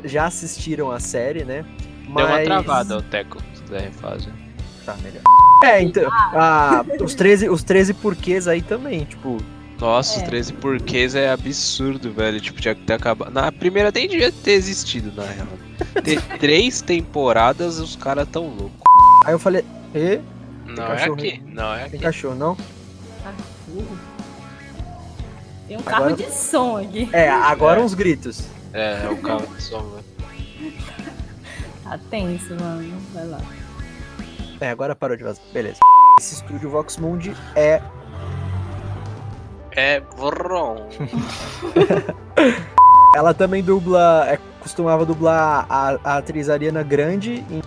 Já 0.04 0.26
assistiram 0.26 0.90
a 0.90 0.98
série, 1.00 1.44
né? 1.44 1.64
Deu 2.02 2.10
uma 2.10 2.28
Mas- 2.28 2.44
travada, 2.46 2.98
o 2.98 3.02
Teco, 3.02 3.38
se 3.54 3.62
quiser 3.62 3.80
refazer. 3.82 4.32
Tá, 4.84 4.96
melhor. 5.02 5.22
É, 5.64 5.80
então. 5.80 6.08
ah, 6.12 6.84
os, 7.00 7.14
13, 7.14 7.48
os 7.48 7.62
13 7.62 7.94
porquês 7.94 8.48
aí 8.48 8.60
também, 8.62 9.04
tipo. 9.04 9.38
Nossa, 9.82 10.14
É. 10.14 10.22
os 10.22 10.28
13 10.28 10.52
porquês 10.52 11.16
é 11.16 11.28
absurdo, 11.32 12.12
velho. 12.12 12.40
Tipo, 12.40 12.60
tinha 12.60 12.72
que 12.72 12.82
ter 12.82 12.92
acabado. 12.92 13.32
Na 13.32 13.50
primeira 13.50 13.90
nem 13.92 14.06
devia 14.06 14.30
ter 14.30 14.52
existido, 14.52 15.10
na 15.12 15.24
real. 15.26 15.48
Ter 16.04 16.22
três 16.38 16.80
temporadas, 16.80 17.80
os 17.80 17.96
caras 17.96 18.28
tão 18.28 18.46
loucos. 18.46 18.80
Aí 19.26 19.32
eu 19.34 19.38
falei, 19.40 19.64
e? 19.92 20.20
Não 20.70 20.84
é 20.84 20.86
cachorro 20.86 21.14
aqui, 21.14 21.42
não 21.44 21.74
é 21.74 21.76
Tem 21.78 21.86
aqui. 21.86 21.98
cachorro, 21.98 22.34
não? 22.36 22.56
Tem 25.66 25.76
um 25.76 25.82
carro 25.82 26.04
Agora- 26.04 26.16
de 26.16 26.30
som 26.32 26.76
aqui. 26.76 27.08
É, 27.12 27.28
agora 27.28 27.80
uns 27.80 27.94
gritos. 27.94 28.44
É, 28.72 29.02
é 29.04 29.08
o 29.10 29.16
carro 29.16 29.46
de 29.56 29.62
som, 29.62 29.80
velho. 29.80 30.72
Tá 31.82 31.98
tenso, 32.08 32.54
mano. 32.54 32.96
Vai 33.12 33.26
lá. 33.26 33.40
É, 34.60 34.70
agora 34.70 34.94
parou 34.94 35.16
de 35.16 35.24
vazar. 35.24 35.42
Beleza. 35.52 35.78
Esse 36.20 36.36
estúdio 36.36 36.70
Vox 36.70 36.96
Mundi 36.96 37.34
é. 37.56 37.82
É 39.74 40.00
Vron. 40.16 40.88
Ela 43.14 43.34
também 43.34 43.62
dubla. 43.62 44.26
É, 44.28 44.38
costumava 44.60 45.04
dublar 45.04 45.66
a, 45.68 45.98
a 46.04 46.16
atriz 46.18 46.48
Ariana 46.48 46.82
Grande 46.82 47.44
em 47.50 47.62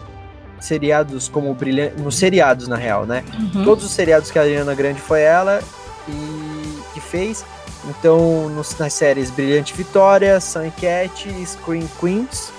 seriados 0.59 1.27
como 1.27 1.53
Brilhante. 1.53 2.01
Nos 2.01 2.17
seriados, 2.17 2.67
na 2.67 2.75
real, 2.75 3.05
né? 3.05 3.23
Uhum. 3.53 3.63
Todos 3.63 3.83
os 3.85 3.91
seriados 3.91 4.31
que 4.31 4.39
a 4.39 4.43
Ariana 4.43 4.73
Grande 4.73 4.99
foi 5.01 5.21
ela 5.21 5.61
e 6.07 6.79
que 6.93 6.99
fez. 7.01 7.45
Então, 7.87 8.49
nos- 8.49 8.75
nas 8.79 8.93
séries 8.93 9.29
Brilhante 9.29 9.73
Vitória, 9.75 10.39
Sun 10.39 10.71
Cat, 10.71 11.29
Screen 11.45 11.87
Queens. 11.99 12.51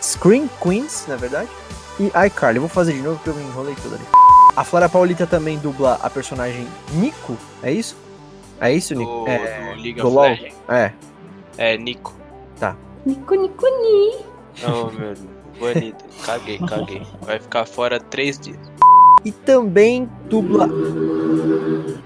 Screen 0.00 0.48
Queens, 0.62 1.04
na 1.08 1.16
verdade. 1.16 1.48
E 2.00 2.06
iCarly. 2.26 2.56
Eu 2.56 2.62
vou 2.62 2.70
fazer 2.70 2.92
de 2.94 3.00
novo 3.02 3.16
porque 3.16 3.30
eu 3.30 3.34
me 3.34 3.42
enrolei 3.42 3.74
tudo 3.82 3.96
ali. 3.96 4.04
A 4.56 4.64
Flora 4.64 4.88
Paulita 4.88 5.26
também 5.26 5.58
dubla 5.58 5.98
a 6.02 6.08
personagem 6.08 6.66
Nico, 6.92 7.36
é 7.62 7.72
isso? 7.72 7.96
É 8.60 8.72
isso, 8.72 8.94
Nico? 8.94 9.24
Do- 9.24 9.28
é, 9.30 9.60
do 9.74 9.80
League 9.82 9.94
do 10.00 10.06
of 10.06 10.14
LoL? 10.16 10.24
Legends. 10.28 10.56
É, 10.68 10.92
É, 11.58 11.76
Nico. 11.78 12.14
tá. 12.58 12.76
Nico, 13.04 13.34
Nico, 13.34 13.66
Ni. 13.66 14.24
Não, 14.62 14.90
meu. 14.92 15.14
Banido. 15.60 15.98
Caguei, 16.24 16.58
caguei. 16.58 17.02
Vai 17.22 17.38
ficar 17.38 17.64
fora 17.66 18.00
três 18.00 18.38
dias. 18.38 18.58
E 19.24 19.30
também 19.32 20.08
dubla. 20.28 20.68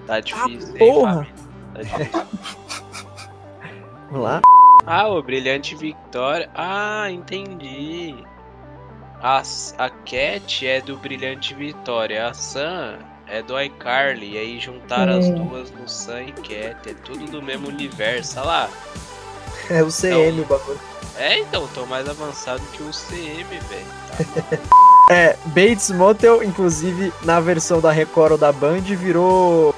Tá 0.06 0.20
difícil, 0.20 0.68
hein, 0.72 0.78
porra! 0.78 1.26
Tá 1.74 1.82
difícil. 1.82 2.22
Vamos 4.10 4.24
lá. 4.24 4.40
Ah, 4.86 5.08
o 5.08 5.22
Brilhante 5.22 5.74
Victória. 5.76 6.48
Ah, 6.54 7.10
entendi. 7.10 8.14
A, 9.20 9.42
a 9.78 9.90
Cat 9.90 10.66
é 10.66 10.80
do 10.80 10.96
Brilhante 10.96 11.54
Vitória. 11.54 12.26
A 12.28 12.34
Sam 12.34 12.98
é 13.30 13.42
do 13.42 13.60
iCarly. 13.60 14.32
E 14.34 14.38
aí 14.38 14.58
juntaram 14.60 15.18
as 15.18 15.26
É. 15.26 15.30
duas 15.32 15.70
no 15.70 15.88
Sam 15.88 16.22
e 16.24 16.32
Cat. 16.32 16.88
É 16.90 16.94
tudo 17.04 17.26
do 17.30 17.42
mesmo 17.42 17.68
universo. 17.68 18.38
Olha 18.40 18.46
lá. 18.46 18.70
É 19.70 19.82
o 19.82 19.88
CM 19.88 20.40
o 20.40 20.44
bagulho. 20.46 20.80
É, 21.16 21.40
então, 21.40 21.66
tô 21.74 21.84
mais 21.84 22.08
avançado 22.08 22.62
que 22.72 22.82
o 22.82 22.90
CM, 22.90 23.44
velho. 23.44 24.58
É, 25.10 25.36
Bates 25.46 25.90
Motel, 25.90 26.42
inclusive, 26.42 27.10
na 27.24 27.40
versão 27.40 27.80
da 27.80 27.90
Record 27.90 28.32
ou 28.32 28.38
da 28.38 28.52
Band, 28.52 28.80
virou. 28.82 29.74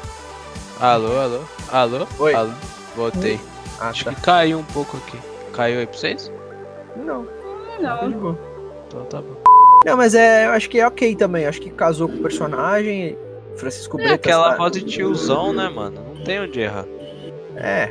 Alô, 0.81 1.19
alô, 1.21 1.41
alô? 1.71 2.07
Oi. 2.19 2.35
Alô, 2.35 2.51
voltei. 2.97 3.41
Ah, 3.79 3.89
Acho 3.91 4.05
tá. 4.07 4.13
que 4.15 4.21
caiu 4.23 4.59
um 4.59 4.65
pouco 4.65 4.97
aqui. 4.97 5.17
Caiu 5.53 5.79
aí 5.79 5.87
pra 5.87 5.97
vocês? 5.97 6.31
Não. 6.97 7.27
Não. 7.81 8.37
Então 8.89 9.05
tá 9.05 9.23
bom. 9.23 9.37
Não, 9.87 9.97
mas 9.97 10.15
é, 10.17 10.47
eu 10.47 10.51
acho 10.51 10.69
que 10.69 10.81
é 10.81 10.87
ok 10.87 11.15
também. 11.15 11.47
Acho 11.47 11.61
que 11.61 11.71
casou 11.71 12.09
com 12.09 12.17
o 12.17 12.23
personagem. 12.23 13.17
Francisco 13.61 13.97
É 14.01 14.05
Bretas. 14.05 14.15
aquela 14.27 14.51
tá- 14.53 14.57
voz 14.57 14.73
de 14.73 14.83
tiozão, 14.83 15.53
né, 15.53 15.69
mano? 15.69 16.01
Não 16.17 16.25
tem 16.25 16.41
onde 16.41 16.61
errar. 16.61 16.87
É. 17.57 17.91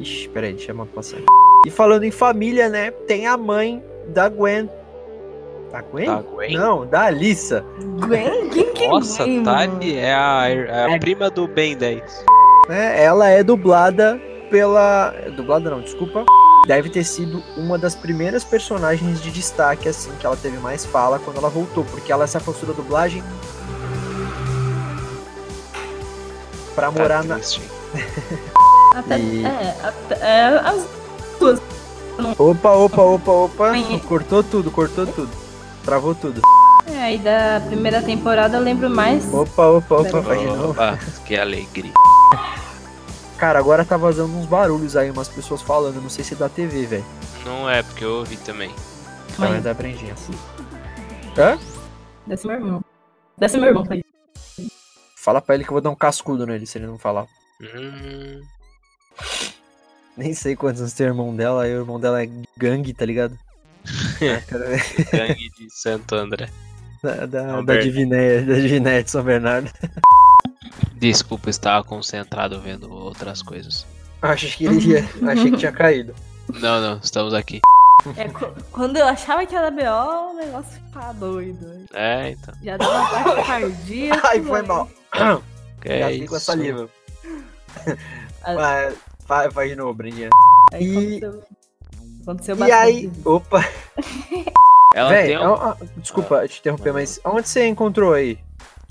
Ixi, 0.00 0.28
peraí, 0.28 0.52
deixa 0.52 0.72
eu 0.72 0.86
passar. 0.86 1.18
E 1.66 1.70
falando 1.70 2.04
em 2.04 2.10
família, 2.10 2.68
né? 2.68 2.90
Tem 2.90 3.26
a 3.26 3.36
mãe 3.36 3.82
da 4.08 4.28
Gwen. 4.28 4.70
Da 5.72 5.80
Gwen? 5.82 6.06
Da 6.06 6.22
Gwen? 6.22 6.54
Não, 6.56 6.86
da 6.86 7.06
Alissa. 7.06 7.64
Gwen? 8.06 8.48
Quem 8.50 8.72
que 8.72 8.86
Nossa, 8.88 9.22
é 9.22 9.26
Gwen, 9.26 9.42
tá 9.42 9.52
mano? 9.54 9.76
ali. 9.76 9.96
É 9.96 10.14
a, 10.14 10.48
é 10.48 10.94
a 10.94 10.98
prima 10.98 11.28
do 11.30 11.48
Ben 11.48 11.76
10. 11.76 12.24
né? 12.68 13.02
Ela 13.02 13.28
é 13.30 13.42
dublada 13.42 14.20
pela. 14.50 15.12
Dublada 15.34 15.70
não, 15.70 15.80
desculpa. 15.80 16.24
Deve 16.66 16.90
ter 16.90 17.04
sido 17.04 17.42
uma 17.56 17.78
das 17.78 17.94
primeiras 17.94 18.44
personagens 18.44 19.22
de 19.22 19.30
destaque, 19.30 19.88
assim, 19.88 20.10
que 20.18 20.26
ela 20.26 20.36
teve 20.36 20.58
mais 20.58 20.84
fala 20.84 21.18
quando 21.18 21.36
ela 21.38 21.48
voltou, 21.48 21.84
porque 21.84 22.10
ela 22.12 22.26
se 22.26 22.36
afastou 22.36 22.68
da 22.68 22.74
dublagem 22.74 23.22
pra 26.76 26.90
morar 26.92 27.24
na. 27.24 27.34
triste, 27.36 27.60
hein? 27.62 28.02
Até, 28.94 29.18
E- 29.18 29.44
é, 29.44 29.76
até, 29.82 30.14
é, 30.24 30.46
as 30.58 30.86
duas. 31.38 31.60
Opa, 32.38 32.70
opa, 32.72 33.02
opa, 33.02 33.30
opa. 33.32 33.72
Cortou 34.08 34.42
tudo, 34.42 34.70
cortou 34.70 35.06
tudo. 35.06 35.28
Travou 35.84 36.14
tudo. 36.14 36.40
É, 36.86 37.02
aí 37.02 37.18
da 37.18 37.60
primeira 37.66 38.00
temporada 38.00 38.56
eu 38.56 38.62
lembro 38.62 38.88
mais. 38.88 39.32
Opa, 39.34 39.66
opa, 39.66 39.96
opa, 39.96 40.22
faz 40.22 40.40
de 40.40 40.46
novo. 40.46 40.70
Opa, 40.70 40.98
que 41.26 41.36
alegria. 41.36 41.92
Cara, 43.36 43.58
agora 43.58 43.84
tá 43.84 43.98
vazando 43.98 44.34
uns 44.34 44.46
barulhos 44.46 44.96
aí, 44.96 45.10
umas 45.10 45.28
pessoas 45.28 45.60
falando, 45.60 46.00
não 46.00 46.08
sei 46.08 46.24
se 46.24 46.32
é 46.32 46.36
da 46.38 46.48
TV, 46.48 46.86
velho. 46.86 47.04
Não 47.44 47.68
é, 47.68 47.82
porque 47.82 48.02
eu 48.02 48.20
ouvi 48.20 48.38
também. 48.38 48.70
Não, 49.38 49.52
é 49.52 49.60
da 49.60 49.74
Brendinha. 49.74 50.14
Hã? 51.36 51.58
Desse 52.26 52.46
meu 52.46 52.56
irmão. 52.56 52.84
Desse 53.36 53.58
meu 53.58 53.68
irmão. 53.68 53.84
tá 53.84 53.92
aí. 53.92 54.05
Fala 55.26 55.42
pra 55.42 55.56
ele 55.56 55.64
que 55.64 55.70
eu 55.70 55.74
vou 55.74 55.80
dar 55.80 55.90
um 55.90 55.96
cascudo 55.96 56.46
nele 56.46 56.66
se 56.68 56.78
ele 56.78 56.86
não 56.86 56.96
falar. 56.96 57.26
Hum, 57.60 58.42
Nem 60.16 60.32
sei 60.34 60.54
quantos 60.54 60.80
anos 60.80 60.92
tem 60.92 61.04
o 61.08 61.10
irmão 61.10 61.34
dela, 61.34 61.64
aí 61.64 61.74
o 61.74 61.80
irmão 61.80 61.98
dela 61.98 62.22
é 62.22 62.28
gangue, 62.56 62.94
tá 62.94 63.04
ligado? 63.04 63.36
Ah, 64.22 65.16
gangue 65.16 65.50
de 65.58 65.68
Santo 65.68 66.14
André. 66.14 66.48
da, 67.02 67.14
da, 67.14 67.26
da 67.26 67.42
Bernardo. 67.62 67.82
Diviné, 67.82 68.40
da 68.42 68.54
Diviné 68.54 69.02
de 69.02 69.10
São 69.10 69.24
Bernardo. 69.24 69.68
Desculpa, 70.94 71.50
estava 71.50 71.82
concentrado 71.84 72.60
vendo 72.60 72.88
outras 72.92 73.42
coisas. 73.42 73.84
Achei 74.22 74.48
que 74.50 74.64
ele 74.66 74.92
ia. 74.92 75.04
Achei 75.28 75.50
que 75.50 75.56
tinha 75.56 75.72
caído. 75.72 76.14
Não, 76.54 76.80
não, 76.80 76.98
estamos 77.02 77.34
aqui. 77.34 77.60
É, 78.16 78.28
qu- 78.28 78.54
quando 78.70 78.96
eu 78.96 79.06
achava 79.06 79.44
que 79.44 79.56
era 79.56 79.70
BO, 79.72 80.30
o 80.32 80.36
negócio 80.36 80.70
ficava 80.86 81.12
doido. 81.14 81.84
É, 81.92 82.30
então. 82.30 82.54
Já 82.62 82.76
dava 82.76 82.92
uma 83.20 83.34
taquicardia. 83.34 84.12
Ai, 84.24 84.40
foi 84.42 84.62
mal. 84.62 84.88
Que 85.80 85.88
é 85.92 86.08
fiquei 86.10 86.26
com 86.26 86.34
a 86.34 86.38
isso? 86.38 86.46
saliva. 86.46 86.88
Vai, 88.44 88.94
vai, 89.26 89.48
vai 89.50 89.68
de 89.68 89.76
novo, 89.76 89.92
Brendinha. 89.94 90.30
Aí 90.72 91.16
aconteceu, 91.18 91.42
aconteceu 92.22 92.54
E 92.54 92.58
bastante. 92.58 92.80
aí, 92.80 93.12
opa. 93.24 93.64
Ela 94.94 95.08
Véi, 95.10 95.26
tem 95.26 95.38
um- 95.38 95.54
a- 95.54 95.70
a- 95.72 95.76
desculpa 95.96 96.48
te 96.48 96.60
interromper, 96.60 96.92
mas 96.92 97.20
onde 97.24 97.48
você 97.48 97.66
encontrou 97.66 98.14
aí 98.14 98.38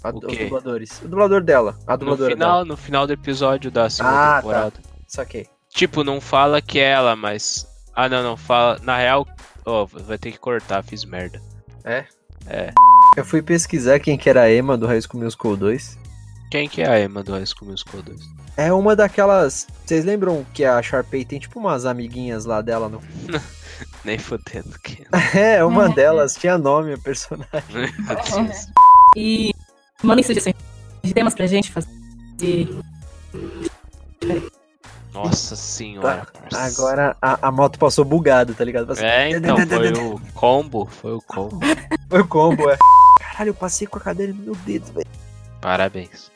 a- 0.04 0.10
os 0.10 0.38
dubladores? 0.38 1.02
O 1.02 1.08
dublador 1.08 1.42
dela, 1.42 1.76
a 1.88 1.94
no 1.94 1.98
dubladora 2.00 2.32
final, 2.34 2.52
dela. 2.52 2.66
no 2.66 2.78
final 2.78 3.08
do 3.08 3.14
episódio 3.14 3.72
da 3.72 3.90
segunda 3.90 4.36
Ah, 4.36 4.42
temporada. 4.42 4.72
tá. 4.72 4.90
Saquei. 5.08 5.48
Tipo, 5.70 6.04
não 6.04 6.20
fala 6.22 6.62
que 6.62 6.78
é 6.80 6.92
ela, 6.92 7.16
mas. 7.16 7.66
Ah, 7.96 8.08
não, 8.10 8.22
não 8.22 8.38
fala. 8.38 8.78
Na 8.84 8.98
real, 8.98 9.26
ó, 9.66 9.86
vai 9.86 10.18
ter 10.18 10.32
que 10.34 10.38
cortar, 10.38 10.84
fiz 10.84 11.06
merda. 11.06 11.42
É? 11.84 12.06
É. 12.48 12.74
Eu 13.18 13.24
fui 13.26 13.42
pesquisar 13.42 14.00
quem 14.00 14.18
que 14.18 14.30
era 14.30 14.42
a 14.44 14.54
Emma 14.54 14.78
do 14.78 14.86
High 14.86 15.02
School 15.02 15.24
Musical 15.24 15.56
2. 15.56 15.98
Quem 16.50 16.70
que 16.70 16.82
é 16.82 16.88
a 16.90 17.00
Emma 17.02 17.24
do 17.24 17.34
High 17.34 17.46
School 17.46 17.72
Musical 17.72 18.02
2? 18.02 18.20
É 18.58 18.72
uma 18.72 18.96
daquelas. 18.96 19.68
Vocês 19.86 20.06
lembram 20.06 20.46
que 20.54 20.64
a 20.64 20.82
Sharpay 20.82 21.26
tem 21.26 21.40
tipo 21.40 21.60
umas 21.60 21.86
amiguinhas 21.86 22.46
lá 22.46 22.62
dela 22.62 22.88
no. 22.88 23.02
Nem 24.06 24.18
fodendo 24.18 24.78
que. 24.80 25.06
É, 25.38 25.64
uma 25.66 25.90
delas 25.90 26.36
tinha 26.36 26.58
nome, 26.58 26.94
a 26.94 26.98
personagem. 26.98 27.50
E 29.18 29.52
mandem 30.02 30.24
sugestões 30.24 30.56
de 31.04 31.14
temas 31.14 31.34
pra 31.34 31.48
gente 31.48 31.72
fazer. 31.72 31.90
Nossa 35.14 35.56
senhora. 35.56 36.28
Tá, 36.50 36.66
Agora 36.66 37.16
a, 37.22 37.48
a 37.48 37.52
moto 37.52 37.80
passou 37.80 38.04
bugada, 38.06 38.54
tá 38.54 38.64
ligado? 38.64 38.88
Passou- 38.88 39.06
É, 39.06 39.30
então, 39.32 39.58
foi 39.68 39.92
o 39.94 40.20
combo. 40.34 40.86
Foi 40.86 41.14
o 41.14 41.22
combo. 41.22 41.60
Foi 42.08 42.22
o 42.22 42.28
combo, 42.28 42.70
é. 42.70 42.78
Caralho, 43.20 43.50
eu 43.50 43.54
passei 43.56 43.88
com 43.88 43.98
a 43.98 44.02
cadeira 44.02 44.32
no 44.32 44.40
meu 44.44 44.56
dedo, 44.58 44.94
velho. 44.94 45.08
Parabéns. 45.66 46.30